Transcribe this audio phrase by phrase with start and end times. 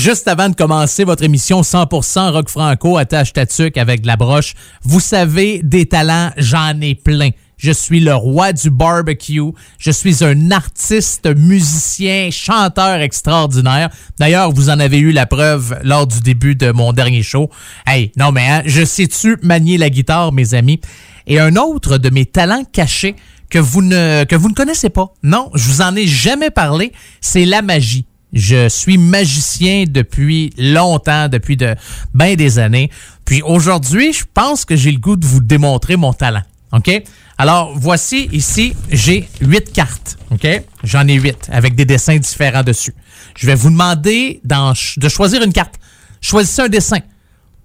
[0.00, 3.44] Juste avant de commencer votre émission 100% rock franco, attache ta
[3.76, 7.32] avec de la broche, vous savez, des talents, j'en ai plein.
[7.58, 9.52] Je suis le roi du barbecue.
[9.78, 13.90] Je suis un artiste, musicien, chanteur extraordinaire.
[14.18, 17.50] D'ailleurs, vous en avez eu la preuve lors du début de mon dernier show.
[17.86, 20.80] Hey, non mais hein, je sais-tu manier la guitare, mes amis?
[21.26, 23.16] Et un autre de mes talents cachés
[23.50, 25.12] que vous ne que vous ne connaissez pas.
[25.22, 28.06] Non, je vous en ai jamais parlé, c'est la magie.
[28.32, 31.74] Je suis magicien depuis longtemps, depuis de
[32.14, 32.90] bien des années.
[33.24, 36.42] Puis aujourd'hui, je pense que j'ai le goût de vous démontrer mon talent.
[36.72, 36.90] OK?
[37.38, 40.18] Alors, voici ici, j'ai huit cartes.
[40.30, 40.46] OK?
[40.84, 42.94] J'en ai huit avec des dessins différents dessus.
[43.36, 45.74] Je vais vous demander de choisir une carte.
[46.20, 46.98] Choisissez un dessin.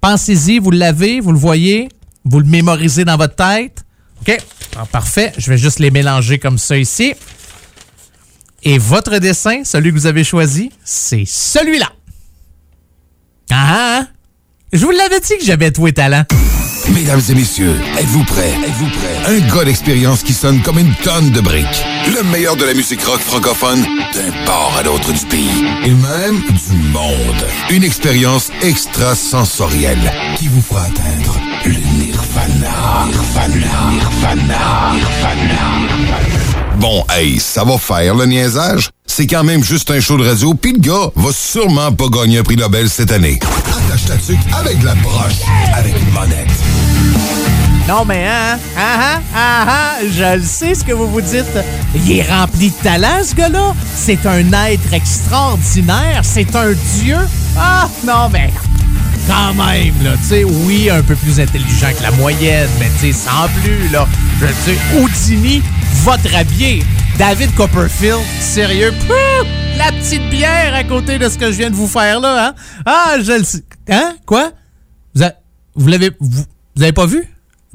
[0.02, 1.89] Pensez-y, vous l'avez, vous le voyez,
[2.23, 3.83] vous le mémorisez dans votre tête.
[4.21, 4.38] OK?
[4.91, 5.31] parfait.
[5.38, 7.13] Je vais juste les mélanger comme ça ici.
[8.67, 11.91] Et votre dessin, celui que vous avez choisi, c'est celui-là.
[13.52, 14.07] Ah, ah, ah!
[14.73, 16.25] Je vous l'avais dit que j'avais tous les talents.
[16.94, 18.53] Mesdames et messieurs, êtes-vous prêts?
[18.66, 19.35] Êtes-vous prêts?
[19.35, 21.85] Un gars d'expérience qui sonne comme une tonne de briques.
[22.16, 25.63] Le meilleur de la musique rock francophone d'un port à l'autre du pays.
[25.85, 27.45] Et même du monde.
[27.69, 33.05] Une expérience extrasensorielle qui vous fera atteindre le nirvana.
[33.07, 33.91] Nirvana.
[33.91, 34.94] Nirvana.
[34.94, 36.34] Nirvana.
[36.78, 38.90] Bon, hey, ça va faire le niaisage?
[39.06, 42.40] C'est quand même juste un show de radio, pis le gars va sûrement pas gagner
[42.40, 43.40] un prix Nobel cette année.
[43.88, 45.42] Attache ta avec la broche,
[45.73, 46.50] avec une monette.
[47.88, 51.46] Non, mais hein, ah, ah, ah, je le sais ce que vous vous dites.
[51.94, 53.73] Il est rempli de talent, ce gars-là.
[53.96, 56.22] C'est un être extraordinaire.
[56.23, 57.18] C'est un dieu.
[57.56, 58.52] Ah, non, mais
[59.28, 63.12] quand même, là, tu sais, oui, un peu plus intelligent que la moyenne, mais tu
[63.12, 64.08] sais, sans plus, là.
[64.40, 65.62] Je dire, Houdini,
[66.04, 66.84] votre habillé.
[67.18, 68.94] David Copperfield, sérieux,
[69.78, 72.53] la petite bière à côté de ce que je viens de vous faire, là, hein?
[72.86, 73.64] Ah, je le sais.
[73.90, 74.16] Hein?
[74.26, 74.52] Quoi?
[75.14, 75.24] Vous,
[75.75, 76.12] vous l'avez...
[76.19, 76.44] Vous,
[76.75, 77.24] vous avez pas vu?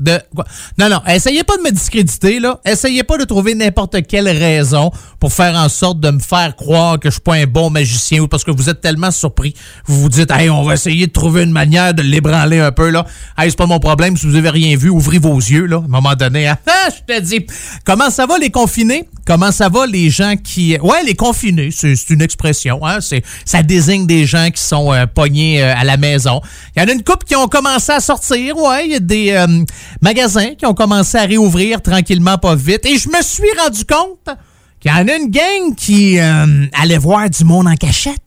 [0.00, 2.58] Non, non, essayez pas de me discréditer, là.
[2.64, 6.98] Essayez pas de trouver n'importe quelle raison pour faire en sorte de me faire croire
[6.98, 9.54] que je suis pas un bon magicien ou parce que vous êtes tellement surpris.
[9.84, 12.88] Vous vous dites, hey, on va essayer de trouver une manière de l'ébranler un peu,
[12.88, 13.06] là.
[13.36, 14.16] Hey, c'est pas mon problème.
[14.16, 15.76] Si vous avez rien vu, ouvrez vos yeux, là.
[15.76, 16.58] À un moment donné, hein.
[16.66, 17.46] ah, je te dis.
[17.84, 19.08] Comment ça va, les confinés?
[19.26, 20.78] Comment ça va, les gens qui.
[20.78, 22.98] Ouais, les confinés, c'est une expression, hein.
[23.44, 26.40] Ça désigne des gens qui sont euh, pognés euh, à la maison.
[26.74, 28.86] Il y en a une couple qui ont commencé à sortir, ouais.
[28.86, 29.30] Il y a des.
[29.32, 29.64] Euh,
[30.00, 32.86] magasins qui ont commencé à réouvrir tranquillement, pas vite.
[32.86, 34.36] Et je me suis rendu compte
[34.80, 38.22] qu'il y en a une gang qui euh, allait voir du monde en cachette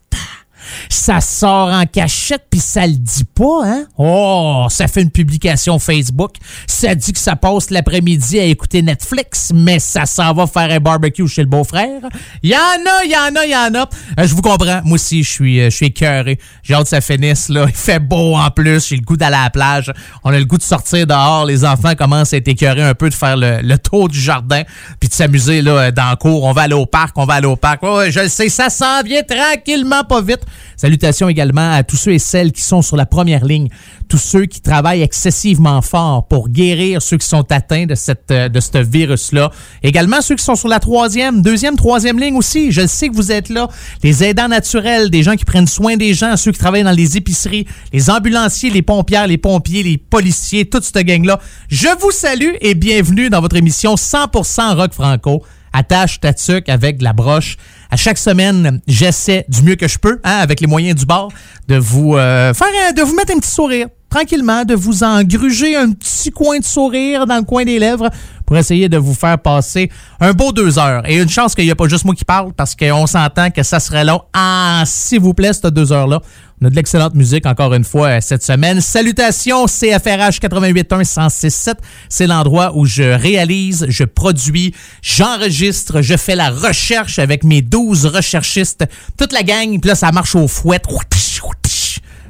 [0.89, 3.85] ça sort en cachette puis ça le dit pas, hein?
[3.97, 6.35] Oh, ça fait une publication Facebook.
[6.67, 10.79] Ça dit que ça passe l'après-midi à écouter Netflix, mais ça s'en va faire un
[10.79, 12.01] barbecue chez le beau-frère.
[12.41, 13.89] Y en a, y en a, y en a.
[14.19, 14.81] Euh, je vous comprends.
[14.83, 16.39] Moi aussi, je suis, euh, je suis écœuré.
[16.63, 17.65] J'ai hâte que ça finisse, là.
[17.67, 18.87] Il fait beau en plus.
[18.87, 19.91] J'ai le goût d'aller à la plage.
[20.23, 21.45] On a le goût de sortir dehors.
[21.45, 24.61] Les enfants commencent à être écœurés un peu de faire le, tour du jardin
[24.99, 26.43] puis de s'amuser, là, dans le cours.
[26.43, 27.83] On va aller au parc, on va aller au parc.
[27.83, 30.41] Ouais, je le sais, ça s'en vient tranquillement, pas vite.
[30.77, 33.69] Salutations également à tous ceux et celles qui sont sur la première ligne,
[34.07, 37.95] tous ceux qui travaillent excessivement fort pour guérir ceux qui sont atteints de,
[38.31, 39.51] euh, ce virus-là.
[39.81, 42.71] Également ceux qui sont sur la troisième, deuxième, troisième ligne aussi.
[42.71, 43.67] Je sais que vous êtes là.
[44.03, 47.17] Les aidants naturels, des gens qui prennent soin des gens, ceux qui travaillent dans les
[47.17, 51.39] épiceries, les ambulanciers, les pompières, les pompiers, les policiers, toute cette gang-là.
[51.69, 55.43] Je vous salue et bienvenue dans votre émission 100% Rock Franco
[55.73, 56.31] attache ta
[56.67, 57.57] avec la broche.
[57.93, 61.31] À chaque semaine, j'essaie du mieux que je peux, hein, avec les moyens du bord,
[61.67, 65.91] de vous euh, faire, de vous mettre un petit sourire tranquillement, de vous engruger un
[65.91, 68.09] petit coin de sourire dans le coin des lèvres
[68.45, 69.89] pour essayer de vous faire passer
[70.19, 71.07] un beau deux heures.
[71.09, 73.63] Et une chance qu'il n'y a pas juste moi qui parle parce qu'on s'entend que
[73.63, 74.21] ça serait long.
[74.33, 76.21] Ah, s'il vous plaît, cette deux heures-là.
[76.61, 78.79] On a de l'excellente musique encore une fois euh, cette semaine.
[78.79, 81.77] Salutations CFRH 881 1067.
[82.07, 88.05] C'est l'endroit où je réalise, je produis, j'enregistre, je fais la recherche avec mes 12
[88.05, 88.85] recherchistes.
[89.17, 90.79] Toute la gang, puis là ça marche au fouet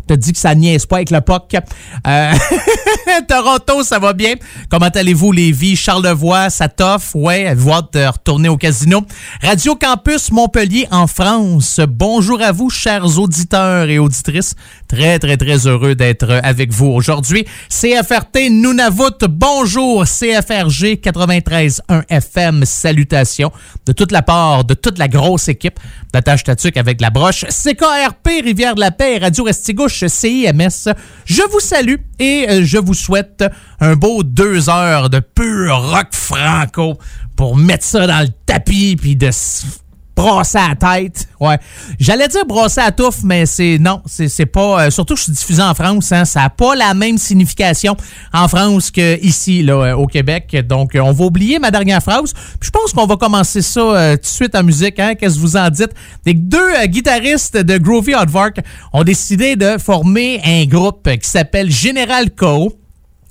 [0.07, 1.55] te dit que ça niaise pas avec le POC.
[2.07, 2.33] Euh,
[3.27, 4.35] Toronto, ça va bien.
[4.69, 5.75] Comment allez-vous, Lévis?
[5.75, 7.15] Charlevoix, ça t'offre?
[7.15, 9.01] Ouais, avez de retourner au casino?
[9.41, 11.79] Radio Campus Montpellier en France.
[11.87, 14.55] Bonjour à vous, chers auditeurs et auditrices.
[14.87, 17.45] Très, très, très heureux d'être avec vous aujourd'hui.
[17.69, 20.05] CFRT Nunavut, bonjour.
[20.05, 23.51] CFRG 93.1 FM, salutations
[23.85, 25.79] de toute la part de toute la grosse équipe
[26.13, 27.45] d'attache tatuc avec la broche.
[27.45, 30.93] CKRP, Rivière de la Paix, Radio Restigouche, CIMS.
[31.25, 33.43] Je vous salue et euh, je vous souhaite
[33.79, 36.97] un beau deux heures de pur rock franco
[37.35, 39.29] pour mettre ça dans le tapis puis de
[40.15, 41.27] brasser à la tête.
[41.39, 41.57] Ouais.
[41.99, 44.85] J'allais dire brasser à touffe, mais c'est non, c'est pas.
[44.85, 47.95] Euh, surtout que je suis diffusé en France, hein, ça n'a pas la même signification
[48.33, 50.55] en France qu'ici, là, euh, au Québec.
[50.67, 52.33] Donc, euh, on va oublier ma dernière phrase.
[52.61, 54.99] je pense qu'on va commencer ça tout de suite en musique.
[54.99, 55.15] Hein.
[55.15, 55.91] Qu'est-ce que vous en dites?
[56.25, 58.59] Les deux guitaristes de Groovy Hardvark
[58.93, 62.73] ont décidé de former un groupe qui s'appelle General Co.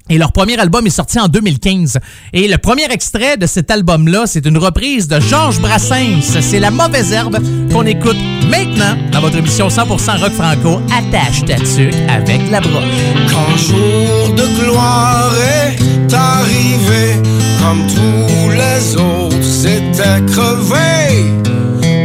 [0.09, 1.99] Et leur premier album est sorti en 2015.
[2.33, 6.39] Et le premier extrait de cet album-là, c'est une reprise de Georges Brassens.
[6.41, 7.39] C'est La Mauvaise Herbe
[7.73, 8.17] qu'on écoute
[8.51, 10.81] maintenant dans votre émission 100% Rock Franco.
[10.87, 12.83] Attache ta tuque avec la broche.
[13.31, 17.23] Quand jour de gloire est arrivé,
[17.61, 21.31] comme tous les autres s'étaient crevés,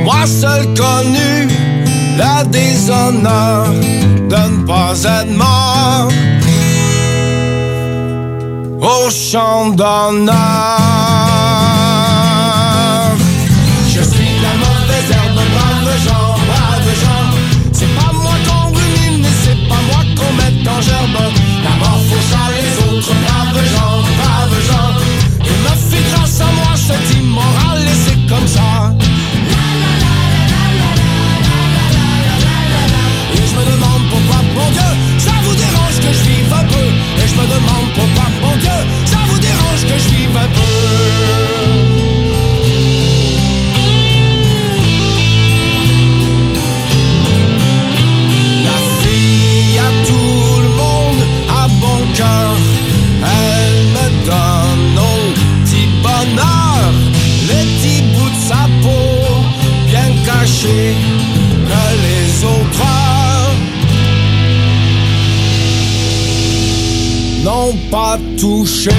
[0.04, 1.48] moi seul connu
[2.18, 3.74] la déshonneur
[4.30, 6.10] de ne pas être mort
[8.82, 10.36] au champ d'honneur.
[11.32, 11.37] Je
[37.22, 40.76] Et je me demande pourquoi, bon Dieu, ça vous dérange que je vive un peu.
[48.68, 52.56] La fille à tout le monde a bon cœur,
[53.24, 55.18] elle me donne au
[55.64, 56.92] petit bonheur,
[57.50, 59.08] les petits bouts de sa peau
[59.88, 60.96] bien cachés
[61.70, 62.97] que les autres
[67.48, 68.92] n'ont pas touché.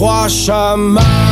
[0.00, 1.29] Suivrai leur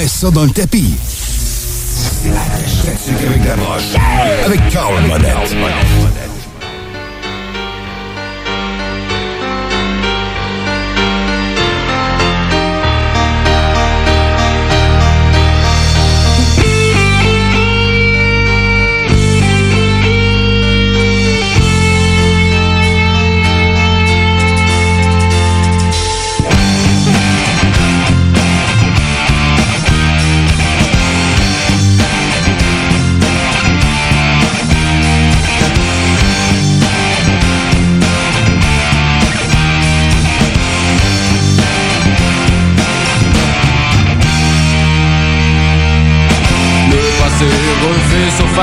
[0.00, 0.94] Mets ça dans le tapis.
[2.24, 3.82] avec la broche.
[4.46, 6.39] Avec Carl Monette.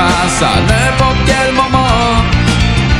[0.00, 2.22] À n'importe quel moment.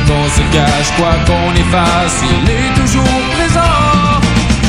[0.07, 4.19] Qu'on se cache, quoi qu'on efface, il est toujours présent.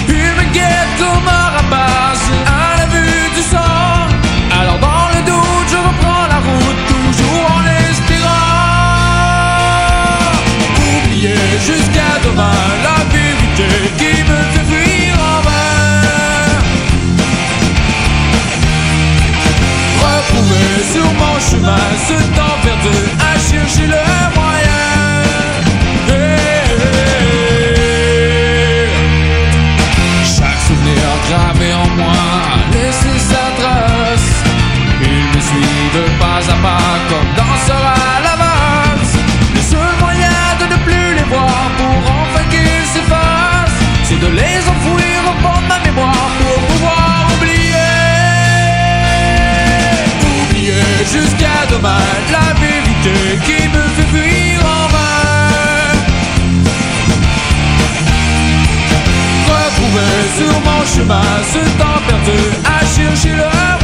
[0.09, 4.09] Me guette comme un rapace à la vue du sang.
[4.61, 8.31] Alors dans le doute, je reprends la route, toujours en espérant.
[11.05, 14.10] Oublier jusqu'à demain la vérité qui
[22.11, 22.50] chemin ce
[51.83, 55.97] la vérité qui me fait fuir en vain.
[59.49, 61.23] Retrouver sur mon chemin
[61.53, 63.80] ce temps perdu à chercher le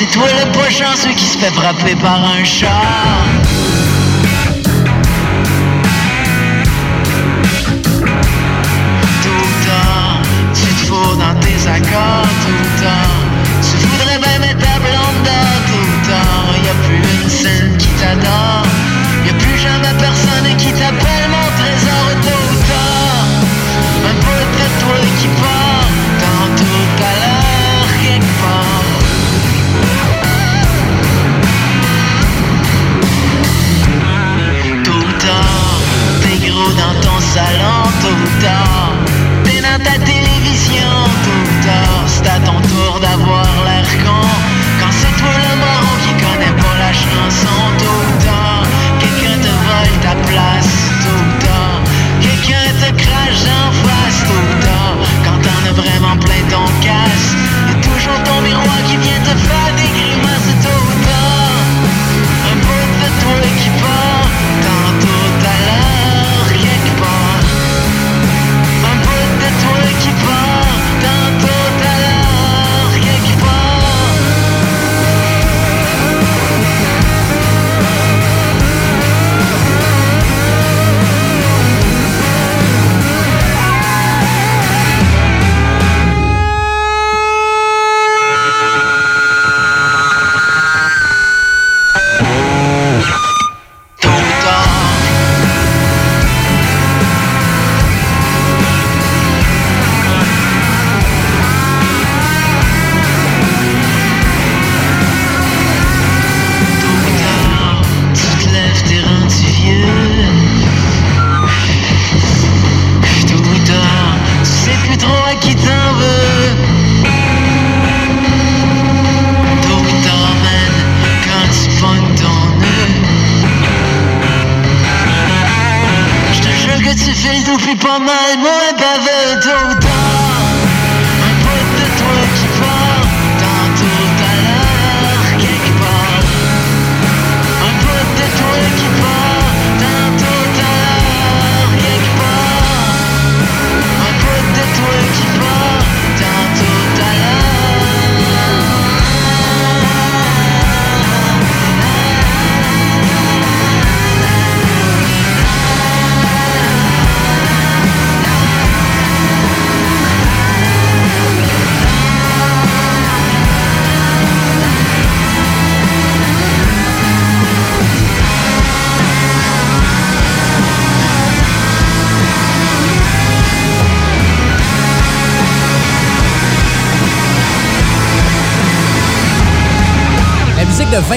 [0.00, 3.39] C'est toi le pas chanceux qui se fait frapper par un char.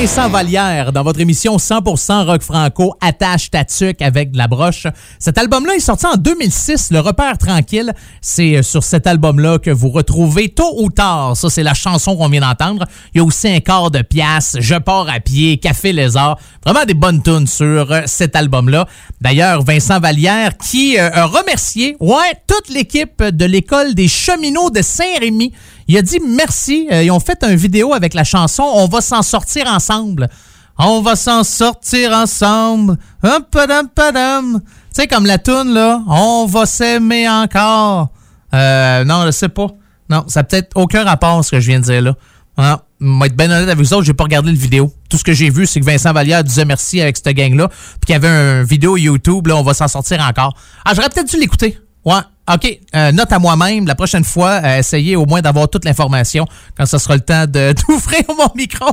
[0.04, 3.64] Vincent Vallière dans votre émission 100% rock franco attache ta
[4.02, 4.86] avec de la broche.
[5.18, 7.94] Cet album-là est sorti en 2006, Le repère tranquille.
[8.20, 11.38] C'est euh, sur cet album-là que vous retrouvez tôt ou tard.
[11.38, 12.86] Ça, c'est la chanson qu'on vient d'entendre.
[13.14, 16.38] Il y a aussi un quart de pièce, Je pars à pied, Café Lézard.
[16.66, 18.86] Vraiment des bonnes tunes sur euh, cet album-là.
[19.22, 24.82] D'ailleurs, Vincent Vallière qui euh, a remercié, ouais, toute l'équipe de l'école des cheminots de
[24.82, 25.54] Saint-Rémy
[25.88, 26.88] il a dit merci.
[26.92, 30.30] Euh, ils ont fait une vidéo avec la chanson On va s'en sortir ensemble.
[30.78, 32.98] On va s'en sortir ensemble.
[33.24, 34.60] Hum, padam, padam.
[34.60, 36.02] Tu sais, comme la toune, là.
[36.08, 38.10] On va s'aimer encore.
[38.54, 39.68] Euh, non, je sais pas.
[40.10, 42.16] Non, ça n'a peut-être aucun rapport ce que je viens de dire là.
[42.58, 44.94] Ah, moi, être bien honnête avec vous autres, j'ai pas regardé le vidéo.
[45.10, 48.06] Tout ce que j'ai vu, c'est que Vincent Vallière disait merci avec cette gang-là, puis
[48.06, 50.56] qu'il y avait un vidéo YouTube, là, on va s'en sortir encore.
[50.86, 51.80] Ah, j'aurais peut-être dû l'écouter.
[52.06, 52.22] Ouais,
[52.52, 56.46] OK, euh, note à moi-même, la prochaine fois, euh, essayez au moins d'avoir toute l'information
[56.78, 58.86] quand ce sera le temps d'ouvrir mon micro.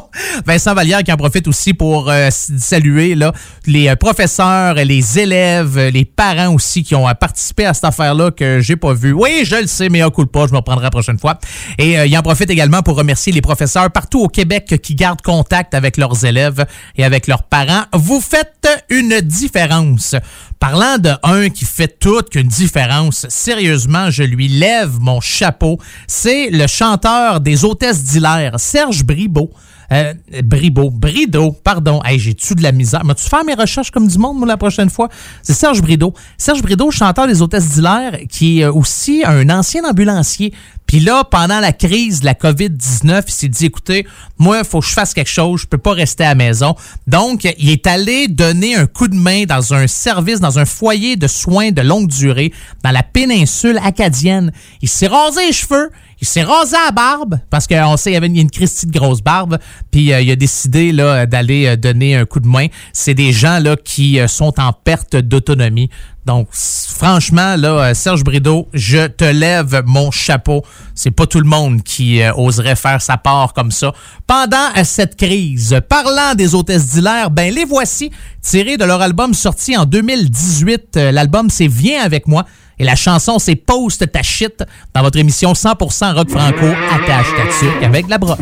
[0.47, 3.33] Vincent Vallière qui en profite aussi pour euh, saluer là,
[3.66, 8.76] les professeurs, les élèves, les parents aussi qui ont participé à cette affaire-là que j'ai
[8.76, 9.12] pas vu.
[9.12, 11.40] Oui, je le sais, mais un coup pas, je me reprendrai la prochaine fois.
[11.76, 15.75] Et il en profite également pour remercier les professeurs partout au Québec qui gardent contact
[15.75, 16.64] avec leurs élèves
[16.97, 17.83] et avec leurs parents.
[17.95, 20.14] Vous faites une différence.
[20.61, 25.79] Parlant de un qui fait toute qu'une différence, sérieusement, je lui lève mon chapeau.
[26.07, 29.50] C'est le chanteur des hôtesses d'Hilaire, Serge Bribeau.
[29.90, 30.12] Euh,
[30.45, 32.02] Bribeau, Brideau, pardon.
[32.05, 33.07] Hey, j'ai-tu de la misère?
[33.07, 35.09] M'as-tu faire mes recherches comme du monde, moi, la prochaine fois?
[35.43, 36.12] C'est Serge Brideau.
[36.37, 40.52] Serge Brideau, chanteur des hôtesses d'Hilaire, qui est aussi un ancien ambulancier.
[40.90, 44.09] Puis là, pendant la crise de la COVID-19, il s'est dit, écoutez,
[44.40, 46.74] moi, il faut que je fasse quelque chose, je peux pas rester à la maison.
[47.07, 51.14] Donc, il est allé donner un coup de main dans un service, dans un foyer
[51.14, 54.50] de soins de longue durée dans la péninsule acadienne.
[54.83, 58.16] Il s'est rasé les cheveux, il s'est rasé la barbe parce qu'on sait qu'il y
[58.16, 59.59] avait une Christie de grosse barbe.
[59.90, 62.66] Puis euh, il a décidé là d'aller euh, donner un coup de main.
[62.92, 65.88] C'est des gens là qui euh, sont en perte d'autonomie.
[66.26, 70.62] Donc franchement là, Serge Brideau, je te lève mon chapeau.
[70.94, 73.94] C'est pas tout le monde qui oserait faire sa part comme ça
[74.26, 75.80] pendant cette crise.
[75.88, 78.11] Parlant des hôtesses d'Hilaire, ben les voici
[78.42, 80.96] tirés de leur album sorti en 2018.
[81.11, 82.44] L'album c'est Viens avec moi.
[82.81, 84.64] Et la chanson, c'est Post ta shit
[84.95, 88.38] dans votre émission 100% rock franco attache ta avec la broche.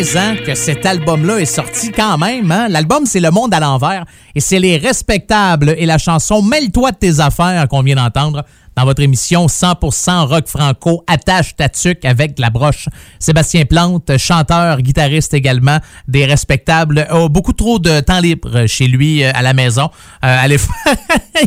[0.00, 2.50] 15 ans que cet album-là est sorti quand même.
[2.50, 2.68] Hein?
[2.68, 6.96] L'album, c'est Le Monde à l'envers et c'est Les Respectables et la chanson Mêle-toi de
[6.96, 8.42] tes affaires qu'on vient d'entendre
[8.76, 11.68] dans votre émission 100% rock franco, attache ta
[12.04, 12.88] avec la broche.
[13.20, 15.78] Sébastien Plante, chanteur, guitariste également,
[16.08, 19.90] des respectables, a beaucoup trop de temps libre chez lui euh, à la maison.
[20.24, 20.36] Euh,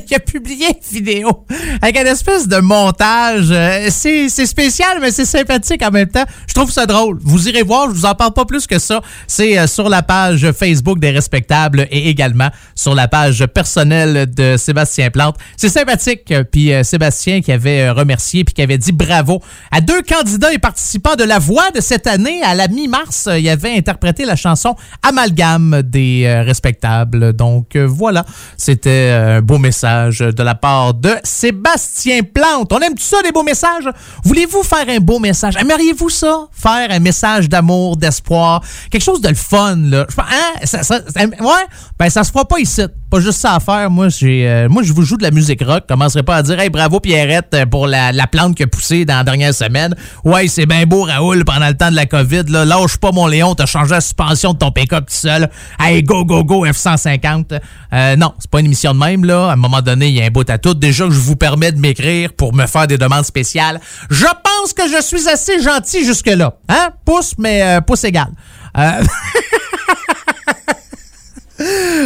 [0.09, 1.45] il a publié une vidéo
[1.81, 3.47] avec une espèce de montage.
[3.51, 6.25] Euh, c'est spécial, mais c'est sympathique en même temps.
[6.47, 7.17] Je trouve ça drôle.
[7.21, 9.01] Vous irez voir, je vous en parle pas plus que ça.
[9.27, 14.55] C'est euh, sur la page Facebook des respectables et également sur la page personnelle de
[14.57, 15.35] Sébastien Plante.
[15.57, 16.33] C'est sympathique.
[16.51, 20.59] Puis Sébastien qui avait euh, remercié puis qui avait dit bravo à deux candidats et
[20.59, 22.41] participants de La Voix de cette année.
[22.43, 27.33] À la mi-mars, euh, il avait interprété la chanson Amalgame des euh, respectables.
[27.33, 28.25] Donc voilà,
[28.57, 32.71] c'était un beau message de la part de Sébastien Plante.
[32.71, 33.89] On aime tout ça, des beaux messages?
[34.23, 35.55] Voulez-vous faire un beau message?
[35.57, 36.47] Aimeriez-vous ça?
[36.51, 38.63] Faire un message d'amour, d'espoir?
[38.89, 40.05] Quelque chose de le fun, là?
[40.17, 40.65] Hein?
[40.65, 41.65] Ça, ouais?
[41.97, 42.81] Ben, ça se fera pas ici.
[43.13, 43.91] Pas juste ça à faire.
[43.91, 45.83] Moi, j'ai, moi, je vous joue de la musique rock.
[45.87, 49.17] Commencerai pas à dire, hey, bravo, Pierrette, euh, pour la, plante qui a poussé dans
[49.17, 49.93] la dernière semaine.
[50.23, 52.45] Ouais, c'est bien beau, Raoul, pendant le temps de la COVID.
[52.47, 52.65] Là.
[52.65, 55.47] Lâche pas, mon Léon, t'as changé la suspension de ton pick-up tout seul.
[55.79, 57.59] Hey, go, go, go, F-150.
[57.93, 59.49] Euh, non, c'est pas une émission de même, là.
[59.49, 60.73] À un moment donné, il y a un bout à tout.
[60.73, 63.79] Déjà je vous permets de m'écrire pour me faire des demandes spéciales.
[64.09, 66.55] Je pense que je suis assez gentil jusque-là.
[66.67, 66.89] Hein?
[67.05, 68.29] Pouce, mais euh, pouce égal.
[68.75, 69.03] Euh...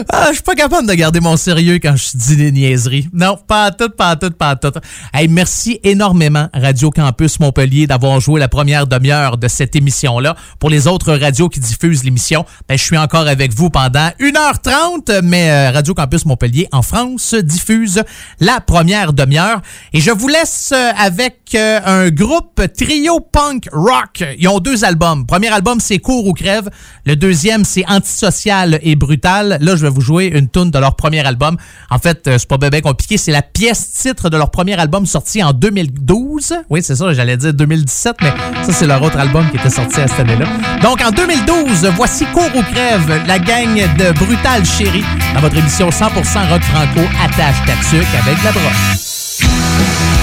[0.09, 3.07] Ah, je suis pas capable de garder mon sérieux quand je dis des niaiseries.
[3.13, 4.71] Non, pas tout, pas tout, pas tout.
[5.13, 10.35] Hey, merci énormément Radio Campus Montpellier d'avoir joué la première demi-heure de cette émission-là.
[10.59, 15.21] Pour les autres radios qui diffusent l'émission, ben, je suis encore avec vous pendant 1h30,
[15.23, 18.03] mais euh, Radio Campus Montpellier en France diffuse
[18.39, 19.61] la première demi-heure.
[19.93, 24.23] Et je vous laisse euh, avec euh, un groupe trio punk rock.
[24.37, 25.25] Ils ont deux albums.
[25.25, 26.69] premier album, c'est Cours ou crève.
[27.05, 29.46] Le deuxième, c'est Antisocial et Brutal.
[29.47, 31.57] Là, je vais vous jouer une tune de leur premier album.
[31.89, 33.17] En fait, euh, c'est pas bébé compliqué.
[33.17, 36.53] C'est la pièce titre de leur premier album sorti en 2012.
[36.69, 38.33] Oui, c'est ça, j'allais dire 2017, mais
[38.63, 40.45] ça, c'est leur autre album qui était sorti à cette année-là.
[40.81, 45.89] Donc, en 2012, voici Cours ou crève, la gang de Brutal Chéri dans votre émission
[45.89, 46.09] 100%
[46.49, 50.16] rock franco attache ta avec la broche.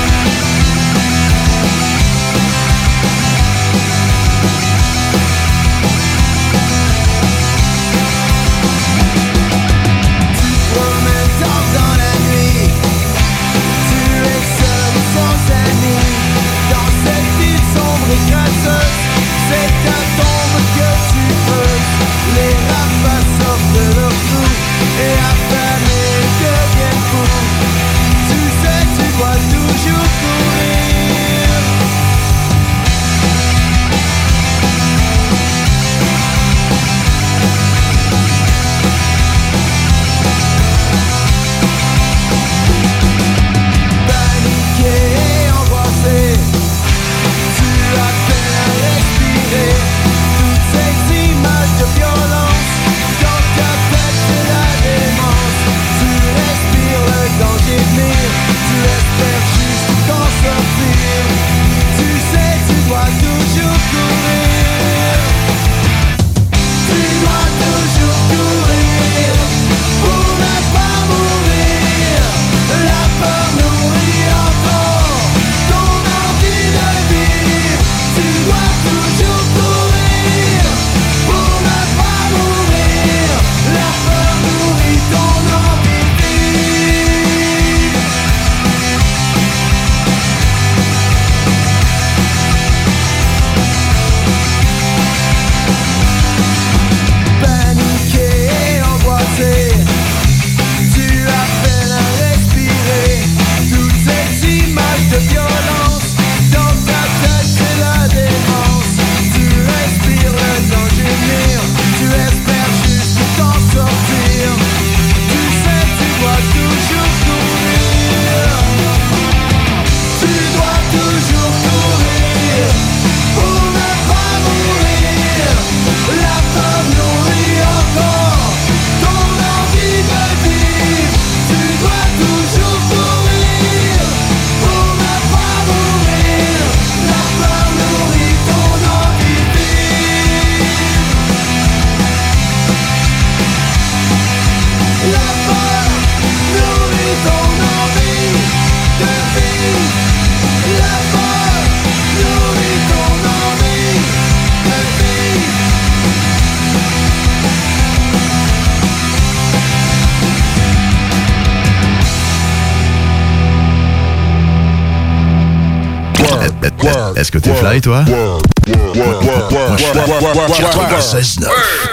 [167.65, 168.05] Fly, toi?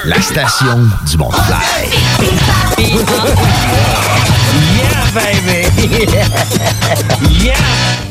[0.06, 1.90] La station du monde fly.
[4.78, 5.68] yeah, baby!
[7.46, 8.11] yeah!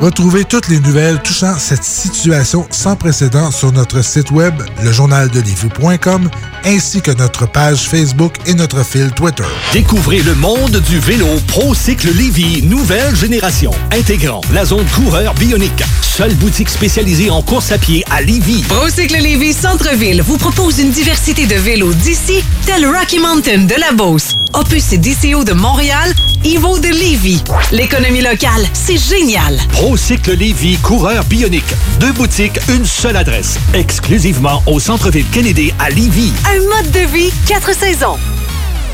[0.00, 6.30] Retrouvez toutes les nouvelles touchant cette situation sans précédent sur notre site web, lejournaldelivy.com,
[6.64, 9.44] ainsi que notre page Facebook et notre fil Twitter.
[9.74, 15.84] Découvrez le monde du vélo ProCycle Lévy, nouvelle génération, intégrant la zone coureur bionique.
[16.00, 18.62] Seule boutique spécialisée en course à pied à Lévy.
[18.62, 23.92] ProCycle Lévy Centre-Ville vous propose une diversité de vélos d'ici, tel Rocky Mountain de la
[23.92, 27.42] Beauce, Opus et DCO de Montréal, Evo de Lévy.
[27.70, 29.58] L'économie locale, c'est génial.
[29.72, 31.74] ProCycle Lévy, coureur bionique.
[31.98, 33.58] Deux boutiques, une seule adresse.
[33.74, 36.32] Exclusivement au centre-ville Kennedy à Lévy.
[36.46, 38.16] Un mode de vie, quatre saisons.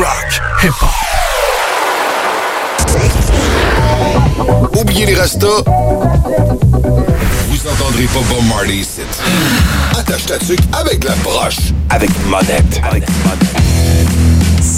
[0.00, 0.88] rock, hip-hop.
[4.80, 5.46] Oubliez les rastas.
[7.48, 9.02] Vous entendrez pas Bob Marley ici.
[9.98, 11.72] Attache ta tuque avec la broche.
[11.90, 12.80] Avec monette.
[12.82, 13.89] Avec monette.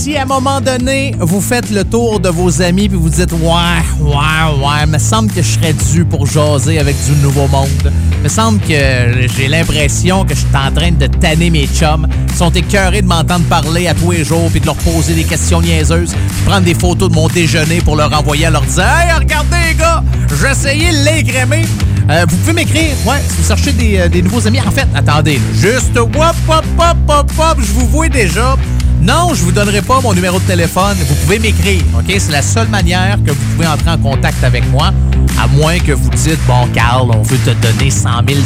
[0.03, 3.31] Si à un moment donné, vous faites le tour de vos amis puis vous dites
[3.35, 7.93] Ouais, ouais, ouais, me semble que je serais dû pour jaser avec du nouveau monde.
[8.21, 12.09] Me semble que j'ai l'impression que je suis en train de tanner mes chums.
[12.31, 15.23] Ils sont écœurés de m'entendre parler à tous les jours puis de leur poser des
[15.23, 19.13] questions niaiseuses, prendre des photos de mon déjeuner pour leur envoyer à leur dire Hey,
[19.17, 20.03] regardez les gars,
[20.41, 21.63] j'ai essayé de l'écrémer.
[22.11, 24.59] Euh, vous pouvez m'écrire, ouais, si vous cherchez des, euh, nouveaux amis.
[24.67, 28.57] En fait, attendez, juste wop, wop, wop, wop, wop, je vous vois déjà.
[29.03, 30.97] Non, je vous donnerai pas mon numéro de téléphone.
[30.97, 32.05] Vous pouvez m'écrire, OK?
[32.07, 34.93] C'est la seule manière que vous pouvez entrer en contact avec moi,
[35.41, 38.41] à moins que vous dites, bon, Carl, on veut te donner 100 000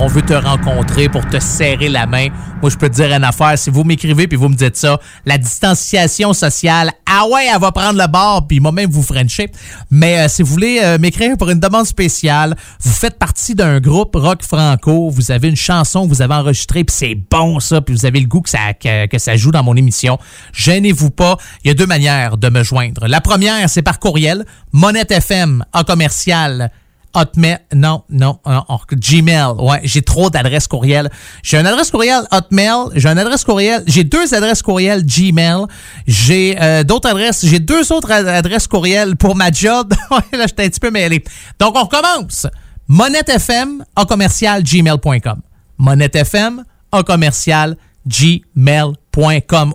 [0.00, 2.28] on veut te rencontrer pour te serrer la main.
[2.60, 3.56] Moi, je peux te dire une affaire.
[3.58, 7.70] Si vous m'écrivez puis vous me dites ça, la distanciation sociale, ah ouais, elle va
[7.70, 9.50] prendre le bord puis moi-même vous frencher.
[9.90, 13.78] Mais euh, si vous voulez euh, m'écrire pour une demande spéciale, vous faites partie d'un
[13.80, 17.80] groupe rock franco, vous avez une chanson que vous avez enregistrée puis c'est bon ça,
[17.80, 20.18] puis vous avez le goût que ça, que ça joue dans mon émission,
[20.52, 21.36] gênez-vous pas.
[21.64, 23.06] Il y a deux manières de me joindre.
[23.06, 26.70] La première, c'est par courriel, monettefm en commercial
[27.14, 31.10] Hotmail, non, non, non, Gmail, ouais, j'ai trop d'adresses courriel.
[31.42, 35.64] J'ai une adresse courriel Hotmail, j'ai une adresse courriel, j'ai deux adresses courriel Gmail,
[36.06, 39.92] j'ai euh, d'autres adresses, j'ai deux autres adresses courriel pour ma job.
[40.32, 41.24] là, j'étais un petit peu mêlé.
[41.58, 42.46] Donc, on recommence.
[42.86, 45.40] MonetteFM en commercial gmail.com.
[45.78, 47.76] MonetteFM en commercial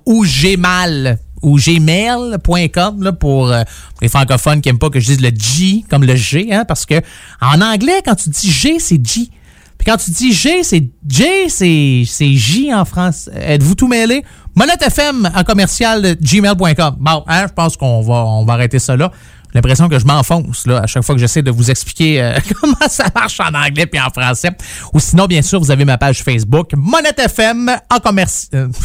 [0.05, 3.53] ou Gmail ou gmail.com euh, pour,
[4.01, 6.85] les francophones qui n'aiment pas que je dise le G comme le G, hein, parce
[6.85, 6.95] que
[7.39, 9.29] en anglais, quand tu dis G, c'est G.
[9.77, 13.29] Puis quand tu dis G, c'est J, c'est J en France.
[13.35, 14.23] Êtes-vous tout mêlé?
[14.55, 16.95] Monette FM en commercial gmail.com.
[16.97, 19.11] Bon, hein, je pense qu'on va, on va arrêter ça là.
[19.55, 22.75] L'impression que je m'enfonce là, à chaque fois que j'essaie de vous expliquer euh, comment
[22.89, 24.51] ça marche en anglais puis en français.
[24.93, 28.69] Ou sinon, bien sûr, vous avez ma page Facebook, Monette FM en commercial.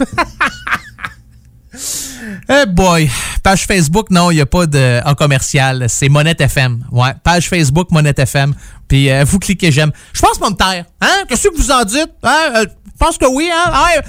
[2.49, 3.09] Eh boy,
[3.43, 5.87] page Facebook, non, il n'y a pas de en commercial.
[5.89, 6.85] C'est Monette FM.
[6.91, 8.55] Ouais, page Facebook, Monette FM.
[8.89, 9.93] Puis euh, vous cliquez j'aime.
[10.13, 10.85] Je pense pas me taire.
[11.01, 11.25] Hein?
[11.29, 12.11] Qu'est-ce que vous en dites?
[12.23, 12.53] Hein?
[12.57, 13.73] Euh, je pense que oui, hein?
[13.97, 14.03] Euh,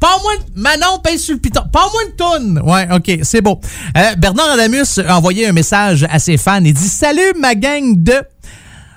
[0.00, 0.60] pas moins de...
[0.60, 1.62] Manon paye sur le piton.
[1.72, 2.60] Pas moins de tonnes.
[2.64, 3.60] Ouais, OK, c'est beau.
[4.18, 6.64] Bernard Adamus a envoyé un message à ses fans.
[6.64, 8.22] Il dit «Salut ma gang de...»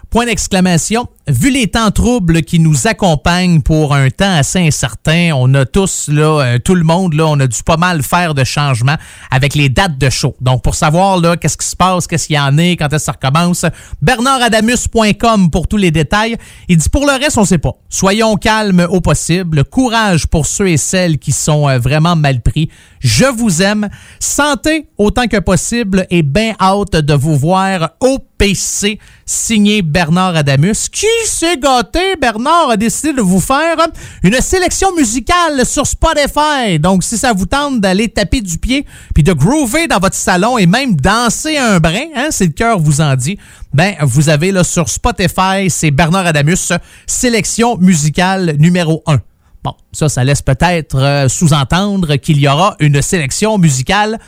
[0.09, 1.07] Point d'exclamation.
[1.27, 6.07] Vu les temps troubles qui nous accompagnent pour un temps assez incertain, on a tous,
[6.07, 8.95] là, euh, tout le monde, là, on a dû pas mal faire de changements
[9.29, 10.35] avec les dates de show.
[10.39, 12.95] Donc, pour savoir, là, qu'est-ce qui se passe, qu'est-ce qu'il y en est, quand est-ce
[12.95, 13.65] que ça recommence,
[14.01, 16.37] bernardadamus.com pour tous les détails.
[16.69, 17.73] Il dit, pour le reste, on sait pas.
[17.89, 19.63] Soyons calmes au possible.
[19.65, 22.69] Courage pour ceux et celles qui sont euh, vraiment mal pris.
[22.99, 23.89] Je vous aime.
[24.19, 30.89] Santé autant que possible et bien hâte de vous voir au PC signé Bernard Adamus.
[30.89, 32.15] Qui s'est gâté?
[32.19, 33.75] Bernard a décidé de vous faire
[34.23, 36.79] une sélection musicale sur Spotify.
[36.79, 40.57] Donc, si ça vous tente d'aller taper du pied puis de groover dans votre salon
[40.57, 43.37] et même danser un brin, hein, si le cœur vous en dit,
[43.73, 46.73] ben, vous avez là sur Spotify, c'est Bernard Adamus,
[47.05, 49.19] sélection musicale numéro 1.
[49.63, 54.19] Bon, ça, ça laisse peut-être euh, sous-entendre qu'il y aura une sélection musicale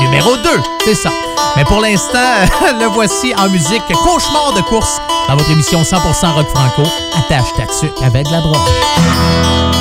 [0.00, 0.48] numéro 2.
[0.84, 1.10] C'est ça.
[1.56, 2.18] Mais pour l'instant,
[2.80, 6.82] le voici en musique Cauchemar de course dans votre émission 100% rock franco.
[7.18, 9.75] Attache ta tuque avec la broche.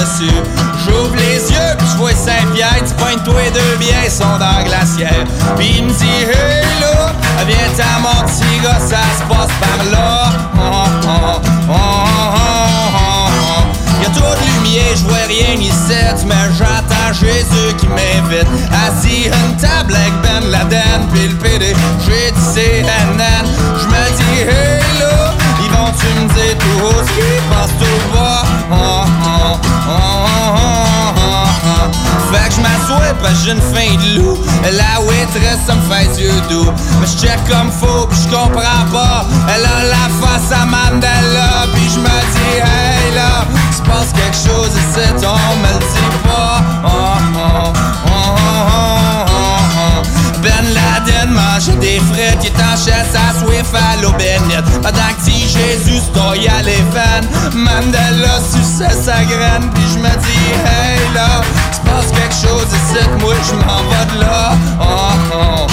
[0.00, 4.56] J'ouvre les yeux, puis je vois Saint-Pierre, tu pointes toi et deux biens sont dans
[4.56, 5.26] la glacière.
[5.56, 7.12] Puis il me dit, hey là,
[7.46, 10.32] viens à mon petit gars, ça se passe par là.
[10.56, 10.88] Oh,
[11.68, 11.80] oh.
[14.02, 18.48] Y'a trop de lumière, je vois rien ici, mais j'attends Jésus qui m'invite.
[18.72, 21.74] Assis à une table avec Ben Laden, puis le PD,
[22.06, 22.84] j'ai dit c'est.
[22.84, 25.19] Je me dis, hey là,
[25.90, 28.42] vont-tu me dire tout ce qui passe tout bas?
[28.70, 29.56] Oh, oh.
[32.32, 36.20] Fait que je m'assois parce j'ai une faim de loup La waitress ça me fait
[36.20, 36.70] yeux doux
[37.00, 41.66] Mais je check comme faux pis je comprends pas Elle a la face à Mandela
[41.74, 46.18] Puis je me dis hey là Se passe quelque chose ici on me le dit
[46.22, 47.09] pas
[51.60, 54.64] mangeait des frites, il chaise à bénite.
[54.82, 60.08] Pendant que si Jésus stoye à les fans, Mandela suçait sa graine, puis je me
[60.08, 61.42] dis, hey là,
[61.72, 64.52] se passe quelque chose ici, moi je m'en vais de là.
[64.80, 64.86] Oh,
[65.34, 65.66] oh.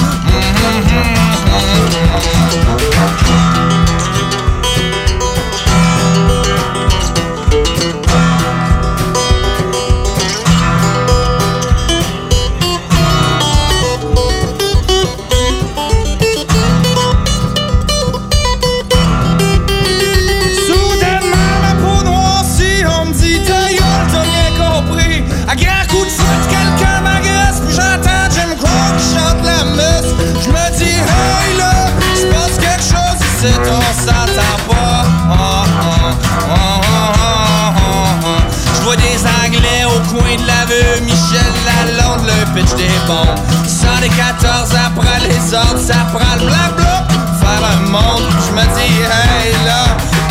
[38.76, 43.39] Je vois des Anglais au coin de la rue, Michel Lalonde, le pitch des bombes.
[43.68, 47.08] 114 après les ordres, ça prend le blabla.
[47.39, 49.84] Faire un monde, je me dis, hey là,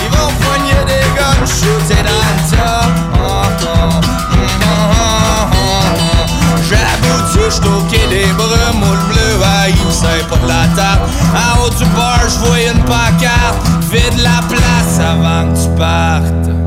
[0.05, 2.27] ils vont poigner des guns, shooter dans le.
[7.35, 11.03] J'aboutis, j'suis des brumes, moule bleu, ah, il pas de la table.
[11.35, 16.66] En haut du bar, j'vois une pancarte, vide la place avant que tu partes.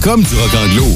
[0.00, 0.87] Comme du rock anglo,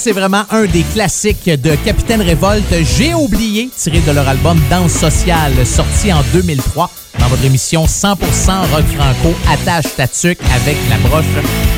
[0.00, 2.74] c'est vraiment un des classiques de Capitaine Révolte.
[2.96, 8.14] J'ai oublié, tiré de leur album Danse sociale, sorti en 2003 dans votre émission 100%
[8.14, 11.24] rock franco, attache ta avec la broche.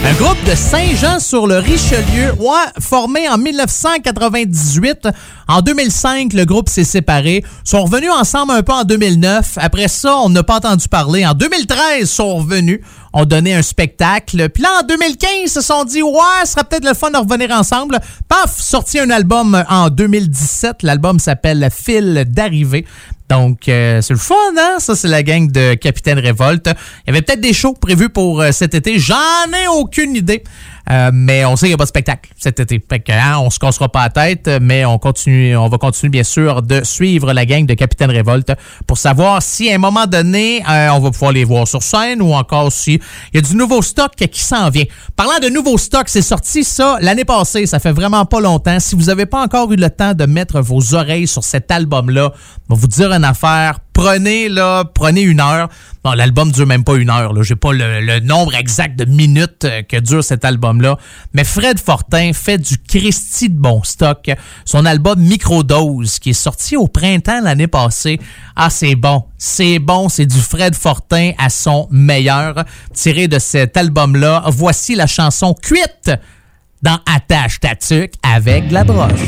[0.04, 2.34] Un groupe de Saint-Jean sur le Richelieu,
[2.78, 5.08] formé en 1998.
[5.48, 7.44] En 2005, le groupe s'est séparé.
[7.44, 9.54] Ils sont revenus ensemble un peu en 2009.
[9.56, 11.26] Après ça, on n'a pas entendu parler.
[11.26, 12.80] En 2013, ils sont revenus
[13.12, 14.48] ont donné un spectacle.
[14.48, 16.12] Puis là, en 2015, ils se sont dit, ouais,
[16.44, 17.98] ce serait peut-être le fun de revenir ensemble.
[18.28, 20.82] Paf, sorti un album en 2017.
[20.82, 22.86] L'album s'appelle Fil d'arrivée.
[23.28, 24.76] Donc, euh, c'est le fun, hein?
[24.78, 26.66] Ça, c'est la gang de Capitaine Révolte.
[26.66, 28.98] Il y avait peut-être des shows prévus pour euh, cet été.
[28.98, 29.14] J'en
[29.54, 30.44] ai aucune idée.
[30.90, 32.82] Euh, mais on sait qu'il n'y a pas de spectacle cet été.
[32.88, 36.10] Fait que, hein, on se cassera pas la tête, mais on continue, on va continuer,
[36.10, 38.52] bien sûr, de suivre la gang de Capitaine Révolte
[38.86, 42.20] pour savoir si, à un moment donné, euh, on va pouvoir les voir sur scène
[42.20, 43.00] ou encore si
[43.32, 44.84] il y a du nouveau stock qui s'en vient.
[45.16, 47.66] Parlant de nouveau stock, c'est sorti ça l'année passée.
[47.66, 48.78] Ça fait vraiment pas longtemps.
[48.80, 52.32] Si vous n'avez pas encore eu le temps de mettre vos oreilles sur cet album-là,
[52.34, 53.78] je vais vous dire une affaire.
[53.92, 55.68] Prenez, là, prenez une heure.
[56.02, 57.42] Bon, l'album dure même pas une heure, là.
[57.42, 60.96] J'ai pas le, le nombre exact de minutes euh, que dure cet album-là.
[61.32, 64.30] Mais Fred Fortin fait du Christie de bon stock.
[64.64, 68.18] Son album Microdose, qui est sorti au printemps l'année passée.
[68.56, 69.24] Ah, c'est bon.
[69.38, 70.08] C'est bon.
[70.08, 72.64] C'est du Fred Fortin à son meilleur.
[72.94, 76.10] Tiré de cet album-là, voici la chanson Cuite
[76.82, 79.20] dans Attache Tatuc avec la broche.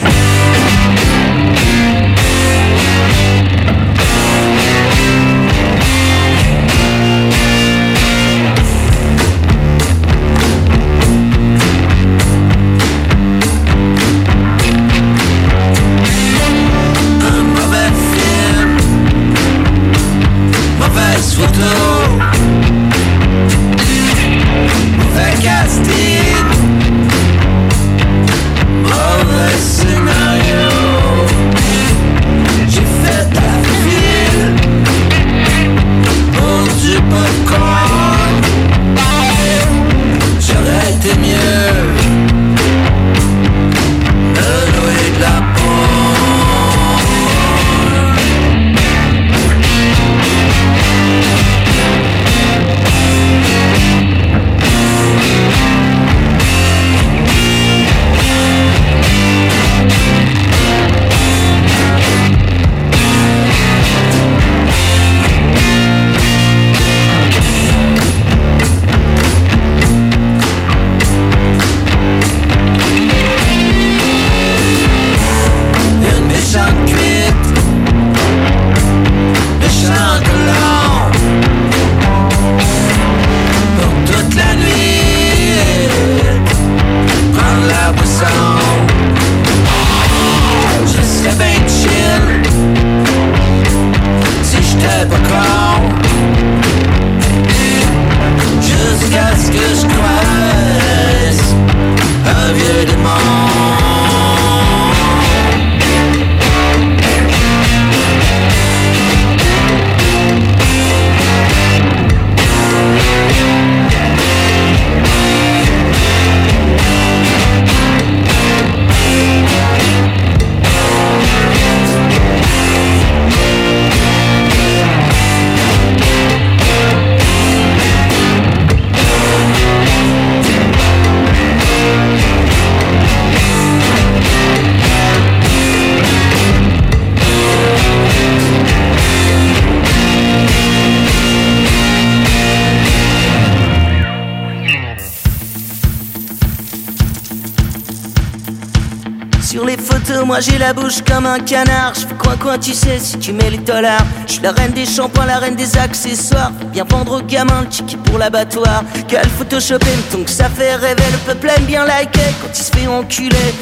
[151.47, 154.03] Je fais coin coin, tu sais, si tu mets les dollars?
[154.27, 156.51] Je suis la reine des shampoings, la reine des accessoires.
[156.59, 158.83] Faut bien vendre aux gamins le ticket pour l'abattoir.
[159.09, 161.03] Quel photoshopé, donc ça fait rêver.
[161.13, 163.55] Le peuple aime bien liker quand il se fait enculer.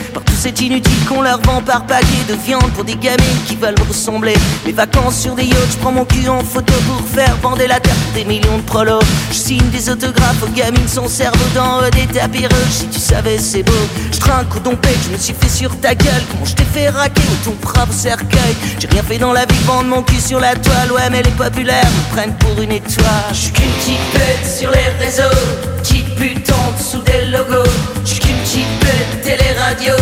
[0.42, 4.34] Cet inutile qu'on leur vend par paquet de viande pour des gamines qui veulent ressembler.
[4.66, 7.78] Mes vacances sur des yachts, je prends mon cul en photo pour faire bander la
[7.78, 8.98] terre pour des millions de prolos.
[9.30, 12.72] Je signe des autographes aux gamines, son cerveau dans eux, des tapis rouges.
[12.72, 13.72] Si tu savais, c'est beau.
[14.10, 16.24] Je trinque au dompé, je me suis fait sur ta gueule.
[16.32, 18.56] Comment je t'ai fait raquer au ton brave cercueil?
[18.80, 20.90] J'ai rien fait dans la vie, vendre mon cul sur la toile.
[20.90, 23.06] Ouais, mais les populaires me prennent pour une étoile.
[23.30, 25.38] Je suis qu'une petite bête sur les réseaux.
[25.84, 27.70] Petite pute en dessous des logos.
[28.04, 29.94] Je suis qu'une petite bête télé-radio.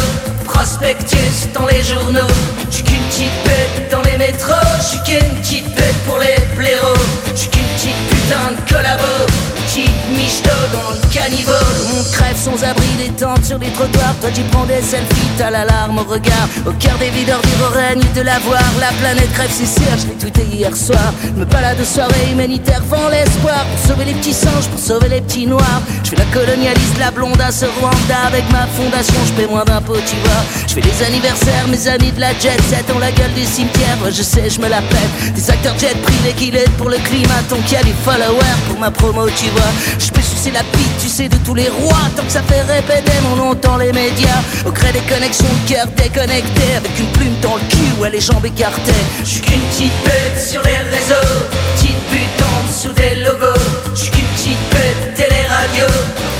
[0.60, 2.28] Prospectus dans les journaux.
[2.68, 4.52] Je suis qu'une petite bête dans les métros.
[4.76, 7.02] Je suis qu'une petite bête pour les blaireaux.
[7.32, 9.59] Je suis qu'une petite putain de collabo.
[9.70, 11.52] Petite michto dans le caniveau.
[11.52, 14.16] Le monde crève sans abri des tentes sur les trottoirs.
[14.20, 16.48] Toi tu prends des selfies, t'as l'alarme au regard.
[16.66, 18.64] Au cœur des videurs du règne de la voir.
[18.80, 21.14] La planète crève, c'est sûr, je l'ai tweeté hier soir.
[21.36, 23.64] Me balade de soirée humanitaire, vend l'espoir.
[23.64, 25.82] Pour sauver les petits singes, pour sauver les petits noirs.
[26.02, 28.26] Je fais la colonialiste, la blonde à ce Rwanda.
[28.26, 30.42] Avec ma fondation, je paie moins d'impôts, tu vois.
[30.66, 33.98] Je fais les anniversaires, mes amis de la jet set ont la gueule des cimetières.
[34.02, 35.32] Ouais, je sais, je me la pète.
[35.32, 37.38] Des acteurs jet privés qui l'aident pour le climat.
[37.70, 39.59] A des followers pour ma promo, tu vois.
[39.98, 42.08] Je peux sucer la bite, tu sais, de tous les rois.
[42.16, 44.40] Tant que ça fait répéter mon nom dans les médias.
[44.66, 46.74] Au gré des connexions de cœur déconnectées.
[46.76, 48.92] Avec une plume dans le cul, ouais, les jambes écartées.
[49.24, 51.30] Je suis qu'une petite bête sur les réseaux.
[51.76, 53.60] Petite pute en dessous des logos.
[53.94, 55.86] Je suis qu'une petite bête télé-radio.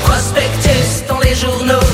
[0.05, 1.90] Prospectus dans les journaux.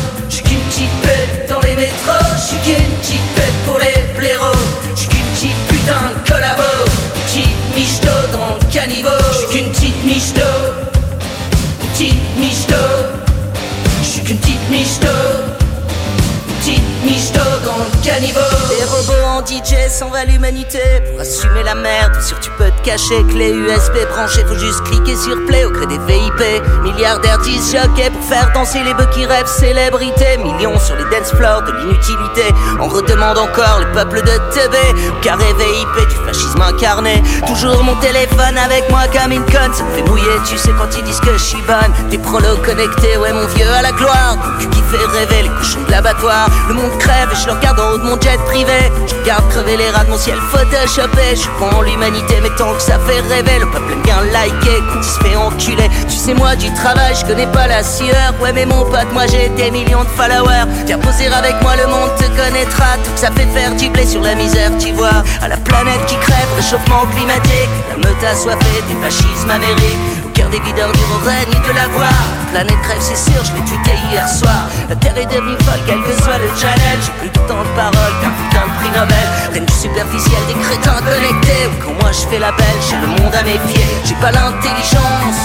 [19.46, 20.80] DJ s'en va l'humanité.
[21.08, 23.24] Pour assumer la merde, sûr tu peux te cacher.
[23.30, 26.42] Clé USB branchée, faut juste cliquer sur play au gré des VIP.
[26.82, 30.38] Milliardaires disent jockey pour faire danser les bœufs qui rêvent célébrité.
[30.38, 32.52] Millions sur les dance floors de l'inutilité.
[32.80, 35.22] On redemande encore le peuple de TB.
[35.22, 37.22] Carré VIP du fascisme incarné.
[37.46, 39.46] Toujours mon téléphone avec moi comme une.
[39.46, 42.10] Ça me fait mouiller, tu sais quand ils disent que je suis bonne.
[42.10, 44.36] Des prolos connectés, ouais mon vieux à la gloire.
[44.58, 46.48] Qui fait rêver les cochons de l'abattoir.
[46.68, 48.90] Le monde crève et je le regarde en haut de mon jet privé.
[49.36, 51.36] Regarde crever les rats de mon ciel photoshopé.
[51.36, 55.00] Je pour l'humanité, mais tant que ça fait rêver, le peuple aime bien liker quand
[55.00, 55.90] il se fait enculer.
[56.08, 58.34] Tu sais, moi du travail, je connais pas la sueur.
[58.40, 60.66] Ouais, mais mon pote, moi j'ai des millions de followers.
[60.86, 62.96] Viens poser avec moi, le monde te connaîtra.
[63.04, 65.22] Tout que ça fait faire du blé sur la misère, tu vois.
[65.42, 67.70] À la planète qui crève, réchauffement climatique.
[67.90, 70.15] La meute assoiffée des fascismes amériques.
[70.36, 72.12] Cœur des guideurs du règne de la voix.
[72.52, 74.68] La planète crève, c'est sûr, je l'ai tweeté hier soir.
[74.88, 77.04] La terre est devenue folle, quel que soit le challenge.
[77.06, 79.28] J'ai plus de temps de parole qu'un putain de prix Nobel.
[79.52, 81.70] Reine du superficiel, des crétins connectés.
[81.82, 83.88] Quand moi je fais la belle, j'ai le monde à mes pieds.
[84.04, 85.40] J'ai pas l'intelligence,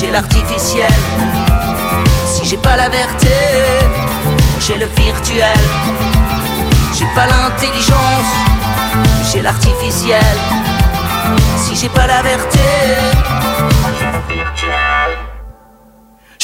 [0.00, 0.92] j'ai l'artificiel.
[2.26, 3.36] Si j'ai pas la verté,
[4.60, 5.60] j'ai le virtuel.
[6.98, 8.30] J'ai pas l'intelligence,
[9.30, 10.36] j'ai l'artificiel.
[11.56, 12.58] Si j'ai pas la verté,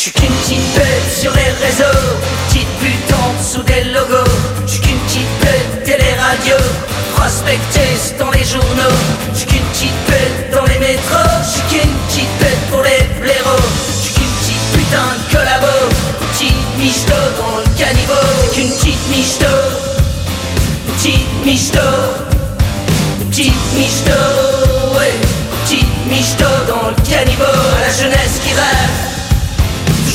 [0.07, 1.99] J'suis qu'une petite pute sur les réseaux,
[2.47, 4.31] petite pute en dessous des logos.
[4.65, 6.55] J'suis qu'une petite pute télé-radio,
[7.17, 8.97] prospectus dans les journaux.
[9.35, 13.67] J'suis qu'une petite pute dans les métros, j'suis qu'une petite pute pour les blaireaux.
[14.01, 15.75] J'suis qu'une petite putain de collabo,
[16.21, 18.27] petite michto dans le caniveau.
[18.55, 19.55] Qu'une petite michto,
[20.87, 21.89] petite michto,
[23.29, 24.21] petite michto,
[25.01, 25.15] ouais.
[25.65, 29.16] Petite michto dans le caniveau, à la jeunesse qui rêve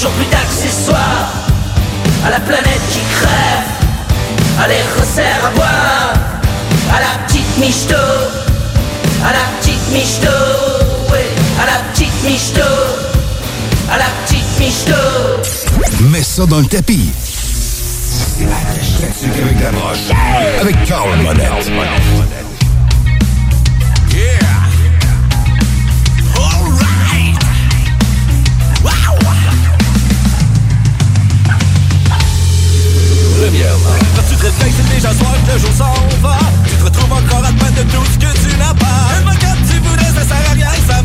[0.02, 1.30] toujours plus d'accessoires
[2.26, 3.70] à la planète qui crève,
[4.60, 6.14] à les resserre à boire,
[6.91, 7.95] à la petite michto,
[9.24, 10.28] à la petite michto,
[11.12, 11.30] ouais,
[11.62, 12.62] à la petite michto,
[13.91, 16.04] à la petite michto.
[16.10, 17.12] Mets ça dans le tapis.
[18.39, 20.10] C'est la avec la broche.
[20.62, 22.51] Avec Carl Monette.
[33.52, 36.39] Premièrement, quand tu te réveilles, c'est déjà soir que le jour s'en va.
[36.70, 39.12] Tu te retrouves encore à peine de tout ce que tu n'as pas.
[39.20, 41.01] Une que tu voudrais, ça sert à rien, ça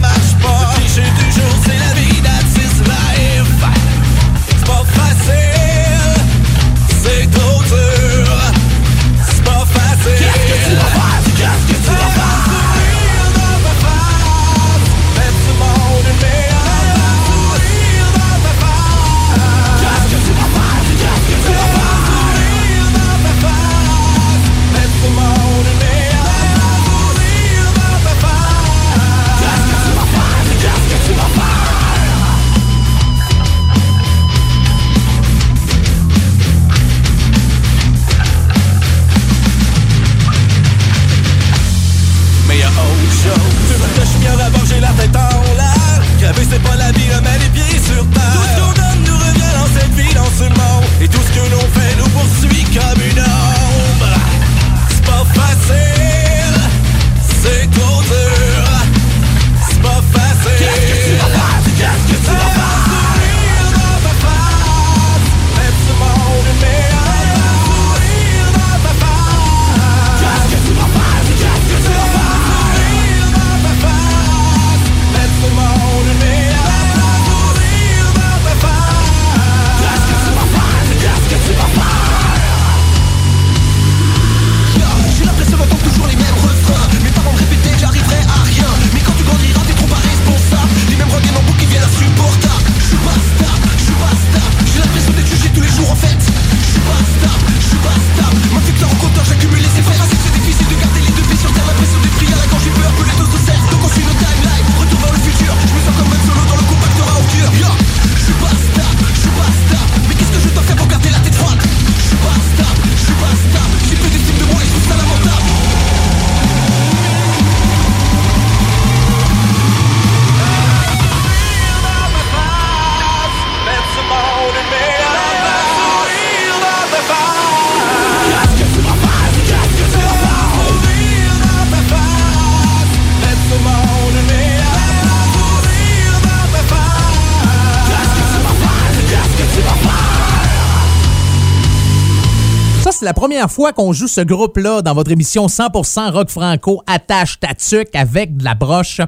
[143.37, 148.35] première fois qu'on joue ce groupe-là dans votre émission 100% rock franco attache tatuc avec
[148.39, 149.03] de la broche.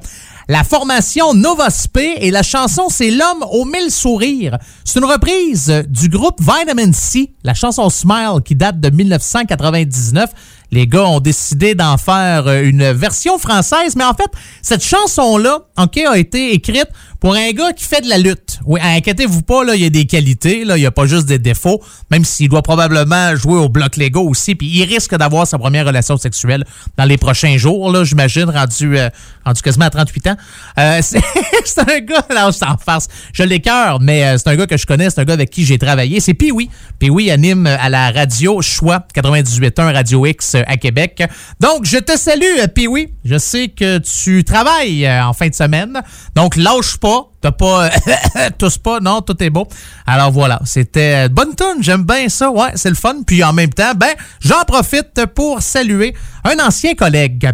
[0.50, 4.58] La formation Nova Spé et la chanson c'est L'homme aux mille sourires.
[4.84, 10.28] C'est une reprise du groupe Vitamin C, la chanson Smile qui date de 1999.
[10.72, 15.96] Les gars ont décidé d'en faire une version française, mais en fait, cette chanson-là, OK,
[15.96, 16.88] a été écrite
[17.20, 18.60] pour un gars qui fait de la lutte.
[18.64, 21.26] Oui, inquiétez-vous pas, là, il y a des qualités, là, il n'y a pas juste
[21.26, 25.46] des défauts, même s'il doit probablement jouer au bloc Lego aussi, puis il risque d'avoir
[25.46, 26.64] sa première relation sexuelle
[26.96, 29.08] dans les prochains jours, là, j'imagine, rendu, euh,
[29.44, 30.36] rendu quasiment à 38 ans.
[30.78, 31.00] Euh,
[31.64, 34.76] c'est un gars, là, je t'en farce, je l'écœure, mais euh, c'est un gars que
[34.76, 36.70] je connais, c'est un gars avec qui j'ai travaillé, c'est Pee-Wee.
[37.00, 41.24] Pee-Wee anime à la radio Choix 98.1 Radio X à Québec.
[41.58, 43.08] Donc, je te salue, Pee-Wee.
[43.24, 46.00] Je sais que tu travailles en fin de semaine,
[46.34, 47.07] donc lâche pas.
[47.40, 47.90] T'as pas...
[48.58, 49.66] tous pas, non, tout est beau.
[50.06, 53.16] Alors voilà, c'était euh, bonne tune, j'aime bien ça, ouais, c'est le fun.
[53.26, 57.50] Puis en même temps, ben, j'en profite pour saluer un ancien collègue.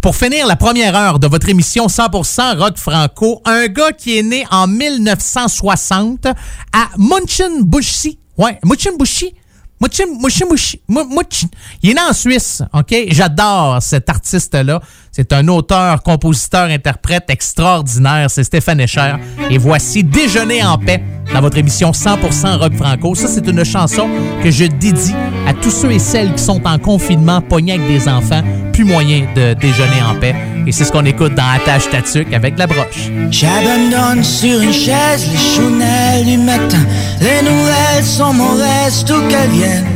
[0.00, 4.22] Pour finir la première heure de votre émission 100% rock franco, un gars qui est
[4.22, 8.18] né en 1960 à Munchenbushi.
[8.36, 9.34] Ouais, Munchenbushi.
[9.80, 11.48] Muchin, Muchin, Muchin, Mu- Muchin.
[11.82, 12.94] Il est né en Suisse, OK?
[13.08, 14.80] J'adore cet artiste-là.
[15.16, 18.26] C'est un auteur, compositeur, interprète extraordinaire.
[18.28, 19.12] C'est Stéphane Escher.
[19.48, 21.00] Et voici Déjeuner en paix
[21.32, 23.14] dans votre émission 100% rock franco.
[23.14, 24.08] Ça, c'est une chanson
[24.42, 25.14] que je dédie
[25.46, 28.42] à tous ceux et celles qui sont en confinement, pognés avec des enfants,
[28.72, 30.34] plus moyen de déjeuner en paix.
[30.66, 33.08] Et c'est ce qu'on écoute dans Attache Tatuc avec la broche.
[33.30, 36.84] J'abandonne sur une chaise les chounelles du matin.
[37.20, 39.86] Les nouvelles sont mauvaises, tout qu'elles viennent.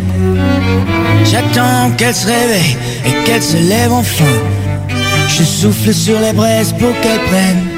[1.25, 4.25] J'attends qu'elle se réveille et qu'elle se lève enfin.
[5.29, 7.69] Je souffle sur les braises pour qu'elle prenne.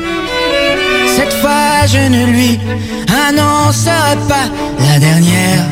[1.17, 2.59] Cette fois, je ne lui
[3.29, 4.49] annoncerai pas
[4.79, 5.65] la dernière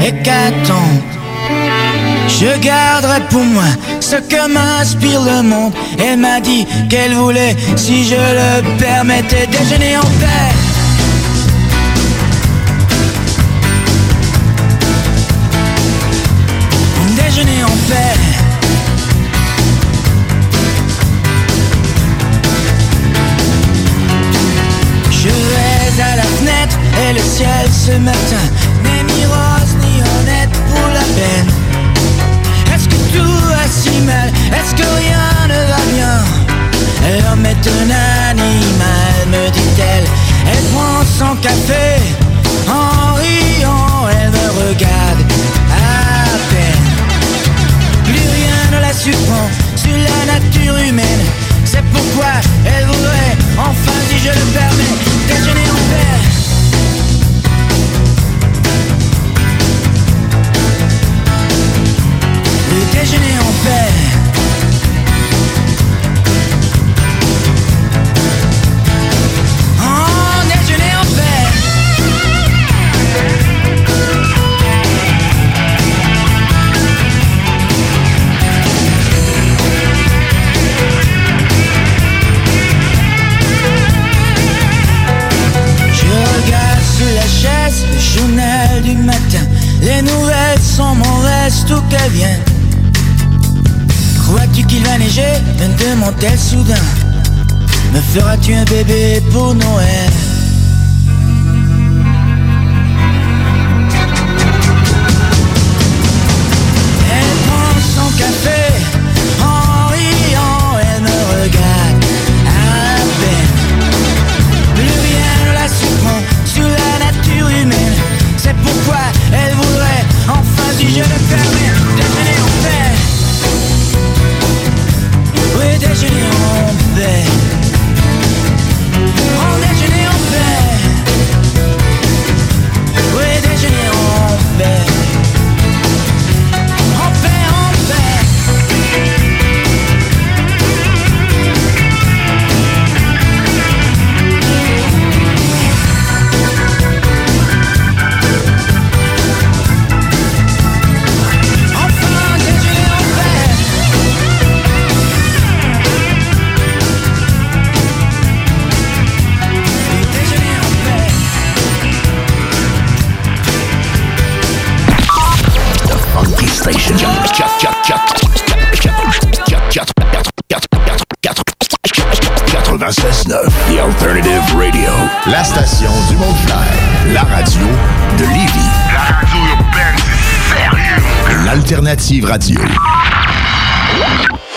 [0.00, 1.02] hécatombe.
[2.28, 5.72] Je garderai pour moi ce que m'inspire le monde.
[5.98, 10.49] Elle m'a dit qu'elle voulait, si je le permettais, déjeuner en paix.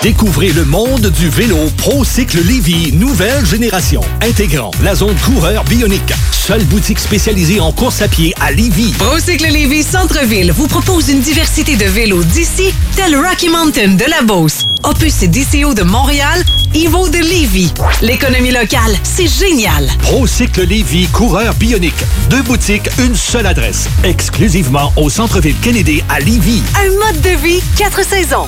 [0.04, 6.14] Découvrez le monde du vélo ProCycle Lévy, nouvelle génération, intégrant la zone coureur bionique.
[6.32, 8.94] Seule boutique spécialisée en course à pied à Lévy.
[9.00, 14.22] Procycle Lévy Centre-Ville vous propose une diversité de vélos d'ici, tel Rocky Mountain de la
[14.22, 16.43] Beauce, Opus et DCO de Montréal,
[16.76, 17.72] Evo de Lévy.
[18.02, 19.88] L'économie locale, c'est génial.
[20.00, 21.94] ProCycle Lévy, coureur bionique.
[22.32, 23.88] Deux boutiques, une seule adresse.
[24.04, 26.64] Exclusivement au centre-ville Kennedy à Lévy.
[26.76, 28.48] Un mode de vie, quatre saisons.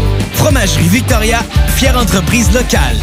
[0.41, 1.39] Fromagerie Victoria,
[1.75, 2.97] fière entreprise locale.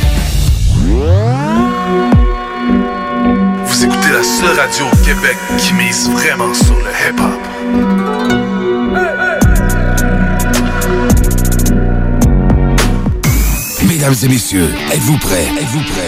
[3.65, 7.41] Vous écoutez la seule radio au Québec qui mise vraiment sur le hip-hop.
[13.87, 15.47] Mesdames et messieurs, êtes-vous prêts?
[15.61, 16.08] Êtes-vous prêts?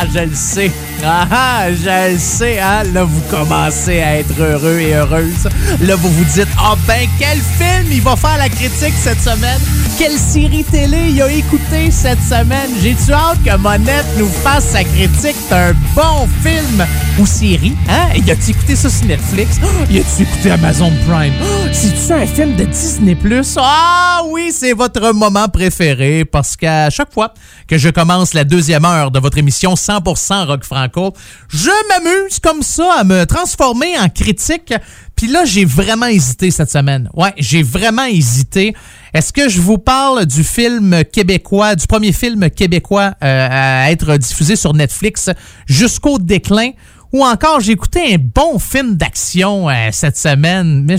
[0.00, 0.70] Ah, je le sais.
[1.04, 2.84] Ah, ah, je le sais, hein.
[2.94, 5.48] Là, vous commencez à être heureux et heureuse.
[5.80, 9.60] Là, vous vous dites, ah ben, quel film il va faire la critique cette semaine?
[9.98, 12.70] Quelle série télé il a écouté cette semaine?
[12.80, 16.86] J'ai-tu hâte que Monette nous fasse sa critique d'un bon film
[17.18, 17.74] ou série?
[17.88, 18.10] Hein?
[18.14, 19.56] Y a-tu écouté ça sur Netflix?
[19.60, 21.34] Oh, y a-tu écouté Amazon Prime?
[21.42, 23.16] Oh, C'est-tu un film de Disney+.
[23.56, 27.34] Ah oui, c'est votre moment préféré parce qu'à chaque fois
[27.66, 31.12] que je commence la deuxième heure de votre émission 100% rock franco,
[31.48, 34.72] je m'amuse comme ça à me transformer en critique.
[35.18, 37.10] Puis là, j'ai vraiment hésité cette semaine.
[37.12, 38.72] Ouais, j'ai vraiment hésité.
[39.12, 44.16] Est-ce que je vous parle du film québécois, du premier film québécois euh, à être
[44.16, 45.28] diffusé sur Netflix,
[45.66, 46.70] Jusqu'au déclin?
[47.12, 50.84] Ou encore, j'ai écouté un bon film d'action euh, cette semaine.
[50.84, 50.98] Mais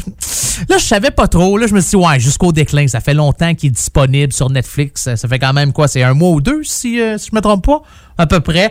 [0.67, 1.57] là, je savais pas trop.
[1.57, 4.49] Là, je me suis dit, ouais, jusqu'au déclin, ça fait longtemps qu'il est disponible sur
[4.49, 5.15] Netflix.
[5.15, 5.87] Ça fait quand même quoi?
[5.87, 7.83] C'est un mois ou deux, si, euh, si je me trompe pas,
[8.17, 8.69] à peu près.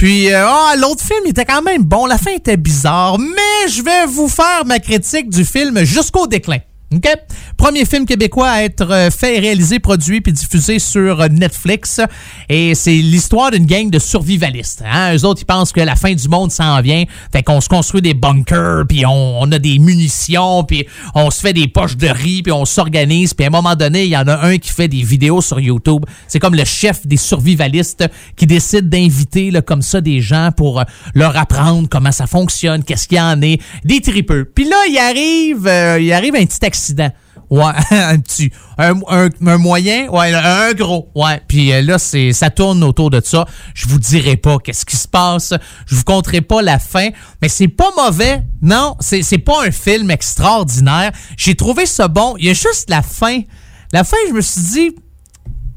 [0.00, 2.06] Puis, euh, ah, l'autre film était quand même bon.
[2.06, 3.18] La fin était bizarre.
[3.18, 6.56] Mais je vais vous faire ma critique du film Jusqu'au déclin.
[6.92, 7.06] OK?
[7.56, 12.00] Premier film québécois à être euh, fait, réalisé, produit puis diffusé sur euh, Netflix.
[12.48, 14.82] Et c'est l'histoire d'une gang de survivalistes.
[14.84, 15.14] Hein?
[15.14, 17.04] Eux autres, ils pensent que la fin du monde s'en vient.
[17.32, 21.52] Fait qu'on se construit des bunkers, puis on, a des munitions, puis on se fait
[21.52, 23.34] des poches de riz, puis on s'organise.
[23.34, 25.60] Puis à un moment donné, il y en a un qui fait des vidéos sur
[25.60, 26.04] YouTube.
[26.26, 28.04] C'est comme le chef des survivalistes
[28.36, 30.84] qui décide d'inviter comme ça des gens pour euh,
[31.14, 34.44] leur apprendre comment ça fonctionne, qu'est-ce qu'il y en est, des tripeux.
[34.52, 36.64] Puis là, il arrive, euh, il arrive un petit
[37.50, 38.52] Ouais, un petit.
[38.78, 38.94] Un,
[39.58, 41.10] moyen, ouais, un gros.
[41.16, 41.42] Ouais.
[41.48, 43.44] Puis euh, là, c'est ça tourne autour de ça.
[43.74, 45.52] Je vous dirai pas qu'est-ce qui se passe.
[45.86, 47.08] Je vous conterai pas la fin.
[47.42, 48.42] Mais c'est pas mauvais.
[48.62, 51.10] Non, c'est c'est pas un film extraordinaire.
[51.36, 52.36] J'ai trouvé ça bon.
[52.38, 53.40] Il y a juste la fin.
[53.92, 54.96] La fin, je me suis dit.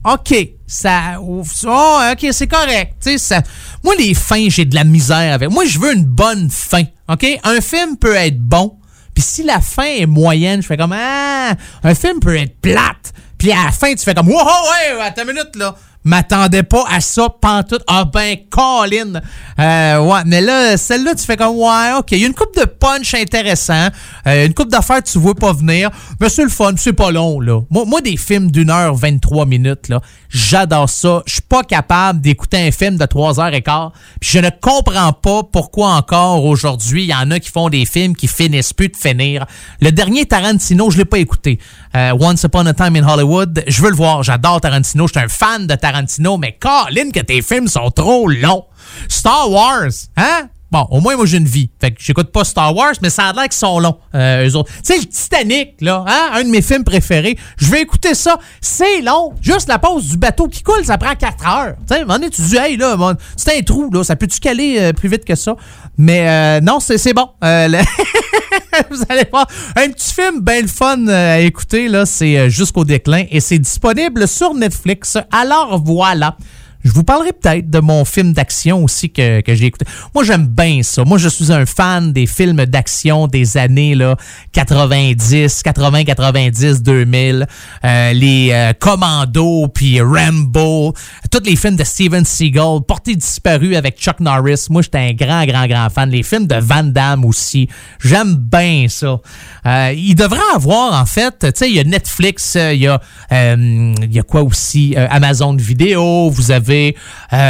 [0.05, 0.35] OK,
[0.67, 1.19] ça.
[1.21, 3.17] Oh, OK, c'est correct.
[3.17, 3.41] Ça.
[3.83, 5.49] Moi, les fins, j'ai de la misère avec.
[5.49, 6.83] Moi, je veux une bonne fin.
[7.09, 7.25] OK?
[7.43, 8.77] Un film peut être bon.
[9.13, 11.53] Puis si la fin est moyenne, je fais comme Ah,
[11.83, 13.13] un film peut être plate.
[13.37, 15.75] Puis à la fin, tu fais comme Wow, ouais, attends une minute là.
[16.03, 17.83] M'attendais pas à ça, pantoute.
[17.87, 19.21] Ah ben, Colin.
[19.59, 22.11] Euh, ouais, mais là, celle-là, tu fais comme Ouais, ok.
[22.11, 23.87] Il y a une coupe de punch intéressant.
[24.27, 25.89] Euh, une coupe d'affaires tu vois pas venir.
[26.19, 27.61] Mais c'est le fun, c'est pas long, là.
[27.69, 31.23] Moi, moi des films d'une heure 23 minutes, là, j'adore ça.
[31.25, 33.93] Je suis pas capable d'écouter un film de 3 heures et quart.
[34.19, 37.85] Puis je ne comprends pas pourquoi encore aujourd'hui, il y en a qui font des
[37.85, 39.45] films qui finissent plus de finir.
[39.79, 41.59] Le dernier Tarantino, je l'ai pas écouté.
[41.95, 44.23] Euh, Once Upon a Time in Hollywood, je veux le voir.
[44.23, 45.07] J'adore Tarantino.
[45.07, 45.92] Je suis un fan de Tarantino.
[45.93, 48.65] Tarantino, mais Colin, que tes films sont trop longs.
[49.07, 50.49] Star Wars, hein?
[50.73, 51.69] Bon, au moins, moi, j'ai une vie.
[51.79, 54.55] Fait que j'écoute pas Star Wars, mais ça a l'air qu'ils sont longs, euh, eux
[54.55, 54.71] autres.
[54.83, 56.31] Tu sais, le Titanic, là, hein?
[56.33, 57.37] Un de mes films préférés.
[57.57, 58.39] Je vais écouter ça.
[58.59, 59.35] C'est long.
[59.39, 61.75] Juste la pause du bateau qui coule, ça prend 4 heures.
[61.87, 62.97] Tu sais, à tu dis, hey, là,
[63.37, 64.03] c'est un trou, là.
[64.03, 65.55] Ça peut-tu caler euh, plus vite que ça?
[65.95, 67.29] Mais euh, non, c'est bon.
[67.43, 67.67] Euh,
[68.89, 69.45] vous allez voir
[69.75, 72.07] un petit film bien le fun à écouter, là.
[72.07, 75.19] C'est Jusqu'au déclin et c'est disponible sur Netflix.
[75.31, 76.35] Alors voilà.
[76.83, 79.85] Je vous parlerai peut-être de mon film d'action aussi que, que j'ai écouté.
[80.13, 81.03] Moi, j'aime bien ça.
[81.03, 84.17] Moi, je suis un fan des films d'action des années là,
[84.51, 87.47] 90, 80, 90, 2000.
[87.85, 90.93] Euh, les euh, Commandos, puis Rambo.
[91.33, 92.81] Tous les films de Steven Seagal.
[92.87, 94.67] Porté disparu avec Chuck Norris.
[94.69, 96.11] Moi, j'étais un grand, grand, grand fan.
[96.11, 97.67] Les films de Van Damme aussi.
[97.99, 99.19] J'aime bien ça.
[99.65, 102.87] Euh, il devrait avoir, en fait, tu sais, il y a Netflix, euh, il y
[102.87, 104.93] a, euh, il y a quoi aussi?
[104.95, 106.95] Amazon Vidéo, vous avez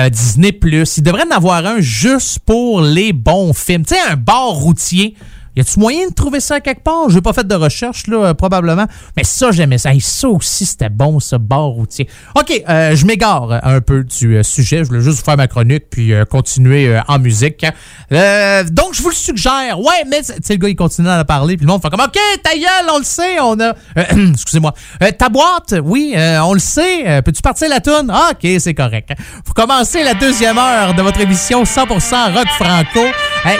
[0.09, 0.57] Disney+.
[0.63, 3.83] Il devrait en avoir un juste pour les bons films.
[3.83, 5.13] Tu sais, un bar routier.
[5.55, 7.09] Y a-tu moyen de trouver ça quelque part?
[7.09, 8.87] J'ai pas fait de recherche, là, euh, probablement.
[9.15, 9.93] Mais ça, j'aimais ça.
[9.93, 12.09] Hey, ça aussi, c'était bon, ce bar routier.
[12.35, 14.79] OK, euh, je m'égare un peu du euh, sujet.
[14.79, 17.65] Je voulais juste vous faire ma chronique puis continuer en musique.
[18.09, 19.79] Donc, je vous le suggère.
[19.79, 21.55] Ouais, mais, tu sais, le gars, il continue à en parler.
[21.55, 23.39] Puis le monde fait comme, OK, ta gueule, on le sait.
[23.39, 23.75] On a...
[24.31, 24.73] excusez-moi.
[25.17, 27.21] Ta boîte, oui, on le sait.
[27.23, 28.09] Peux-tu partir la toune?
[28.11, 29.11] Ah, OK, c'est correct.
[29.45, 33.05] Vous commencez la deuxième heure de votre émission 100% rock franco.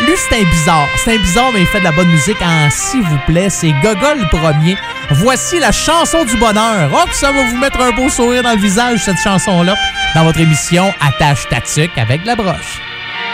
[0.06, 0.88] Lui, c'est un bizarre.
[1.04, 3.50] C'est un bizarre, mais il fait la bonne musique en s'il vous plaît.
[3.50, 4.78] C'est Gogol le premier.
[5.12, 6.90] Voici la chanson du bonheur.
[7.06, 9.76] Que ça va vous mettre un beau sourire dans le visage, cette chanson-là,
[10.16, 12.82] dans votre émission Attache ta tuque avec la broche.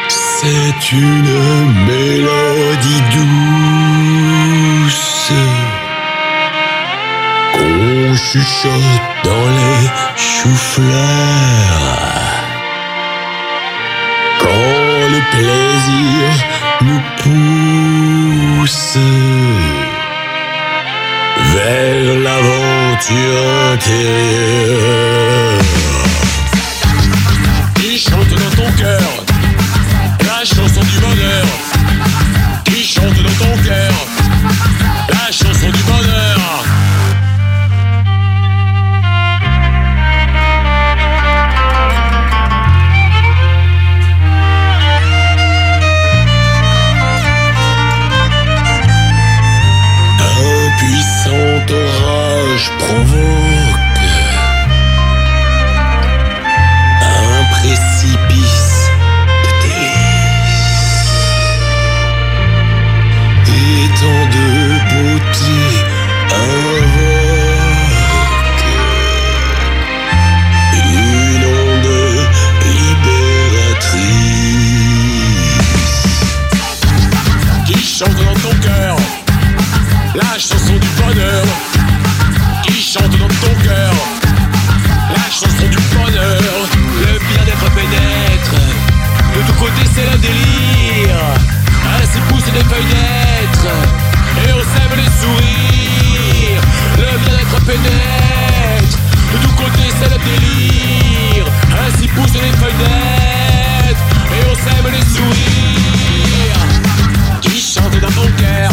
[0.07, 3.03] C'est une mélodie
[4.83, 5.31] douce
[7.53, 10.89] qu'on chuchote dans les choux-fleurs.
[14.39, 16.48] Quand le plaisir
[16.81, 18.97] nous pousse
[21.53, 23.43] vers l'aventure
[23.73, 25.59] intérieure.
[27.75, 29.01] Qui chante dans ton cœur
[30.25, 31.45] la chanson du bonheur
[32.65, 33.91] qui chante dans ton cœur.
[35.09, 36.78] La chanson du bonheur.
[52.59, 53.08] Widerspruch
[85.41, 86.67] la chanson du bonheur.
[86.99, 88.55] Le bien-être pénètre.
[89.35, 91.15] De tous côtés c'est le délire.
[92.01, 93.67] Ainsi poussent des feuilles d'être
[94.45, 96.61] et on sème les sourires.
[96.97, 98.97] Le bien-être pénètre.
[99.33, 101.45] De tous côtés c'est le délire.
[101.87, 104.03] Ainsi poussent les feuilles d'être
[104.33, 106.65] et on sème les sourires.
[107.41, 108.71] Qui chante dans ton cœur.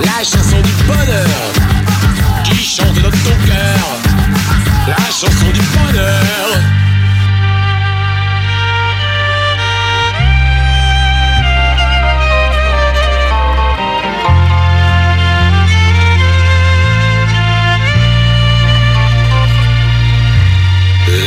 [0.00, 1.52] La chanson du bonheur.
[2.44, 3.97] Qui chante dans ton cœur.
[4.88, 6.48] La chanson du bonheur.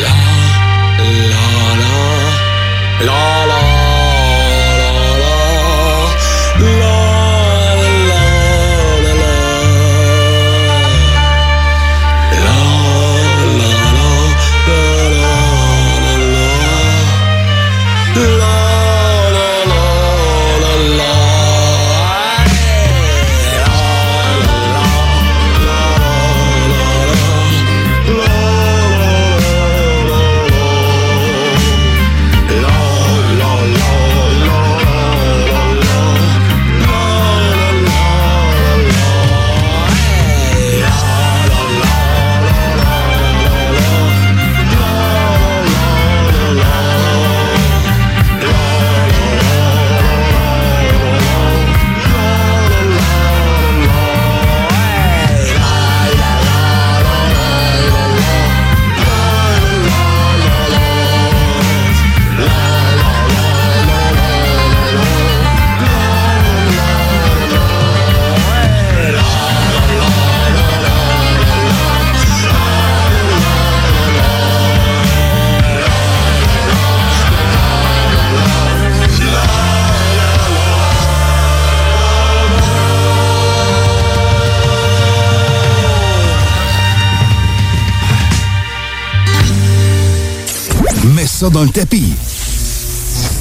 [0.01, 0.15] La
[0.99, 1.45] la
[1.79, 3.40] la la
[91.25, 92.13] ça dans le tapis.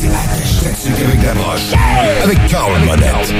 [0.02, 1.72] Attache avec la broche.
[2.22, 3.34] Avec Carl Monette.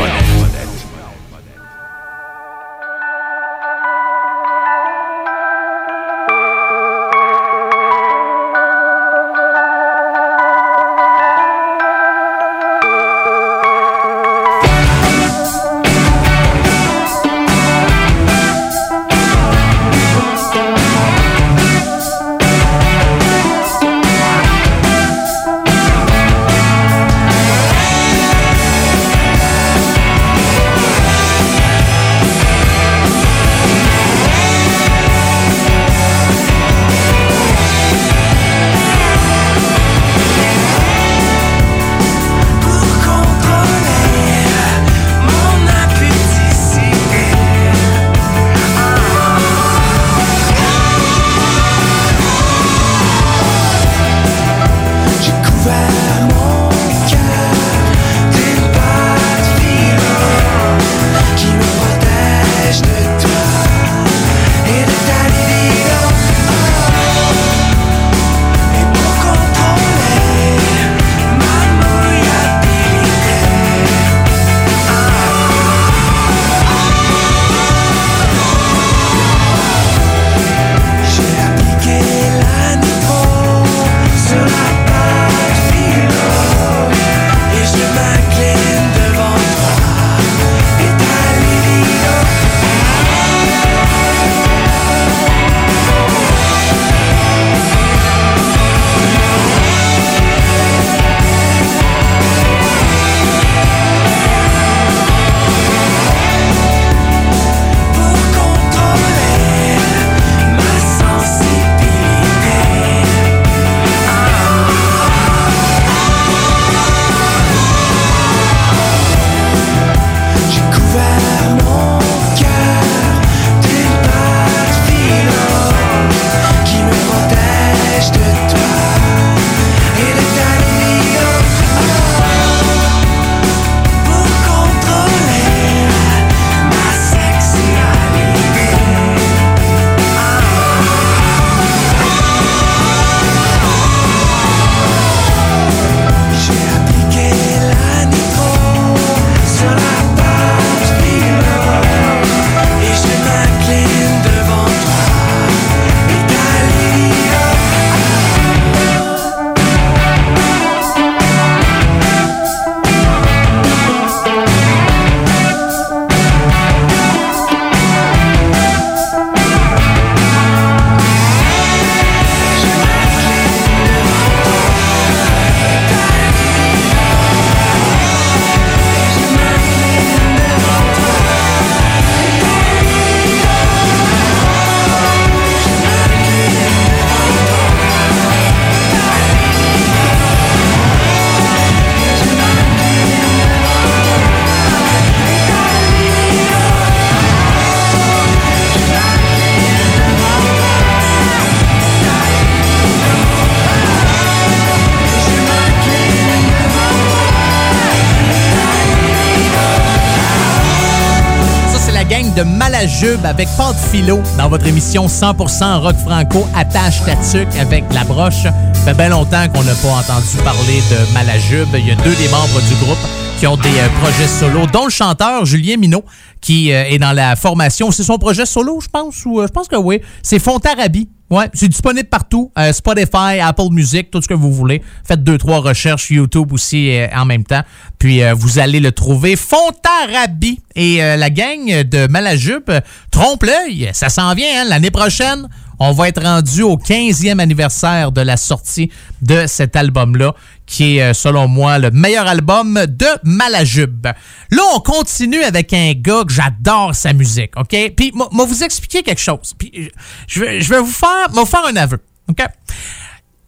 [213.25, 217.13] Avec de Philo dans votre émission 100% rock franco attache ta
[217.61, 218.45] avec la broche.
[218.45, 218.53] Ça
[218.85, 221.69] fait bien longtemps qu'on n'a pas entendu parler de Malajube.
[221.75, 222.99] Il y a deux des membres du groupe
[223.41, 226.05] qui ont des euh, projets solo, dont le chanteur Julien Minot,
[226.43, 227.91] qui euh, est dans la formation.
[227.91, 230.03] C'est son projet solo, je pense, ou euh, je pense que oui.
[230.23, 231.09] C'est Fontarabie.
[231.31, 232.51] Ouais, c'est disponible partout.
[232.73, 234.83] Spotify, Apple Music, tout ce que vous voulez.
[235.05, 237.63] Faites deux, trois recherches YouTube aussi en même temps.
[238.01, 239.37] Puis vous allez le trouver.
[239.37, 240.61] Fontarabie.
[240.75, 242.73] Et la gang de Malajube,
[243.21, 243.91] euh, trompe l'œil.
[243.93, 245.49] Ça s'en vient, hein, l'année prochaine.
[245.79, 248.91] On va être rendu au 15e anniversaire de la sortie
[249.23, 250.35] de cet album-là,
[250.67, 254.07] qui est, euh, selon moi, le meilleur album de Malajube.
[254.51, 257.95] Là, on continue avec un gars que j'adore sa musique, OK?
[257.97, 259.55] Puis, moi, vous expliquer quelque chose.
[259.57, 259.91] Puis,
[260.27, 261.99] je vais, je vais vous faire, vous faire un aveu,
[262.29, 262.45] OK?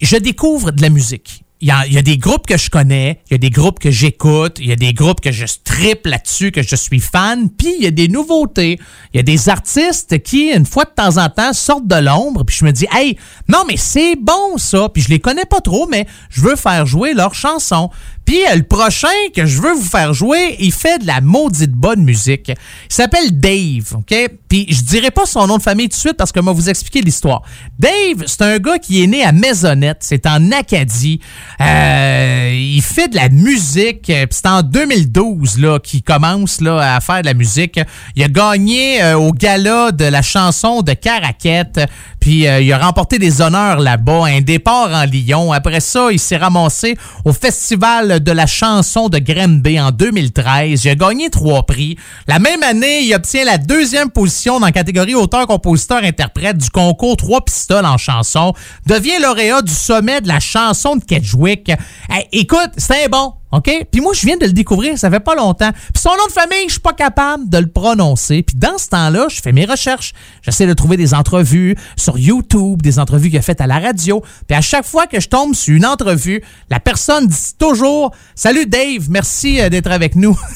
[0.01, 1.44] Je découvre de la musique.
[1.64, 4.56] Il y, a, des groupes que je connais, il y a des groupes que j'écoute,
[4.59, 7.84] il y a des groupes que je tripe là-dessus, que je suis fan, puis il
[7.84, 8.80] y a des nouveautés.
[9.14, 12.43] Il y a des artistes qui, une fois de temps en temps, sortent de l'ombre,
[12.44, 13.16] puis je me dis, hey,
[13.48, 16.84] non, mais c'est bon ça, puis je les connais pas trop, mais je veux faire
[16.84, 17.90] jouer leurs chansons.
[18.32, 22.02] Euh, le prochain que je veux vous faire jouer, il fait de la maudite bonne
[22.02, 22.48] musique.
[22.48, 24.14] Il s'appelle Dave, OK?
[24.48, 26.68] Puis je dirai pas son nom de famille tout de suite parce que vais vous
[26.68, 27.42] expliquer l'histoire.
[27.78, 31.20] Dave, c'est un gars qui est né à Maisonnette, c'est en Acadie.
[31.60, 36.96] Euh, il fait de la musique, euh, puis c'est en 2012 là qu'il commence là
[36.96, 37.80] à faire de la musique.
[38.16, 41.80] Il a gagné au gala de la chanson de Caraquette,
[42.20, 45.52] puis il a remporté des honneurs là-bas, un départ en Lyon.
[45.52, 50.85] Après ça, il s'est ramassé au festival de la chanson de Granby en 2013.
[50.85, 51.97] Il a gagné trois prix.
[52.27, 57.44] La même année, il obtient la deuxième position dans la catégorie auteur-compositeur-interprète du concours Trois
[57.44, 58.55] pistoles en chanson.
[58.86, 61.70] Devient lauréat du sommet de la chanson de Kedgewick.
[62.09, 63.35] Hey, écoute, c'est bon.
[63.53, 63.70] OK?
[63.93, 65.70] Puis moi, je viens de le découvrir, ça fait pas longtemps.
[65.73, 68.43] Puis son nom de famille, je suis pas capable de le prononcer.
[68.43, 70.15] Puis dans ce temps-là, je fais mes recherches.
[70.41, 74.23] J'essaie de trouver des entrevues sur YouTube, des entrevues qu'il a faites à la radio.
[74.49, 78.65] Puis à chaque fois que je tombe sur une entrevue, la personne dit toujours «Salut
[78.66, 80.39] Dave, merci euh, d'être avec nous.»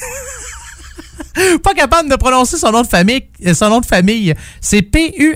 [1.63, 3.29] Pas capable de prononcer son nom de famille.
[3.45, 5.27] euh, Son nom de famille, c'est P-U-H-A-C-Z.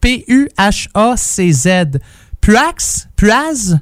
[0.00, 1.68] P-U-H-A-C-Z.
[2.40, 3.08] Puax?
[3.16, 3.78] Puaz?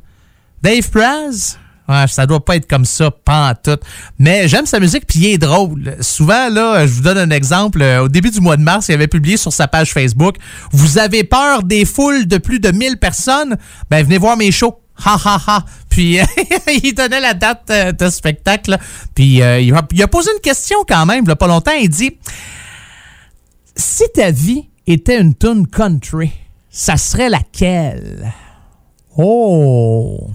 [0.67, 1.59] Dave Praz?
[1.89, 3.79] Ouais, ça doit pas être comme ça, pas tout.
[4.19, 5.97] Mais j'aime sa musique, puis il est drôle.
[6.01, 7.81] Souvent, là, je vous donne un exemple.
[7.81, 10.39] Euh, Au début du mois de mars, il avait publié sur sa page Facebook
[10.73, 13.57] «Vous avez peur des foules de plus de 1000 personnes?
[13.91, 15.65] Ben, venez voir mes shows.» Ha ha ha.
[15.89, 16.19] Puis
[16.83, 18.77] il donnait la date euh, de spectacle.
[19.15, 21.47] Puis euh, il, a, il a posé une question quand même, il y a pas
[21.47, 21.77] longtemps.
[21.81, 22.19] Il dit
[23.77, 26.33] Si ta vie était une tune country,
[26.71, 28.33] ça serait laquelle
[29.17, 30.29] Oh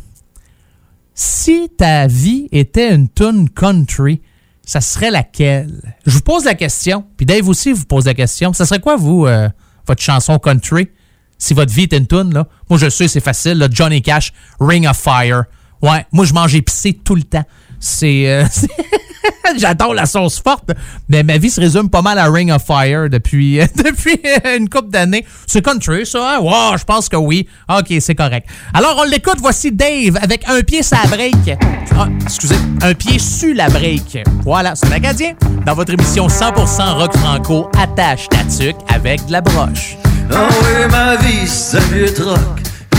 [1.14, 4.22] Si ta vie était une tune country,
[4.64, 5.96] ça serait laquelle?
[6.06, 7.06] Je vous pose la question.
[7.18, 8.54] Puis Dave aussi vous pose la question.
[8.54, 9.50] Ça serait quoi, vous, euh,
[9.88, 10.90] votre chanson country?
[11.38, 12.48] Si votre vie est une tune, là.
[12.70, 13.68] Moi, je sais, c'est facile.
[13.72, 15.46] Johnny Cash, Ring of Fire.
[15.82, 17.44] Ouais, moi, je mange épicé tout le temps.
[17.82, 18.30] C'est.
[18.30, 18.46] euh,
[19.58, 20.72] J'adore la sauce forte,
[21.10, 24.22] mais ma vie se résume pas mal à Ring of Fire depuis, depuis
[24.58, 25.26] une couple d'années.
[25.46, 26.36] C'est country, ça?
[26.38, 26.40] Hein?
[26.40, 27.48] Wow, je pense que oui.
[27.70, 28.48] OK, c'est correct.
[28.74, 29.40] Alors, on l'écoute.
[29.42, 31.58] Voici Dave avec un pied sur la break.
[31.98, 34.20] Ah, excusez, un pied sur la break.
[34.44, 35.36] Voilà, c'est un.
[35.66, 39.98] Dans votre émission 100% rock franco, attache ta tuque avec de la broche.
[40.32, 42.38] Ah oui, ma vie, c'est vieux troc.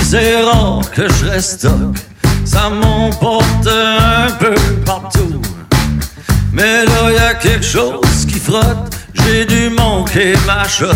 [0.02, 1.66] C'est rare que je reste.
[2.44, 4.54] Ça m'emporte un peu
[4.84, 5.40] partout.
[6.52, 8.94] Mais là, y a quelque chose qui frotte.
[9.14, 10.86] J'ai dû manquer ma shot.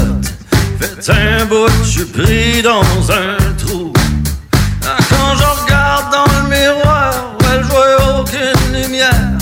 [0.78, 3.93] Fait un bout, je suis pris dans un trou.
[4.85, 9.39] Ah, Quand je regarde dans le miroir, je vois aucune lumière.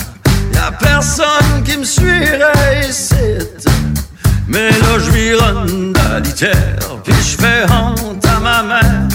[0.53, 3.15] Y a personne qui me suivrait ici.
[4.47, 9.09] Mais là, je de la litière, puis je fais honte à ma mère.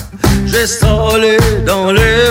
[0.52, 2.30] J'ai stallé dans les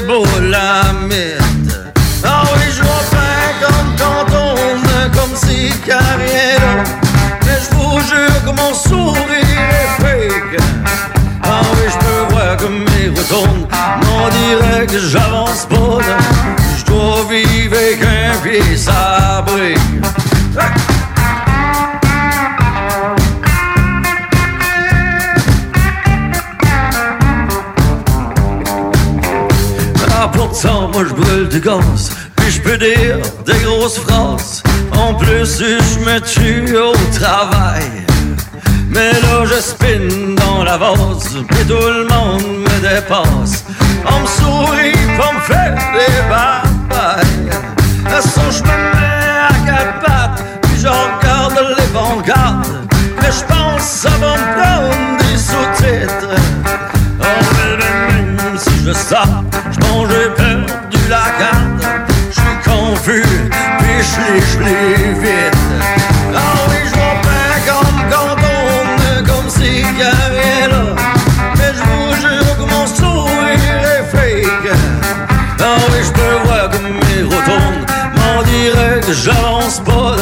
[0.53, 1.79] à mythe.
[2.25, 6.01] Ah oui, je vois pas comme quand on comme si là.
[7.45, 10.61] Mais je vous jure que mon sourire est fake.
[11.45, 13.69] Ah oui, je peux voir comme mes retourne.
[14.03, 16.01] On dirait que j'avance pas.
[16.77, 19.75] Je dois vivre avec un pied sabré.
[30.61, 34.61] Pourtant, moi je brûle du gaz, puis je peux dire des grosses phrases.
[34.93, 37.85] En plus, je me tue au travail.
[38.91, 43.67] Mais là, je spin dans la vase, puis tout le monde me dépasse.
[44.05, 47.51] On me sourit pour me faire des batailles.
[48.13, 52.89] À son je me mets à quatre pattes, puis je regarde les vanguardes.
[53.23, 56.98] Mais je pense ça va me prendre des sous-titres.
[58.89, 62.07] Je sors, je j'ai perdu la garde.
[62.31, 65.59] Je suis confus, puis je l'ai, vite.
[66.35, 66.39] Ah
[66.69, 66.95] oui, je
[67.27, 70.85] pas comme quand on comme si y a rien là.
[71.57, 74.77] Mais je vous jure que mon sourire est fake.
[75.61, 77.85] Ah oui, je peux voir comme mes retournes,
[78.17, 80.17] m'en dirait que j'avance pas.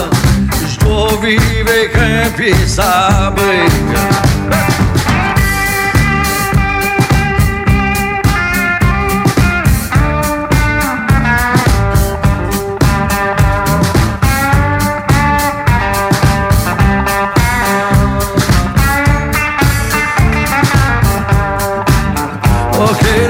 [0.68, 3.66] Je dois vivre avec un pied sabré.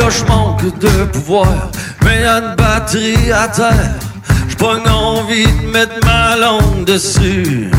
[0.06, 1.70] là je manque de pouvoir,
[2.04, 3.94] mais y'a une batterie à terre.
[4.48, 7.70] J'pogne envie de mettre ma langue dessus.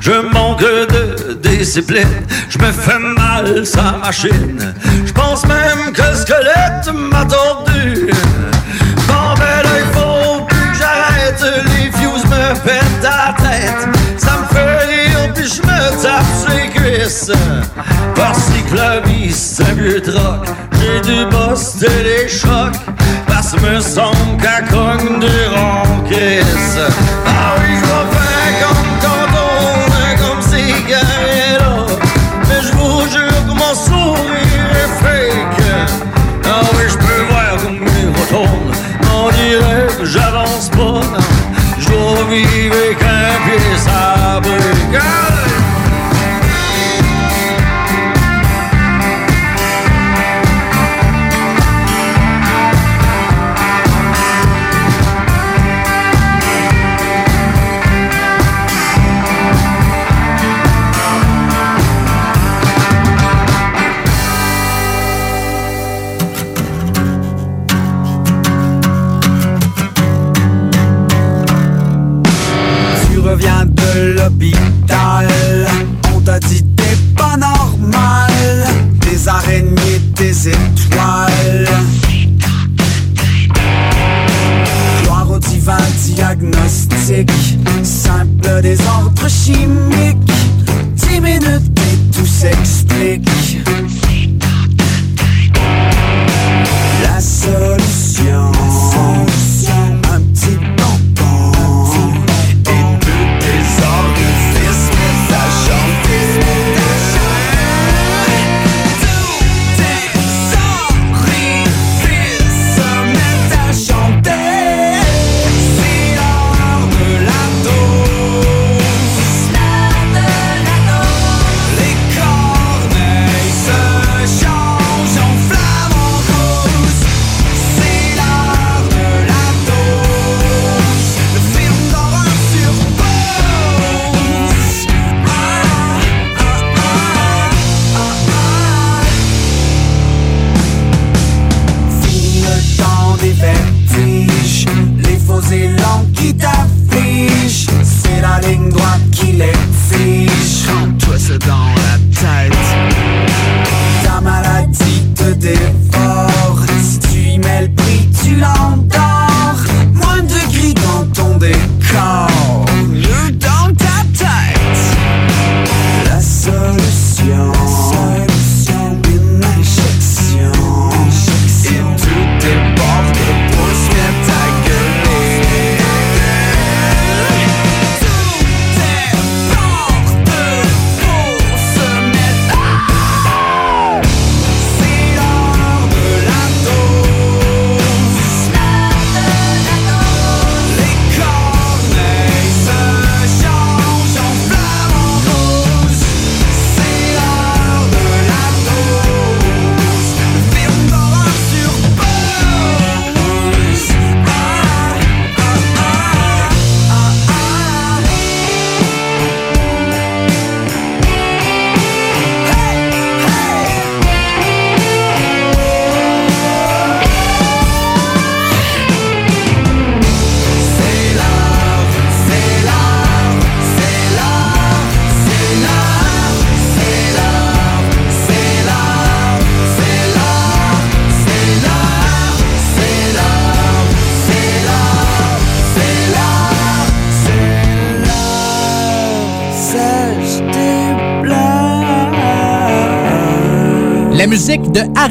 [0.00, 4.74] Je manque de discipline, je me fais mal sa machine.
[5.04, 8.10] Je pense même que le squelette m'a tordu.
[9.06, 13.88] Bon ben là, il faut plus que j'arrête, les fuses me pètent la tête.
[14.16, 17.30] Ça me fait rire puis je me tape sur les cuisses.
[18.14, 20.71] Parce que le c'est un vieux troc.
[20.82, 22.74] J'ai dû poster les chocs,
[23.28, 26.78] parce que me semble qu'à cogne des ronquisses.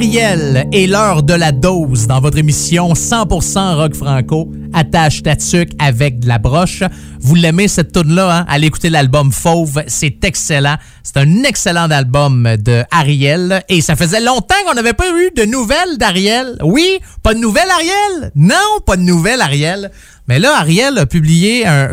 [0.02, 4.52] Ariel et l'heure de la dose dans votre émission 100% rock franco.
[4.74, 6.82] Attache ta tuque avec de la broche.
[7.20, 8.46] Vous l'aimez cette tune là hein?
[8.48, 10.78] Allez écouter l'album Fauve, c'est excellent.
[11.04, 15.46] C'est un excellent album de Ariel et ça faisait longtemps qu'on n'avait pas eu de
[15.46, 16.58] nouvelles d'Ariel.
[16.64, 18.32] Oui, pas de nouvelles Ariel?
[18.34, 19.92] Non, pas de nouvelles Ariel.
[20.28, 21.92] Mais là, Ariel a publié un.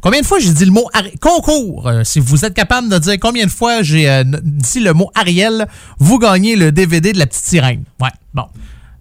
[0.00, 1.86] Combien de fois j'ai dit le mot Ari- concours?
[1.86, 5.10] Euh, si vous êtes capable de dire combien de fois j'ai euh, dit le mot
[5.14, 5.66] Ariel,
[5.98, 7.84] vous gagnez le DVD de la petite sirène.
[8.00, 8.44] Ouais, bon.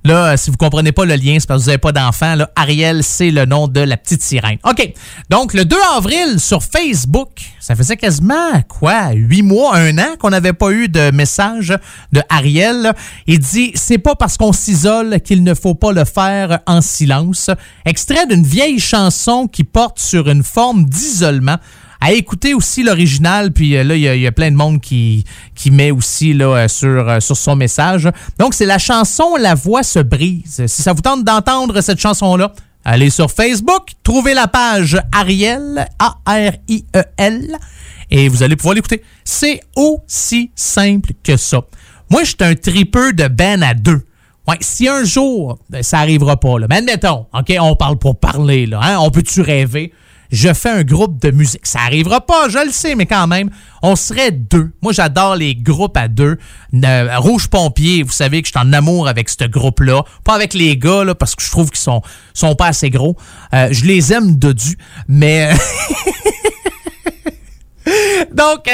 [0.03, 2.35] Là, euh, si vous comprenez pas le lien, c'est parce que vous n'avez pas d'enfant.
[2.55, 4.57] Ariel, c'est le nom de la petite sirène.
[4.63, 4.93] OK.
[5.29, 7.29] Donc, le 2 avril, sur Facebook,
[7.59, 11.77] ça faisait quasiment, quoi, huit mois, un an qu'on n'avait pas eu de message
[12.11, 12.93] de Ariel.
[13.27, 17.51] Il dit, c'est pas parce qu'on s'isole qu'il ne faut pas le faire en silence.
[17.85, 21.57] Extrait d'une vieille chanson qui porte sur une forme d'isolement
[22.01, 23.53] à écouter aussi l'original.
[23.53, 25.23] Puis euh, là, il y, a- plein de monde qui,
[25.71, 28.09] met aussi là, euh, sur, euh, sur son message.
[28.39, 30.65] Donc, c'est la chanson La voix se brise.
[30.65, 32.51] Si ça vous tente d'entendre cette chanson-là,
[32.83, 37.57] allez sur Facebook, trouvez la page Ariel, A-R-I-E-L,
[38.09, 39.01] et vous allez pouvoir l'écouter.
[39.23, 41.61] C'est aussi simple que ça.
[42.09, 44.01] Moi, je suis un tripeux de ben à deux.
[44.47, 46.55] Ouais, si un jour, ben, ça arrivera pas.
[46.69, 48.79] Mais admettons, OK, on parle pour parler, là.
[48.81, 48.97] Hein?
[48.99, 49.93] On peut-tu rêver?
[50.31, 51.65] Je fais un groupe de musique.
[51.67, 53.49] Ça arrivera pas, je le sais, mais quand même,
[53.81, 54.71] on serait deux.
[54.81, 56.37] Moi, j'adore les groupes à deux.
[56.71, 60.03] Ne- Rouge Pompier, vous savez que je suis en amour avec ce groupe-là.
[60.23, 62.01] Pas avec les gars, là, parce que je trouve qu'ils sont,
[62.33, 63.17] sont pas assez gros.
[63.53, 64.77] Euh, je les aime de du,
[65.07, 65.51] mais...
[68.33, 68.69] Donc,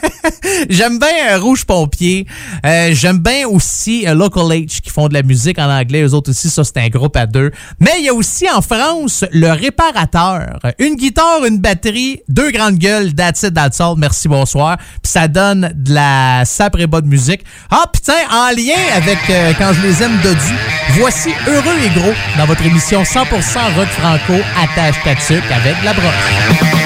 [0.70, 2.26] j'aime bien euh, Rouge Pompier.
[2.64, 6.02] Euh, j'aime bien aussi euh, Local H qui font de la musique en anglais.
[6.02, 7.50] Eux autres aussi, ça, c'est un groupe à deux.
[7.80, 10.58] Mais il y a aussi en France le réparateur.
[10.78, 13.80] Une guitare, une batterie, deux grandes gueules, that's it, that's.
[13.96, 14.76] Merci, bonsoir.
[15.02, 17.44] Puis ça donne de la sape et de musique.
[17.70, 19.18] Ah, putain, en lien avec
[19.58, 20.54] quand je les aime dodu,
[20.92, 23.24] voici Heureux et Gros dans votre émission 100%
[23.76, 26.85] rock franco attache tatuc avec la broche.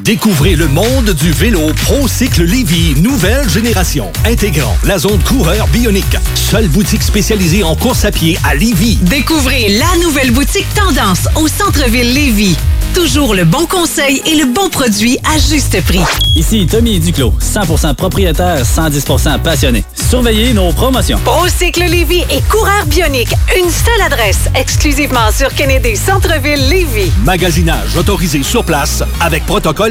[0.03, 6.17] Découvrez le monde du vélo ProCycle Lévy, nouvelle génération, intégrant la zone coureur bionique.
[6.33, 8.95] Seule boutique spécialisée en course à pied à Lévy.
[9.03, 12.57] Découvrez la nouvelle boutique Tendance au centre-ville Lévis.
[12.95, 16.01] Toujours le bon conseil et le bon produit à juste prix.
[16.35, 19.85] Ici Tommy Duclos, 100% propriétaire, 110% passionné.
[20.09, 21.17] Surveillez nos promotions.
[21.23, 23.33] Procycle Lévis et Coureur Bionique.
[23.57, 27.11] Une seule adresse, exclusivement sur Kennedy Centre-Ville Lévis.
[27.23, 29.90] Magasinage autorisé sur place avec protocole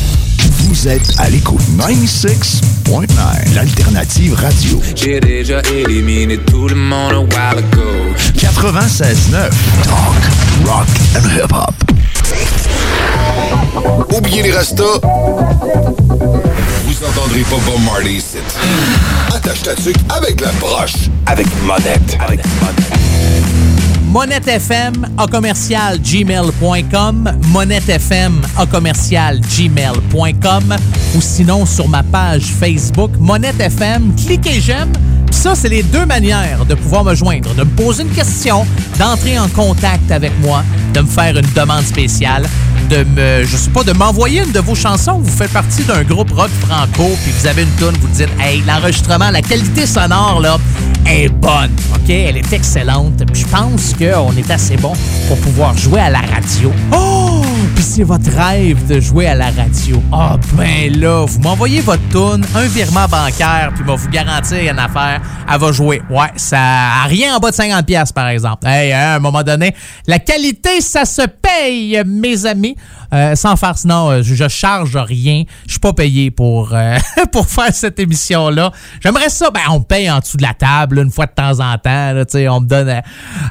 [0.61, 4.81] Vous êtes à l'écoute 96.9, l'alternative radio.
[4.95, 8.13] J'ai déjà éliminé tout le monde a while ago.
[8.37, 9.49] 96.9,
[9.83, 10.15] talk,
[10.65, 11.73] rock and hip-hop.
[14.15, 15.01] Oubliez les restos.
[16.85, 18.37] Vous entendrez pas Bob Marley ici.
[19.33, 21.09] Attache ta tuque avec la broche.
[21.25, 22.17] Avec monette.
[22.19, 23.10] Avec Monette
[24.19, 30.75] FM à commercial gmail.com, Monette FM à commercial gmail.com
[31.15, 34.91] ou sinon sur ma page Facebook Monette FM, cliquez j'aime.
[35.31, 38.67] Ça, c'est les deux manières de pouvoir me joindre, de me poser une question,
[38.99, 40.63] d'entrer en contact avec moi,
[40.93, 42.47] de me faire une demande spéciale,
[42.89, 45.19] de me, je sais pas, de m'envoyer une de vos chansons.
[45.19, 48.61] Vous faites partie d'un groupe rock franco, puis vous avez une tune, vous dites, hey,
[48.67, 50.57] l'enregistrement, la qualité sonore là
[51.07, 53.25] est bonne, ok, elle est excellente.
[53.31, 54.93] Puis je pense qu'on est assez bon
[55.27, 56.71] pour pouvoir jouer à la radio.
[56.93, 57.41] Oh,
[57.75, 60.01] puis c'est votre rêve de jouer à la radio.
[60.11, 64.79] Ah ben là, vous m'envoyez votre tune, un virement bancaire, puis va vous garantir une
[64.79, 65.21] affaire,
[65.51, 66.01] elle va jouer.
[66.09, 68.67] Ouais, ça a rien en bas de 50 pièces par exemple.
[68.67, 69.75] Hey, à un moment donné,
[70.07, 72.75] la qualité ça se paye, mes amis.
[73.13, 75.43] Euh, sans faire sinon, euh, je, je charge rien.
[75.65, 76.97] Je suis pas payé pour, euh,
[77.31, 78.71] pour faire cette émission-là.
[79.03, 81.77] J'aimerais ça, ben, on paye en dessous de la table une fois de temps en
[81.77, 82.13] temps.
[82.13, 83.01] Là, on me donne euh,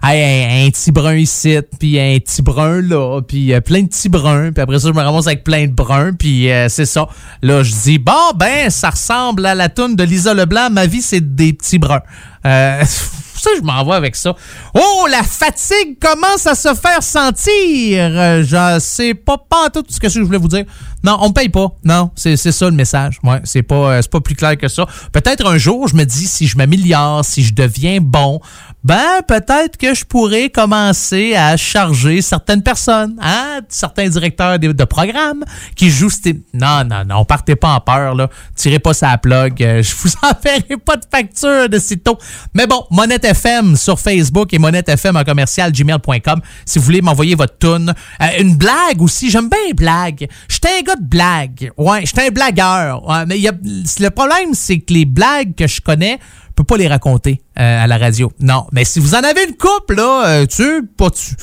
[0.02, 4.08] un, un petit brun ici, puis un petit brun là, puis euh, plein de petits
[4.08, 4.52] bruns.
[4.52, 7.08] Puis après ça, je me ramasse avec plein de bruns, puis c'est ça.
[7.42, 10.70] Là, je dis, bon, ben, ça ressemble à la toune de Lisa Leblanc.
[10.70, 12.02] Ma vie, c'est des petits bruns.
[12.46, 14.34] Euh, ça, je m'envoie avec ça.
[14.74, 18.10] Oh, la fatigue commence à se faire sentir.
[18.12, 20.64] Euh, je sais pas, pas tout ce que je voulais vous dire.
[21.02, 21.68] Non, on paye pas.
[21.84, 23.18] Non, c'est ça le message.
[23.22, 24.86] Ouais, c'est pas, euh, pas plus clair que ça.
[25.12, 28.40] Peut-être un jour, je me dis, si je m'améliore, si je deviens bon,
[28.82, 35.44] ben, peut-être que je pourrais commencer à charger certaines personnes, hein, certains directeurs de, programmes
[35.76, 36.08] qui jouent.
[36.54, 38.28] Non, non, non, partez pas en peur, là.
[38.56, 39.62] Tirez pas sa plug.
[39.62, 42.18] Euh, je vous enverrai pas de facture de sitôt.
[42.54, 47.02] Mais bon, Monette FM sur Facebook et Monette FM en commercial gmail.com si vous voulez
[47.02, 47.94] m'envoyer votre tune.
[48.20, 50.26] Euh, une blague aussi, j'aime bien les blagues.
[50.48, 51.70] J'étais un gars de blagues.
[51.76, 53.06] Ouais, j'étais un blagueur.
[53.08, 56.18] Ouais, mais y a, le problème, c'est que les blagues que je connais,
[56.60, 58.30] peux pas les raconter euh, à la radio.
[58.38, 61.34] Non, mais si vous en avez une coupe là, euh, tu pas tu,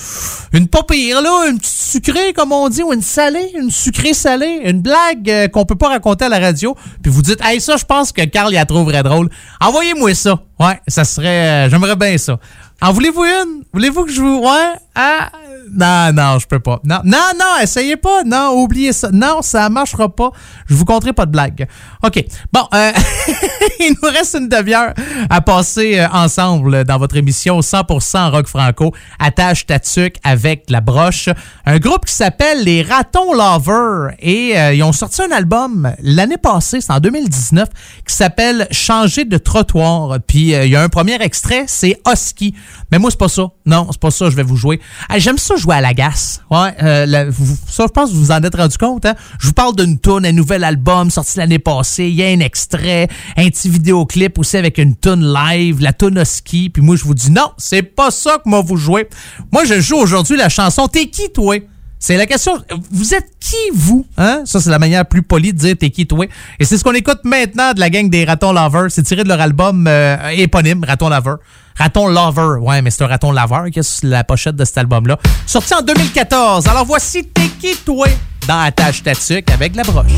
[0.53, 4.61] une pas là, une petite sucrée comme on dit ou une salée, une sucrée salée,
[4.65, 7.77] une blague euh, qu'on peut pas raconter à la radio, puis vous dites "Hey, ça
[7.77, 9.29] je pense que Carl y a trouverait drôle."
[9.59, 10.39] Envoyez-moi ça.
[10.59, 12.37] Ouais, ça serait euh, j'aimerais bien ça.
[12.79, 13.63] En voulez-vous une?
[13.73, 14.73] Voulez-vous que je vous ouais?
[14.99, 15.29] Ah
[15.71, 16.79] non, non, je peux pas.
[16.83, 18.23] Non, non, non, essayez pas.
[18.23, 19.09] Non, oubliez ça.
[19.11, 20.31] Non, ça marchera pas.
[20.67, 21.67] Je vous compterai pas de blague.
[22.03, 22.25] OK.
[22.51, 22.91] Bon, euh,
[23.79, 24.93] il nous reste une demi-heure
[25.29, 28.93] à passer euh, ensemble dans votre émission 100% rock franco.
[29.19, 29.77] Attache ta
[30.23, 31.29] avec la broche.
[31.65, 36.37] Un groupe qui s'appelle les Ratons Lovers et euh, ils ont sorti un album l'année
[36.37, 37.69] passée, c'est en 2019,
[38.05, 40.17] qui s'appelle Changer de trottoir.
[40.27, 42.55] Puis euh, il y a un premier extrait, c'est Husky.
[42.91, 43.47] Mais moi c'est pas ça.
[43.67, 44.29] Non, c'est pas ça.
[44.29, 44.79] Je vais vous jouer.
[45.17, 46.41] J'aime ça jouer à la gasse.
[46.49, 47.31] Ouais, euh,
[47.67, 49.05] ça je pense que vous vous en êtes rendu compte.
[49.05, 49.13] Hein?
[49.39, 52.05] Je vous parle d'une tune, un nouvel album sorti l'année passée.
[52.05, 56.17] Il y a un extrait, un petit vidéoclip aussi avec une tune live, la tune
[56.17, 56.69] Husky.
[56.69, 59.07] Puis moi je vous dis non, c'est pas ça que moi vous jouez.
[59.51, 61.57] Moi je joue aujourd'hui la chanson T'es qui toi?
[61.99, 62.53] C'est la question.
[62.91, 64.05] Vous êtes qui, vous?
[64.17, 64.43] Hein?
[64.45, 66.25] Ça, c'est la manière plus polie de dire t'es qui, toi?
[66.59, 68.89] Et c'est ce qu'on écoute maintenant de la gang des Ratons Lovers.
[68.89, 71.35] C'est tiré de leur album euh, éponyme, Raton Lover.
[71.77, 72.59] Raton Lover.
[72.59, 75.17] Ouais, mais c'est un raton laveur qui est sur la pochette de cet album-là.
[75.45, 76.67] Sorti en 2014.
[76.67, 78.07] Alors voici T'es qui, toi?
[78.47, 80.11] Dans Attache ta tuque avec la broche.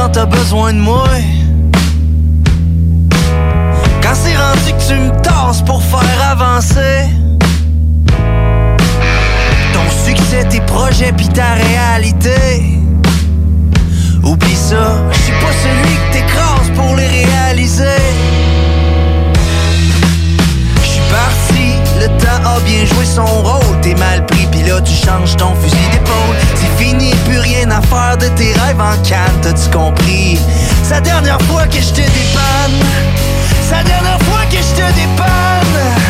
[0.00, 1.08] quand t'as besoin de moi.
[4.02, 7.00] Quand c'est rendu que tu me tasses pour faire avancer.
[9.74, 12.40] Ton succès, tes projets, pis ta réalité.
[14.22, 18.00] Oublie ça, je suis pas celui que t'écrases pour les réaliser.
[20.82, 21.66] Je suis parti,
[22.00, 24.46] le temps a bien joué son rôle, t'es mal pris
[24.78, 26.36] tu changes ton fusil d'épaule.
[26.54, 30.38] C'est fini, plus rien à faire de tes rêves en canne, t'as-tu compris?
[30.84, 32.80] C'est la dernière fois que je te dépanne.
[33.68, 36.09] C'est la dernière fois que je te dépanne.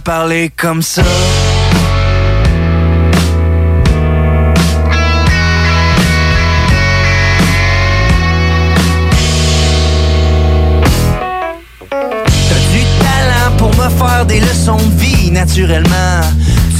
[0.00, 1.02] parler comme ça.
[12.72, 16.20] du talent pour me faire des leçons de vie naturellement.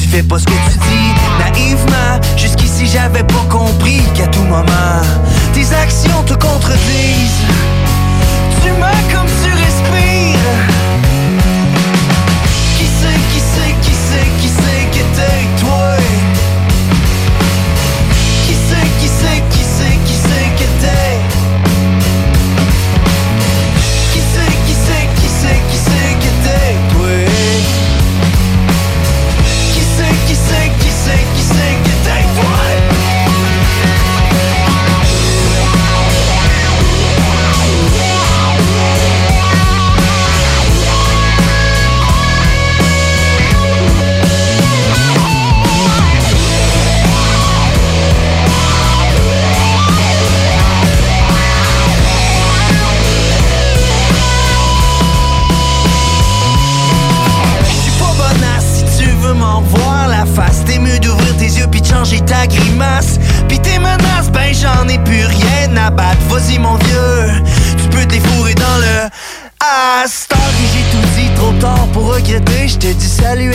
[0.00, 2.20] Tu fais pas ce que tu dis naïvement.
[2.36, 5.02] Jusqu'ici j'avais pas compris qu'à tout moment
[5.52, 7.44] tes actions te contredisent.
[8.62, 9.39] Tu m'as comme ça.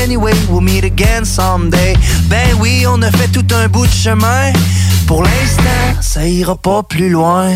[0.06, 1.96] anyway, we'll meet again someday.
[2.30, 4.54] Ben oui, on a fait tout un bout de chemin.
[5.08, 7.50] Pour l'instant, ça ira pas plus loin.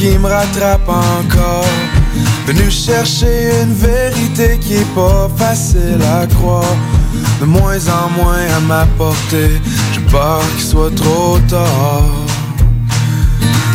[0.00, 1.76] Qui me rattrape encore.
[2.46, 6.76] Venu chercher une vérité qui est pas facile à croire.
[7.38, 9.60] De moins en moins à ma portée,
[9.92, 12.14] j'ai peur qu'il soit trop tard.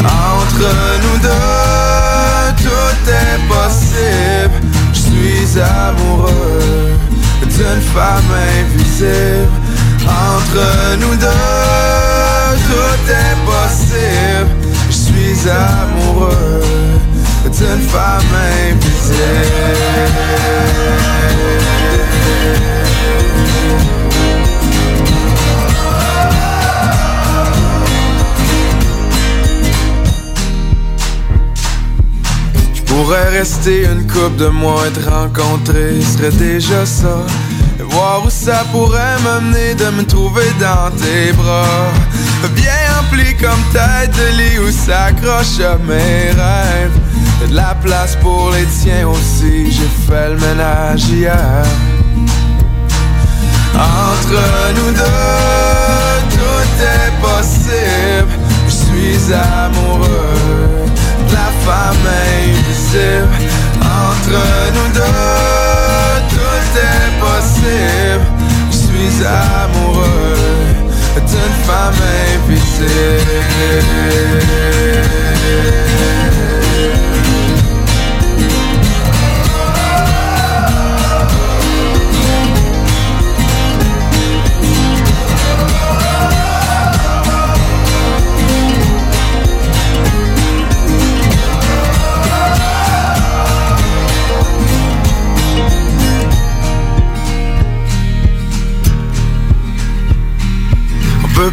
[0.02, 0.70] Entre
[1.04, 4.58] nous deux, tout est possible.
[4.94, 6.90] Je suis amoureux
[7.56, 9.56] d'une femme invisible.
[10.02, 14.65] Entre nous deux, tout est possible.
[15.48, 16.62] Amoureux
[17.46, 18.22] d'une femme
[32.74, 37.18] Je pourrais rester une coupe de mois et te rencontrer, serait déjà ça.
[37.80, 41.92] Et voir où ça pourrait m'amener de me trouver dans tes bras.
[43.41, 46.98] Comme tête de lit où s'accroche mes rêves.
[47.41, 51.66] Y'a de la place pour les tiens aussi, j'ai fait le ménage hier.
[53.76, 54.41] Entre
[54.76, 58.32] nous deux, tout est possible.
[58.68, 60.88] Je suis amoureux
[61.28, 62.07] de la femme
[62.40, 63.36] invisible.
[63.82, 64.40] Entre
[64.74, 68.26] nous deux, tout est possible.
[68.72, 70.35] Je suis amoureux
[71.26, 71.94] d'une femme
[72.36, 72.86] invisible.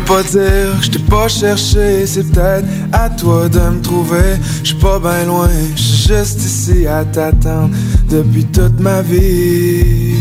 [0.04, 4.36] Pas dire que je t'ai pas cherché, c'est peut-être à toi de me trouver.
[4.62, 7.74] Je suis pas bien loin, je suis juste ici à t'attendre
[8.08, 10.14] depuis toute ma vie.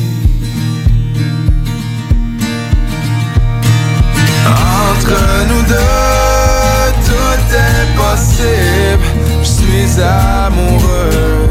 [4.47, 9.05] Entre nous deux, tout est possible.
[9.41, 11.49] Je suis amoureux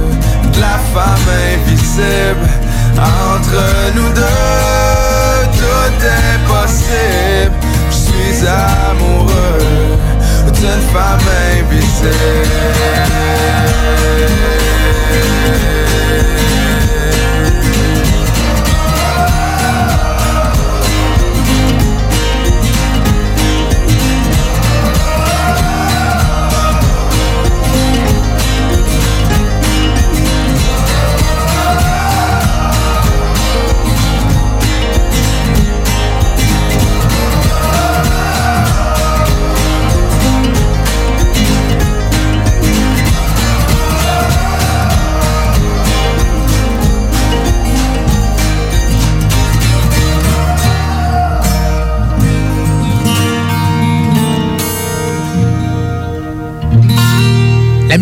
[0.52, 2.48] de la femme invisible.
[2.97, 3.62] Entre
[3.94, 7.30] nous deux, tout est possible.
[8.47, 9.59] Amoureux
[10.55, 11.21] d'une femme
[11.59, 12.11] invisible.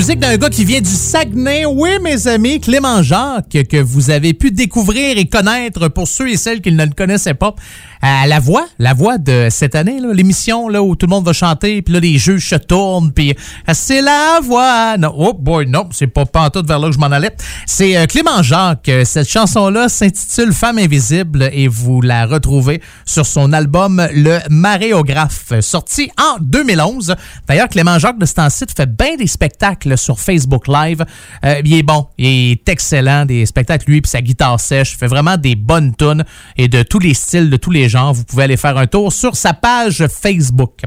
[0.09, 1.67] Musique d'un gars qui vient du Saguenay.
[1.67, 6.39] Oui, mes amis, Clément Jacques, que vous avez pu découvrir et connaître pour ceux et
[6.39, 7.55] celles qui ne le connaissaient pas.
[8.01, 11.33] À la voix, la voix de cette année, l'émission là, où tout le monde va
[11.33, 14.97] chanter, puis là, les juges se tournent, puis euh, c'est la voix.
[14.97, 17.35] Non, oh boy, non, c'est pas tout vers là que je m'en allais.
[17.67, 18.91] C'est euh, Clément Jacques.
[19.05, 26.11] Cette chanson-là s'intitule Femme invisible et vous la retrouvez sur son album Le Maréographe, sorti
[26.19, 27.15] en 2011.
[27.47, 31.05] D'ailleurs, Clément Jacques de site fait bien des spectacles sur Facebook Live.
[31.45, 34.97] Euh, il est bon, il est excellent, des spectacles, lui, puis sa guitare sèche.
[34.97, 36.25] Fait vraiment des bonnes tunes
[36.57, 38.13] et de tous les styles, de tous les genres.
[38.13, 40.81] Vous pouvez aller faire un tour sur sa page Facebook.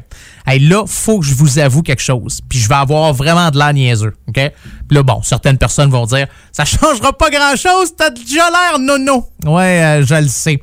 [0.46, 2.42] Hey, là, faut que je vous avoue quelque chose.
[2.48, 4.14] Puis je vais avoir vraiment de l'air niaiseux.
[4.34, 4.50] Puis
[4.90, 9.28] là, bon, certaines personnes vont dire Ça changera pas grand-chose, t'as déjà l'air nono.
[9.46, 10.60] Ouais, euh, je le sais.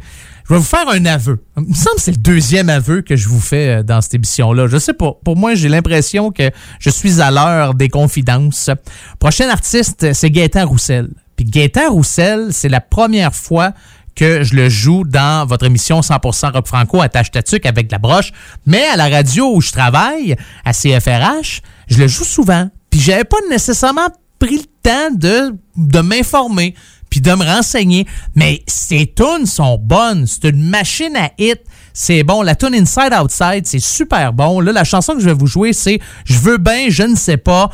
[0.49, 1.45] Je vais vous faire un aveu.
[1.59, 4.15] Il me semble que c'est le deuxième aveu que je vous fais euh, dans cette
[4.15, 4.67] émission-là.
[4.67, 5.13] Je sais pas.
[5.23, 6.51] Pour moi, j'ai l'impression que
[6.81, 8.71] je suis à l'heure des confidences.
[9.19, 11.11] Prochain artiste, c'est Gaëtan Roussel.
[11.37, 13.73] Puis Gaëtan Roussel, c'est la première fois
[14.19, 17.31] que je le joue dans votre émission 100% Rock Franco à Tâche
[17.65, 18.33] avec la broche.
[18.67, 20.35] Mais à la radio où je travaille,
[20.65, 22.69] à CFRH, je le joue souvent.
[22.91, 24.09] Puis j'avais pas nécessairement
[24.41, 26.75] pris le temps de m'informer
[27.11, 28.07] puis de me renseigner.
[28.35, 30.27] Mais ces tunes sont bonnes.
[30.27, 31.61] C'est une machine à hit.
[31.93, 32.43] C'est bon.
[32.43, 34.61] La tune Inside Outside, c'est super bon.
[34.61, 37.37] Là, la chanson que je vais vous jouer, c'est Je veux bien, je ne sais
[37.37, 37.71] pas.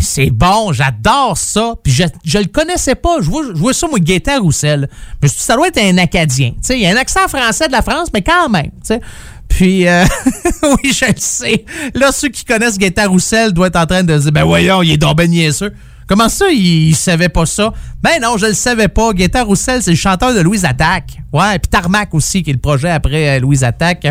[0.00, 1.74] C'est bon, j'adore ça.
[1.82, 3.16] Puis je, je le connaissais pas.
[3.20, 4.88] Je vois, je vois ça, moi, Gaëtan Roussel.
[5.20, 6.52] Mais ça doit être un Acadien.
[6.70, 8.70] il y a un accent français de la France, mais quand même.
[8.82, 9.00] sais.
[9.48, 10.04] Puis, euh,
[10.62, 11.64] oui, je le sais.
[11.94, 14.92] Là, ceux qui connaissent Gaëtan Roussel doivent être en train de dire, ben voyons, il
[14.92, 15.72] est donc ben niaiseux.
[16.08, 17.72] Comment ça, il, savait pas ça?
[18.00, 19.12] Ben non, je le savais pas.
[19.12, 21.18] Gaëtan Roussel, c'est le chanteur de Louise Attaque.
[21.32, 24.06] Ouais, puis Tarmac aussi, qui est le projet après euh, Louise Attaque.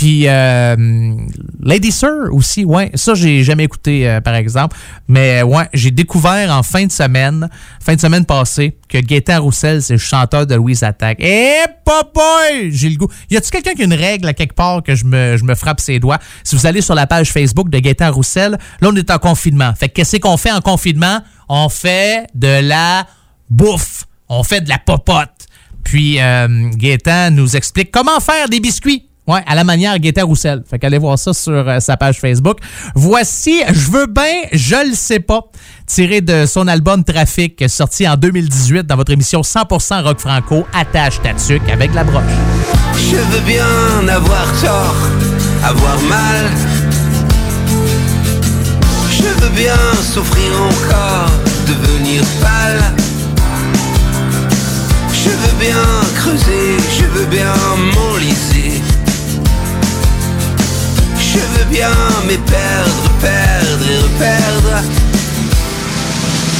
[0.00, 0.76] Puis euh,
[1.62, 2.90] Lady Sir aussi, ouais.
[2.94, 4.74] Ça, j'ai jamais écouté, euh, par exemple.
[5.08, 7.50] Mais ouais, j'ai découvert en fin de semaine,
[7.84, 11.18] fin de semaine passée, que Gaëtan Roussel, c'est le chanteur de Louise Attaque.
[11.20, 12.20] Eh, papa!
[12.70, 13.08] J'ai le goût.
[13.28, 15.54] Y a-tu quelqu'un qui a une règle à quelque part que je me, je me
[15.54, 16.18] frappe ses doigts?
[16.44, 19.74] Si vous allez sur la page Facebook de Gaëtan Roussel, là, on est en confinement.
[19.78, 21.20] Fait que qu'est-ce qu'on fait en confinement?
[21.50, 23.06] On fait de la
[23.50, 24.06] bouffe.
[24.30, 25.46] On fait de la popote.
[25.84, 29.09] Puis euh, Gaëtan nous explique comment faire des biscuits.
[29.26, 30.62] Ouais, à la manière Gaëtan Roussel.
[30.68, 32.58] Fait qu'allez voir ça sur euh, sa page Facebook.
[32.94, 35.42] Voici Je veux bien, je le sais pas,
[35.86, 41.20] tiré de son album Trafic, sorti en 2018 dans votre émission 100% rock franco, Attache
[41.22, 41.30] ta
[41.72, 42.22] avec la broche.
[42.96, 44.96] Je veux bien avoir tort,
[45.64, 46.50] avoir mal.
[49.10, 51.30] Je veux bien souffrir encore,
[51.66, 52.94] devenir pâle.
[55.12, 55.84] Je veux bien
[56.16, 57.54] creuser, je veux bien
[57.94, 58.59] m'enliser.
[61.32, 61.94] Je veux bien
[62.26, 64.82] me perdre, perdre et reperdre.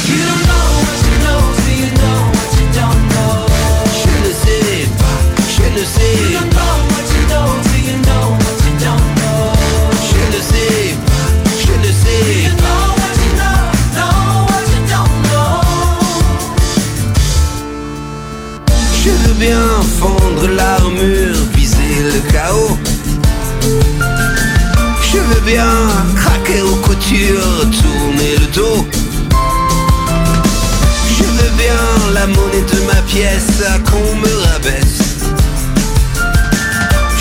[0.07, 3.35] You don't know what you know, so you know what you don't know.
[3.99, 5.19] Je ne sais pas,
[5.55, 9.07] je ne sais you don't know what you know, so you know what you don't
[9.19, 9.43] know?
[10.09, 11.27] Je ne sais pas,
[11.59, 13.59] je ne sais you Know what you know,
[13.97, 14.15] know
[14.47, 15.59] what you don't know.
[19.03, 19.65] Je veux bien
[19.99, 22.77] fondre l'armure, viser le chaos.
[25.31, 28.85] Je veux bien craquer aux coutures, tourner le dos.
[31.07, 35.29] Je veux bien la monnaie de ma pièce à qu'on me rabaisse.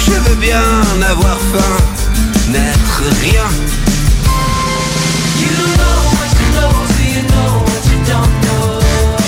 [0.05, 0.61] Je veux bien
[1.09, 1.77] avoir faim,
[2.51, 3.49] n'être rien.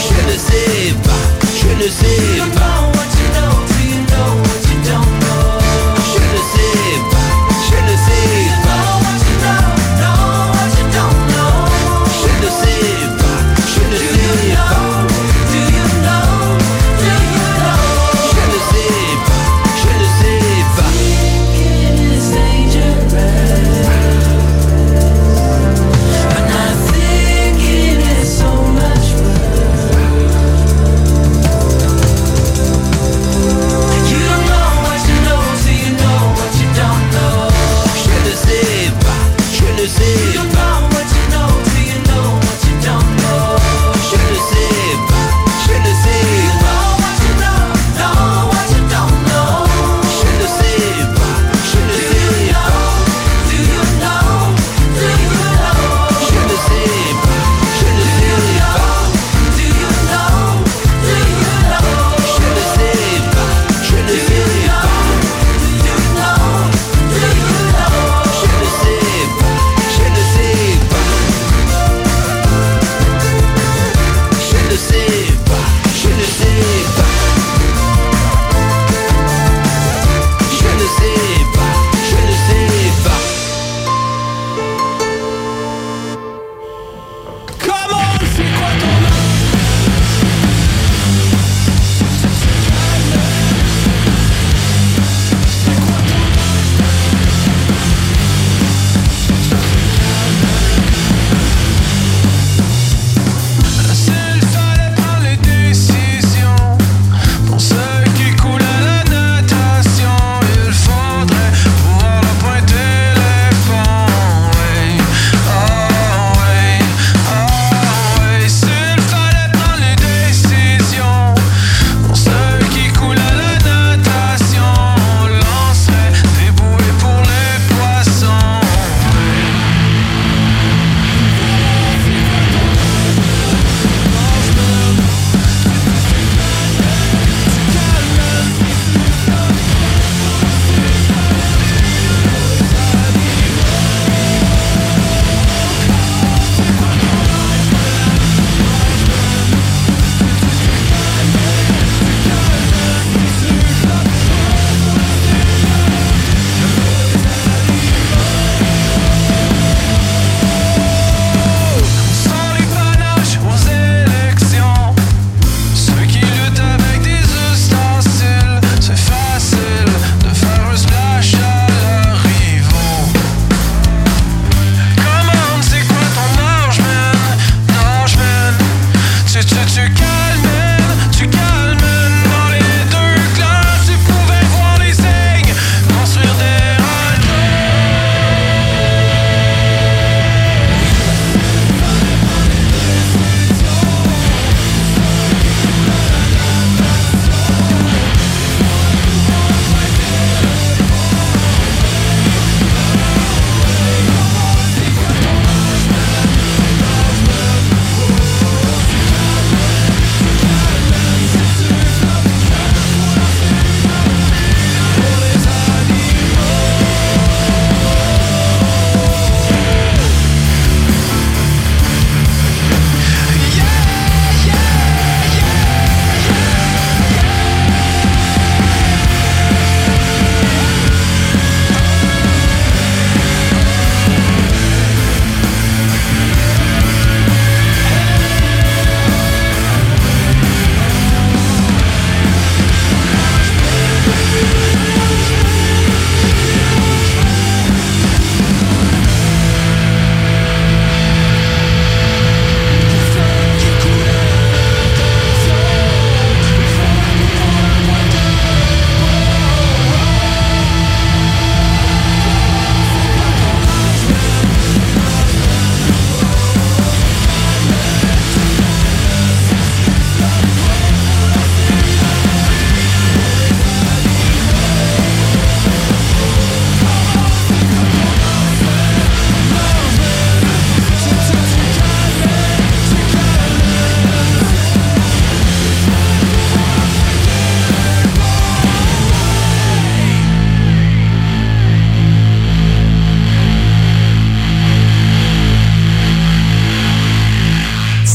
[0.09, 2.62] Je ne sais pas, je ne sais pas.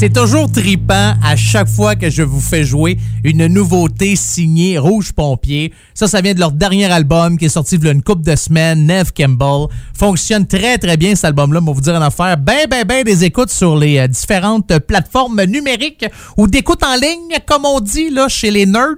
[0.07, 5.11] C'est toujours tripant à chaque fois que je vous fais jouer une nouveauté signée Rouge
[5.11, 5.73] Pompier.
[5.93, 8.23] Ça, ça vient de leur dernier album qui est sorti il y a une couple
[8.23, 9.67] de semaines, Nev Campbell.
[9.93, 11.59] Fonctionne très, très bien cet album-là.
[11.61, 15.43] Pour vous dire une affaire, ben, ben, ben des écoutes sur les euh, différentes plateformes
[15.43, 16.05] numériques
[16.37, 18.95] ou d'écoute en ligne, comme on dit là chez les nerds.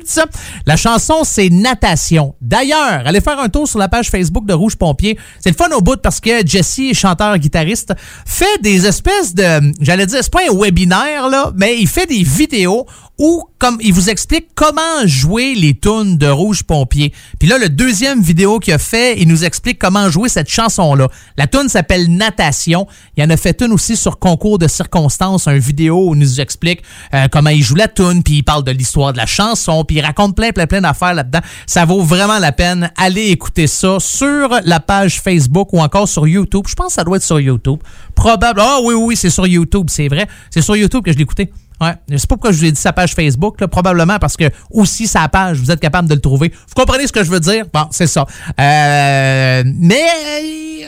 [0.66, 2.36] La chanson, c'est Natation.
[2.41, 5.18] D'ailleurs, allez faire un tour sur la page Facebook de Rouge Pompier.
[5.40, 7.94] C'est le fun au bout parce que Jesse, chanteur-guitariste,
[8.26, 9.74] fait des espèces de...
[9.82, 12.85] J'allais dire, c'est pas un webinaire, là, mais il fait des vidéos
[13.19, 17.14] où comme il vous explique comment jouer les tunes de Rouge Pompier.
[17.38, 21.10] Puis là, le deuxième vidéo qu'il a fait, il nous explique comment jouer cette chanson-là.
[21.35, 22.88] La tune s'appelle Natation.
[23.18, 26.39] Il en a fait une aussi sur concours de circonstances, un vidéo où il nous
[26.39, 26.81] explique
[27.14, 29.97] euh, comment il joue la tune, puis il parle de l'histoire de la chanson, puis
[29.97, 31.41] il raconte plein, plein, plein d'affaires là-dedans.
[31.68, 32.89] Ça vaut vraiment la peine.
[32.95, 36.64] Allez écouter ça sur la page Facebook ou encore sur YouTube.
[36.69, 37.80] Je pense que ça doit être sur YouTube.
[38.15, 38.61] Probable.
[38.64, 40.27] Ah oui, oui, c'est sur YouTube, c'est vrai.
[40.49, 41.51] C'est sur YouTube que je l'ai écouté.
[41.81, 41.93] Ouais.
[42.10, 43.68] Je sais pas pourquoi je vous ai dit sa page Facebook, là.
[43.68, 46.49] probablement parce que aussi sa page, vous êtes capable de le trouver.
[46.49, 47.65] Vous comprenez ce que je veux dire?
[47.73, 48.26] Bon, c'est ça.
[48.60, 50.06] Euh, mais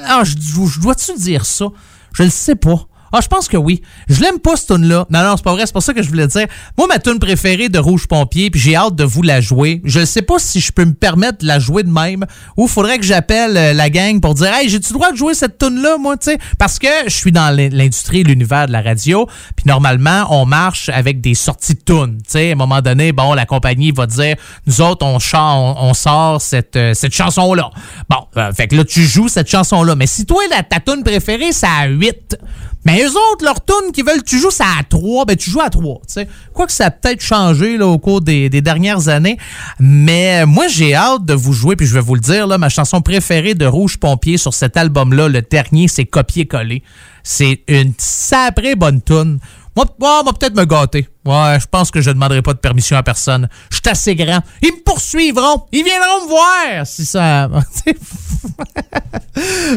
[0.05, 1.65] ah, je, je dois-tu dire ça?
[2.13, 2.87] Je le sais pas.
[3.11, 3.81] Ah, je pense que oui.
[4.07, 5.05] Je l'aime pas, cette tune-là.
[5.09, 5.65] Non, non, c'est pas vrai.
[5.65, 6.47] C'est pas ça que je voulais dire.
[6.77, 9.81] Moi, ma tune préférée de Rouge Pompier, puis j'ai hâte de vous la jouer.
[9.83, 12.25] Je sais pas si je peux me permettre de la jouer de même
[12.57, 15.57] ou faudrait que j'appelle euh, la gang pour dire Hey, j'ai-tu droit de jouer cette
[15.57, 16.37] tune-là, moi, tu sais?
[16.57, 21.21] Parce que je suis dans l'industrie, l'univers de la radio, puis normalement, on marche avec
[21.21, 22.17] des sorties de tunes.
[22.17, 24.35] Tu sais, à un moment donné, bon, la compagnie va dire
[24.67, 27.69] Nous autres, on, sort cette, euh, cette chanson-là.
[28.09, 29.95] Bon, euh, fait que là, tu joues cette chanson-là.
[29.95, 32.37] Mais si toi, la, ta tune préférée, c'est à 8,
[32.85, 35.25] mais eux autres, leur tune qui veulent tu joues, c'est à 3.
[35.25, 36.01] Ben, tu joues à 3.
[36.07, 36.27] sais.
[36.53, 39.37] Quoi que ça a peut-être changé là, au cours des, dernières années.
[39.79, 42.69] Mais moi, j'ai hâte de vous jouer, puis je vais vous le dire, là, ma
[42.69, 46.83] chanson préférée de Rouge Pompier sur cet album-là, le dernier, c'est Copier-Coller.
[47.23, 49.39] C'est une saprée bonne tune.
[49.75, 51.07] Moi, moi, moi peut-être me gâter.
[51.23, 53.47] Ouais, je pense que je ne demanderai pas de permission à personne.
[53.69, 54.39] Je suis assez grand.
[54.63, 55.65] Ils me poursuivront.
[55.71, 57.43] Ils viendront me voir si ça.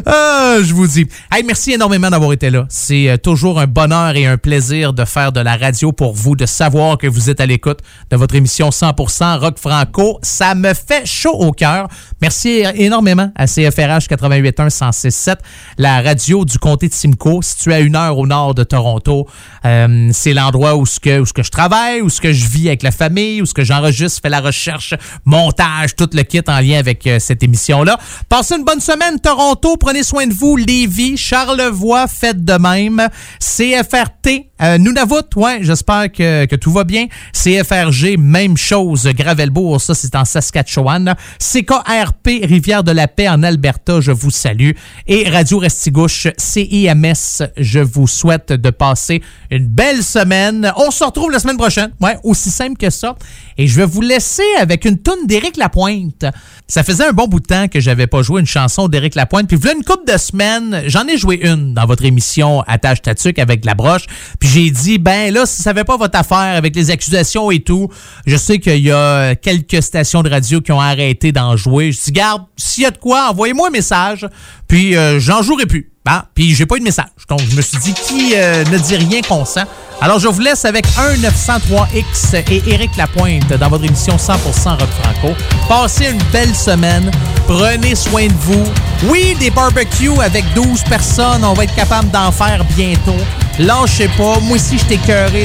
[0.06, 1.06] ah, je vous dis.
[1.30, 2.64] Hey, merci énormément d'avoir été là.
[2.70, 6.34] C'est euh, toujours un bonheur et un plaisir de faire de la radio pour vous,
[6.34, 7.80] de savoir que vous êtes à l'écoute
[8.10, 10.18] de votre émission 100% Rock Franco.
[10.22, 11.88] Ça me fait chaud au cœur.
[12.22, 15.40] Merci énormément à CFRH 881 1067,
[15.76, 19.28] la radio du comté de Simcoe, située à une heure au nord de Toronto.
[19.66, 22.82] Euh, c'est l'endroit où ce que que je travaille, ou ce que je vis avec
[22.82, 24.94] la famille, ou ce que j'enregistre, fais la recherche,
[25.24, 27.98] montage, tout le kit en lien avec euh, cette émission-là.
[28.28, 29.76] Passez une bonne semaine, Toronto.
[29.76, 30.56] Prenez soin de vous.
[30.56, 33.08] Lévis, Charlevoix, faites de même.
[33.40, 37.06] CFRT, euh, Nunavut, ouais, j'espère que, que, tout va bien.
[37.32, 39.08] CFRG, même chose.
[39.08, 41.14] Gravelbourg, ça, c'est en Saskatchewan.
[41.38, 44.70] CKRP, Rivière de la Paix en Alberta, je vous salue.
[45.08, 50.72] Et Radio Restigouche, CIMS, je vous souhaite de passer une belle semaine.
[50.76, 51.90] On se retrouve la semaine prochaine.
[52.00, 53.16] Ouais, aussi simple que ça.
[53.56, 56.24] Et je vais vous laisser avec une toune d'Éric Lapointe.
[56.66, 59.46] Ça faisait un bon bout de temps que j'avais pas joué une chanson d'Éric Lapointe.
[59.48, 63.38] Puis voilà une couple de semaines, j'en ai joué une dans votre émission Attache Tatuc
[63.38, 64.06] avec la broche.
[64.40, 67.60] Puis j'ai dit, ben là, si ça n'avait pas votre affaire avec les accusations et
[67.60, 67.88] tout,
[68.26, 71.92] je sais qu'il y a quelques stations de radio qui ont arrêté d'en jouer.
[71.92, 74.26] Je dis, garde, s'il y a de quoi, envoyez-moi un message.
[74.68, 75.90] Puis euh, j'en jouerai plus.
[76.04, 77.06] Ben, puis j'ai pas eu de message.
[77.28, 79.62] Donc je me suis dit, qui euh, ne dit rien consent.
[80.00, 84.36] Alors je vous laisse avec 1-903-X et Éric Lapointe dans votre émission 100%
[84.70, 85.34] Rock Franco.
[85.68, 87.10] Passez une belle semaine.
[87.46, 88.64] Prenez soin de vous.
[89.04, 91.44] Oui, des barbecues avec 12 personnes.
[91.44, 93.16] On va être capable d'en faire bientôt.
[93.58, 94.40] Lâchez pas.
[94.40, 94.96] Moi aussi, je t'ai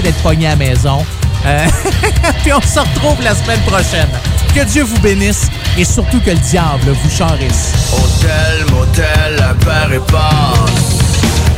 [0.02, 1.06] d'être pogné à la maison.
[1.46, 1.68] Euh,
[2.44, 4.10] puis on se retrouve la semaine prochaine.
[4.54, 5.48] Que Dieu vous bénisse
[5.78, 7.74] et surtout que le diable vous charisse.
[7.94, 11.00] Hôtel, motel, père et passe.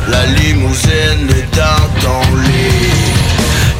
[0.08, 2.92] La limousine est dans ton lit.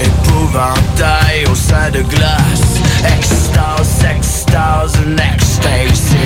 [0.00, 2.80] Épouvantail au sein de glace.
[3.04, 4.98] Extase, extase,
[5.34, 6.16] ecstasy.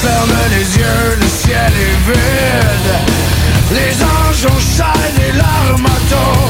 [0.00, 3.16] Ferme les yeux, le ciel est vide.
[3.72, 4.60] Les anges ont
[5.28, 6.46] et l'armato.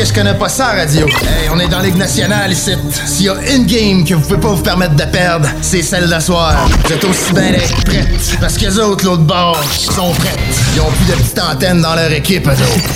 [0.00, 1.06] Que je connais pas ça, radio.
[1.06, 2.72] Hey, on est dans Ligue nationale ici.
[3.04, 6.08] S'il y a une game que vous pouvez pas vous permettre de perdre, c'est celle
[6.08, 6.66] d'asseoir.
[6.86, 8.38] Vous êtes aussi bien d'être prêtes.
[8.40, 10.38] Parce que les autres, l'autre bord, sont prêtes.
[10.74, 12.94] Ils ont plus de petites antennes dans leur équipe, eux autres.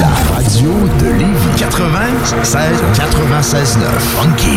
[0.00, 2.56] La radio de Lévis 96
[2.96, 3.90] 96 9
[4.22, 4.56] Funky.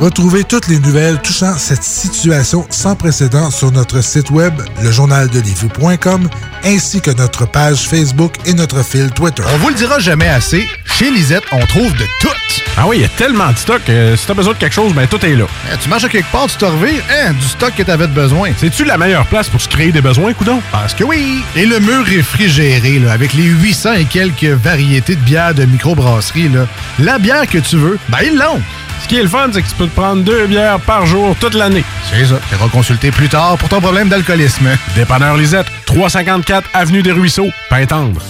[0.00, 6.26] Retrouvez toutes les nouvelles touchant cette situation sans précédent sur notre site web, lejournaldelivie.com,
[6.64, 9.42] ainsi que notre page Facebook et notre fil Twitter.
[9.54, 12.28] On vous le dira jamais assez, chez Lisette, on trouve de tout.
[12.78, 13.82] Ah oui, il y a tellement de stock.
[13.90, 15.44] euh, si t'as besoin de quelque chose, ben tout est là.
[15.70, 18.14] Eh, tu marches à quelque part, tu te revires, hein, du stock que t'avais de
[18.14, 18.52] besoin.
[18.56, 20.62] C'est-tu la meilleure place pour se créer des besoins, coudon?
[20.72, 21.42] Parce que oui!
[21.56, 26.48] Et le mur réfrigéré, là, avec les 800 et quelques variétés de bières de microbrasserie,
[26.48, 26.66] là,
[26.98, 28.62] la bière que tu veux, ben ils l'ont!
[29.10, 31.54] Qui est le fun, c'est que tu peux te prendre deux bières par jour toute
[31.54, 31.82] l'année.
[32.08, 32.36] C'est ça.
[32.48, 34.68] Tu consulter plus tard pour ton problème d'alcoolisme.
[34.94, 38.22] Dépanneur Lisette, 354 Avenue des Ruisseaux, Pintendre.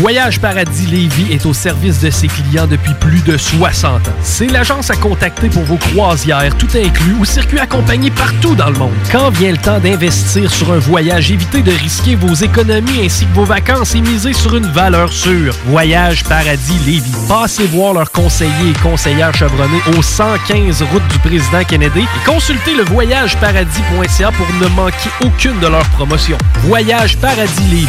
[0.00, 4.12] Voyage Paradis Lévis est au service de ses clients depuis plus de 60 ans.
[4.22, 8.78] C'est l'agence à contacter pour vos croisières, tout inclus, ou circuits accompagnés partout dans le
[8.78, 8.94] monde.
[9.12, 13.34] Quand vient le temps d'investir sur un voyage, évitez de risquer vos économies ainsi que
[13.34, 15.54] vos vacances et misez sur une valeur sûre.
[15.66, 17.12] Voyage Paradis Lévis.
[17.28, 22.74] Passez voir leurs conseillers et conseillères chevronnés au 115 route du président Kennedy et consultez
[22.74, 26.38] le voyageparadis.ca pour ne manquer aucune de leurs promotions.
[26.62, 27.88] Voyage Paradis Lévis.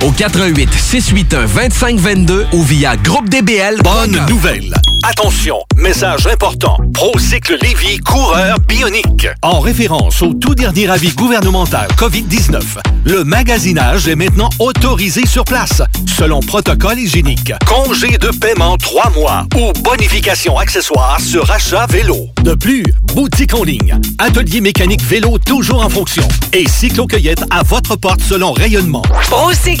[0.03, 3.77] au 88 681 2522 ou via groupe DBL.
[3.83, 4.73] Bonne nouvelle.
[5.03, 6.77] Attention, message important.
[6.93, 9.27] Procycle Lévy coureur bionique.
[9.41, 12.61] En référence au tout dernier avis gouvernemental COVID-19,
[13.05, 17.51] le magasinage est maintenant autorisé sur place, selon protocole hygiénique.
[17.65, 22.27] Congé de paiement 3 mois ou bonification accessoire sur achat vélo.
[22.43, 27.95] De plus, boutique en ligne, atelier mécanique vélo toujours en fonction et cyclo-cueillette à votre
[27.95, 29.01] porte selon rayonnement.
[29.29, 29.80] Procycle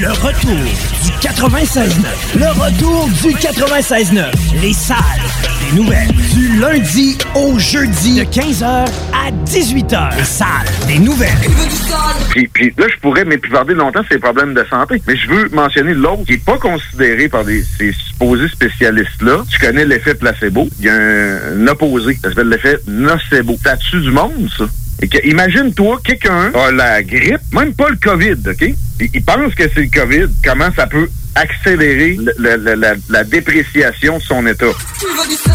[0.00, 2.38] Le retour du 96.9.
[2.38, 4.24] Le retour du 96.9.
[4.62, 4.96] Les salles
[5.60, 6.08] des nouvelles.
[6.32, 10.16] Du lundi au jeudi de 15h à 18h.
[10.16, 10.48] Les salles
[10.86, 11.28] des nouvelles.
[12.30, 15.02] Puis, puis là, je pourrais m'épivarder longtemps sur les problèmes de santé.
[15.06, 19.44] Mais je veux mentionner l'autre qui n'est pas considéré par des, ces supposés spécialistes-là.
[19.50, 20.66] Tu connais l'effet placebo.
[20.78, 22.18] Il y a un, un opposé.
[22.22, 23.58] Ça s'appelle l'effet nocebo.
[23.90, 24.64] Tue du monde, ça?
[25.02, 28.60] Et que, imagine-toi, quelqu'un a la grippe, même pas le COVID, OK?
[29.00, 30.26] Il, il pense que c'est le COVID.
[30.44, 34.66] Comment ça peut accélérer le- le- le- la, la dépréciation de son état?
[34.98, 35.54] Tu veux du sale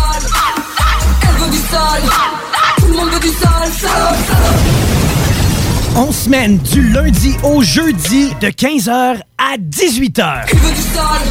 [1.22, 2.02] Elle veut du sale
[2.78, 4.16] Tout le monde veut du sale
[5.96, 10.46] On semaine du lundi au jeudi de 15h à 18h.
[10.48, 11.22] Tu veux du sale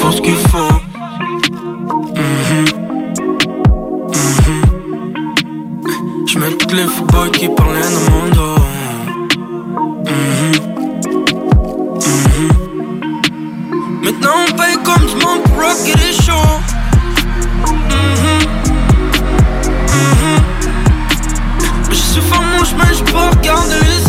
[0.00, 0.80] Faut ce qu'il faut.
[6.34, 8.62] Je mets toutes les footballs qui parlent dans mon dos.
[10.10, 10.52] Mhm.
[12.00, 12.50] Mhm.
[14.02, 16.58] Maintenant on paye comme du monde pour rocker les shows.
[17.68, 18.40] Mhm.
[19.94, 20.40] Mhm.
[21.90, 24.03] Je suis fort mon chemin, je peux regarder les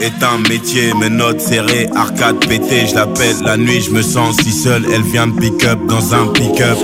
[0.00, 4.36] est un métier, mes notes serrées, arcade pété, je l'appelle la nuit, je me sens
[4.42, 6.78] si seul, elle vient me pick up dans un pick-up.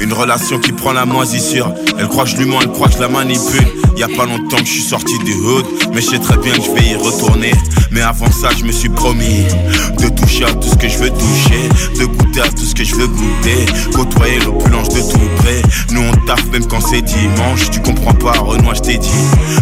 [0.00, 2.94] Une relation qui prend la moisissure, elle croit que je lui mens, elle croit que
[2.94, 3.66] je la manipule.
[3.96, 6.54] Y a pas longtemps que je suis sorti du hood, mais je sais très bien
[6.54, 7.52] que je vais y retourner.
[7.90, 9.44] Mais avant ça, je me suis promis
[9.98, 12.84] de toucher à tout ce que je veux toucher, de goûter à tout ce que
[12.84, 15.60] je veux goûter, côtoyer l'opulence de tout près.
[15.90, 19.08] Nous on taffe même quand c'est dimanche, tu comprends pas, Renoir, je t'ai dit.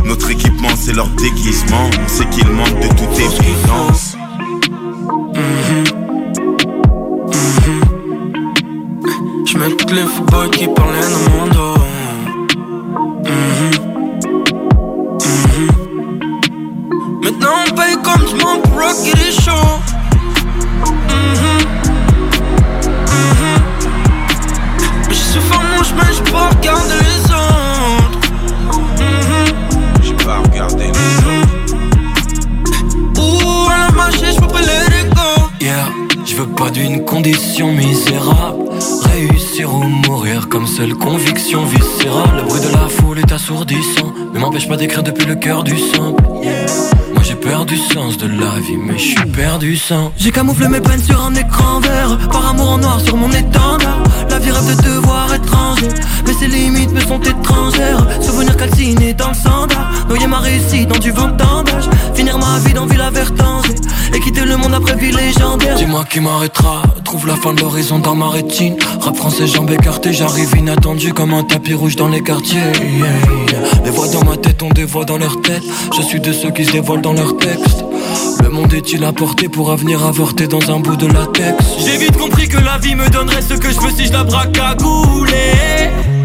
[0.04, 4.16] Notre équipement c'est leur déguisement, on sait qu'il manque de toute évidence.
[9.47, 11.78] Je mets toutes les footballs qui parlent dans mon dos.
[13.24, 13.70] Mhm.
[15.24, 15.68] Mhm.
[17.22, 19.78] Maintenant on paye comme du monde pour rocker les shows.
[21.09, 21.59] Mhm.
[23.14, 23.59] Mhm.
[25.09, 27.17] Mais je suis fort mon chemin, je peux regarder les
[36.59, 38.64] pas d'une condition misérable.
[39.12, 42.36] Réussir ou mourir comme seule conviction viscérale.
[42.36, 45.78] Le bruit de la foule est assourdissant, mais m'empêche pas d'écrire depuis le cœur du
[45.78, 46.22] sample.
[47.14, 50.12] Moi j'ai perdu sens de la vie, mais je suis perdu sans.
[50.16, 54.02] J'ai camouflé mes peines sur un écran vert, par amour en noir sur mon étendard.
[54.28, 55.89] La vie rêve de devoir étranger,
[56.26, 58.05] mais ses limites me sont étrangères.
[58.20, 61.89] Souvenir calciné dans le sandar, noyer ma réussite dans du vent d'âge.
[62.14, 63.74] Finir ma vie dans Villa Vertangé,
[64.18, 65.76] et quitter le monde après vie légendaire.
[65.76, 68.76] Dis-moi qui m'arrêtera, trouve la fin de l'horizon dans ma rétine.
[69.00, 72.58] Rap français, jambes écartées, j'arrive inattendu comme un tapis rouge dans les quartiers.
[72.58, 73.08] Yeah.
[73.84, 75.62] Les voix dans ma tête ont des voix dans leur tête.
[75.96, 77.84] Je suis de ceux qui se dévoilent dans leurs textes.
[78.42, 81.64] Le monde est-il apporté pour avenir avorté dans un bout de latex?
[81.84, 84.24] J'ai vite compris que la vie me donnerait ce que je veux si je la
[84.24, 86.17] braque à gouler.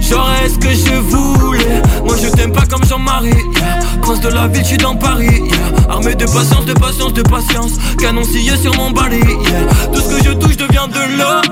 [0.00, 1.82] J'aurais ce que je voulais.
[2.04, 3.32] Moi je t'aime pas comme Jean-Marie.
[4.02, 5.26] Prince de la ville, je suis dans Paris.
[5.26, 5.90] yeah.
[5.90, 7.72] Armé de patience, de patience, de patience.
[7.98, 9.20] Canon scié sur mon balai.
[9.92, 11.42] Tout ce que je touche devient de l'or.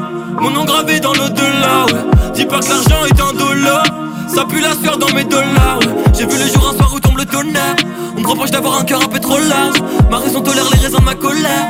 [0.41, 1.87] Mon nom gravé dans l'au-delà.
[2.35, 3.85] Dis pas que l'argent est un dollar.
[4.29, 5.79] Ça pue la sueur dans mes dollars.
[5.81, 6.05] ouais.
[6.17, 7.77] J'ai vu le jour un soir où tombe le tonnerre.
[8.17, 9.77] On me reproche d'avoir un cœur un peu trop large.
[10.11, 11.69] Ma raison tolère les raisons de ma colère.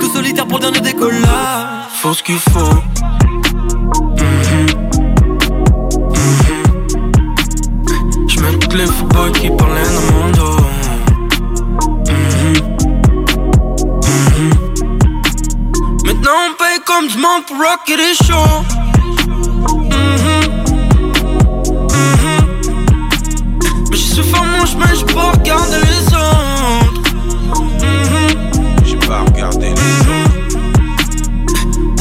[0.00, 1.20] Tout solitaire pour le dernier décollage.
[2.02, 2.93] Faut ce qu'il faut.
[8.74, 10.60] Toutes les footballs qui parlaient dans mon dos.
[12.10, 12.54] Mhm.
[14.04, 14.50] Mhm.
[16.04, 18.62] Maintenant on paye comme du monde pour rocker les shows.
[19.90, 20.44] Mhm.
[23.90, 27.02] Mais je suis fort mon chemin, je peux regarder les autres.
[28.84, 30.36] J'ai pas regardé les autres.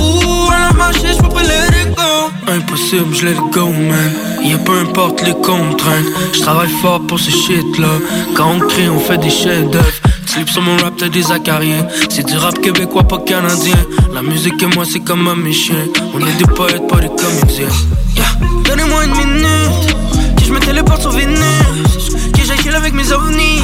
[0.02, 2.32] Ouh, à la marché, je peux pas it go.
[2.48, 4.33] Impossible, je it go, man.
[4.46, 7.88] Et peu importe les contraintes, je travaille fort pour ce shit là.
[8.36, 9.88] Quand on crée, on fait des chefs-d'œuvre.
[10.26, 11.88] Slip sur mon rap, t'as des acariens.
[12.10, 13.76] C'est du rap québécois, pas canadien.
[14.14, 15.74] La musique et moi, c'est comme un méchant.
[16.14, 17.68] On est des poètes, pas des comédiens.
[18.66, 19.96] Donnez-moi une minute,
[20.38, 21.38] que je me téléporte sur Vénus.
[22.34, 23.62] Que j'aille avec mes ovnis.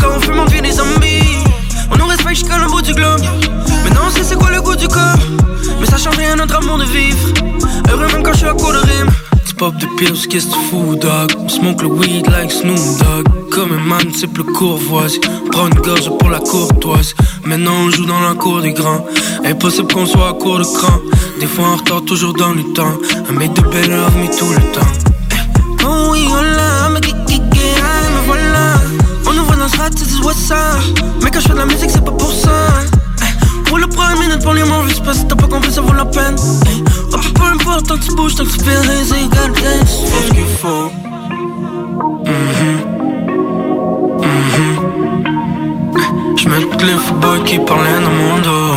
[0.00, 1.38] Quand on fume, on devient des zombies.
[1.92, 3.22] On nous respecte jusqu'à le bout du globe.
[3.84, 5.18] Maintenant, on sait c'est quoi le goût du corps?
[5.80, 7.28] Mais ça change rien notre amour de vivre.
[7.90, 9.10] Heureux même quand je suis à court de rime.
[9.60, 11.32] Pop de pills, qu'est-ce que fous, dog?
[11.38, 13.50] On smoke le weed like Snoop Dogg.
[13.50, 15.20] Comme un man, c'est plus courvoisie.
[15.52, 17.14] Prends une gorge pour la courtoise.
[17.44, 19.04] Maintenant, on joue dans la cour des grands.
[19.44, 20.98] Impossible qu'on soit à court de cran.
[21.40, 22.96] Des fois en retard, toujours dans le temps.
[23.28, 24.92] Un mec de belle armée tout le temps.
[25.84, 28.80] Oh oui, hola, me kiki, me voilà.
[29.26, 30.78] On ouvre nos rats, c'est du ça.
[31.22, 32.48] Mais quand je fais de la musique, c'est pas pour ça.
[33.66, 36.36] Pour le premier minute, pour les sais pas t'as pas compris, ça vaut la peine.
[37.12, 37.96] Oh, peu importe, tant
[38.28, 38.42] ce.
[42.26, 42.78] Mhm.
[44.20, 44.74] Mhm.
[46.48, 48.74] Mets le football qui parlait dans mon dos.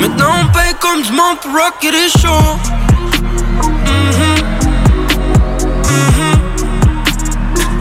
[0.00, 2.56] Maintenant on paye comme du monde pour rocker des shows.
[3.96, 4.36] Mhm.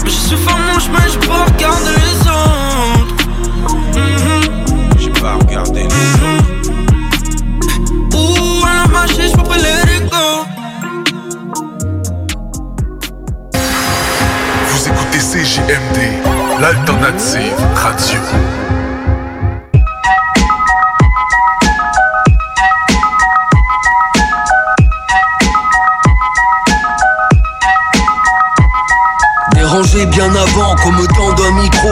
[0.04, 2.05] Mais je suis fort mon chemin, regardé les
[5.26, 6.70] Pas regardé les autres.
[8.14, 10.46] Ouh, à la marché, j'peux pas let it go.
[14.70, 15.98] Vous écoutez CJMD,
[16.62, 18.20] l'alternative radio.
[29.56, 31.90] Dérangé bien avant, comme tant d'un micro.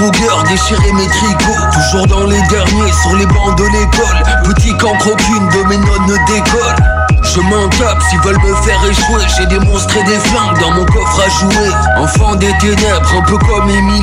[0.00, 1.70] Krueger déchirait mes tricots.
[1.74, 4.22] Toujours dans les derniers, sur les bancs de l'école.
[4.44, 6.99] Petit camp crocune de mes notes ne décolle.
[7.32, 9.22] Je m'en tape s'ils veulent me faire échouer.
[9.36, 11.70] J'ai des monstres et des flingues dans mon coffre à jouer.
[11.96, 14.02] Enfant des ténèbres, un peu comme Emily.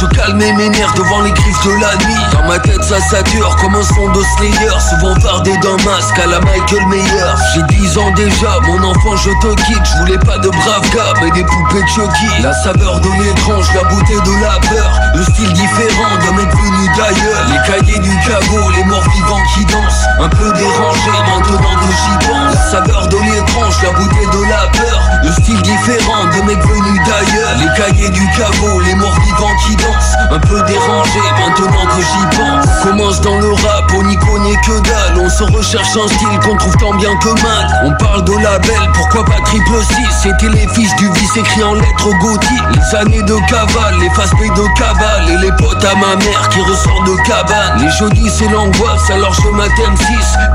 [0.00, 2.20] Je calmais mes nerfs devant les griffes de la nuit.
[2.32, 4.74] Dans ma tête, ça sature comme un son de Slayer.
[4.90, 7.34] Souvent fardé d'un masque à la Michael Mayer.
[7.54, 9.84] J'ai 10 ans déjà, mon enfant, je te quitte.
[9.84, 12.42] Je voulais pas de braves gars, mais des poupées Chucky.
[12.42, 15.00] La saveur de l'étrange, la beauté de la peur.
[15.14, 17.46] Le style différent d'un mec venu d'ailleurs.
[17.50, 20.06] Les cahiers du cagot, les morts vivants qui dansent.
[20.18, 22.63] Un peu dérangé maintenant que j'y pense.
[22.70, 25.00] Saveur de l'étrange, la beauté de la peur.
[25.22, 27.50] Le style différent de mecs venus d'ailleurs.
[27.58, 30.16] Les cahiers du caveau, les morts vivants qui dansent.
[30.30, 32.82] Un peu dérangé maintenant que j'y pense.
[32.82, 35.18] Commence dans le rap, on n'y connaît que dalle.
[35.24, 37.82] On se recherche un style qu'on trouve tant bien que mal.
[37.84, 41.74] On parle de label, pourquoi pas triple 6 C'était les fiches du vice écrit en
[41.74, 42.50] lettres gothiques.
[42.74, 45.30] Les années de cavale, les face de cabale.
[45.30, 47.78] Et les potes à ma mère qui ressortent de cabane.
[47.78, 50.06] Les jeudis c'est l'angoisse, alors je m'attends 6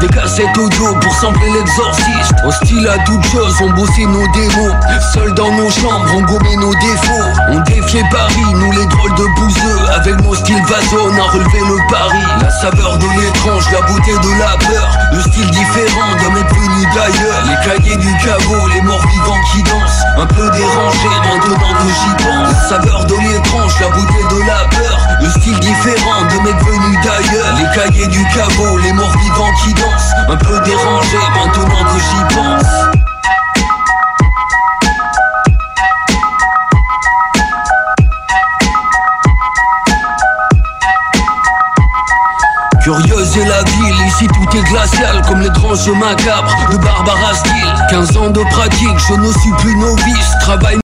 [0.01, 1.98] Des cassettes audio pour sampler l'exorcisme.
[2.45, 4.73] Hostile à toute chose, on bossait nos démos.
[5.13, 7.29] Seuls dans nos chambres, on gommait nos défauts.
[7.49, 9.79] On défiait Paris, nous les drôles de bouseux.
[9.95, 12.23] Avec nos styles vasos, on a relevé le pari.
[12.41, 14.89] La saveur de l'étrange, la beauté de la peur.
[15.11, 17.43] Le style différent d'un mec venu d'ailleurs.
[17.45, 20.03] Les cahiers du caveau, les morts vivants qui dansent.
[20.17, 22.53] Un peu dérangé maintenant que j'y pense.
[22.53, 24.97] La saveur de l'étrange, la beauté de la peur.
[25.21, 27.53] Le style différent de mecs venus d'ailleurs.
[27.57, 30.13] Les cahiers du caveau, les morts vivants qui dansent.
[30.29, 32.99] Un peu dérangé maintenant que j'y pense.
[42.83, 47.85] Curieuse est la ville, ici tout est glacial Comme les tranches macabres de Barbara Steele
[47.89, 50.77] 15 ans de pratique, je ne suis plus novice Travail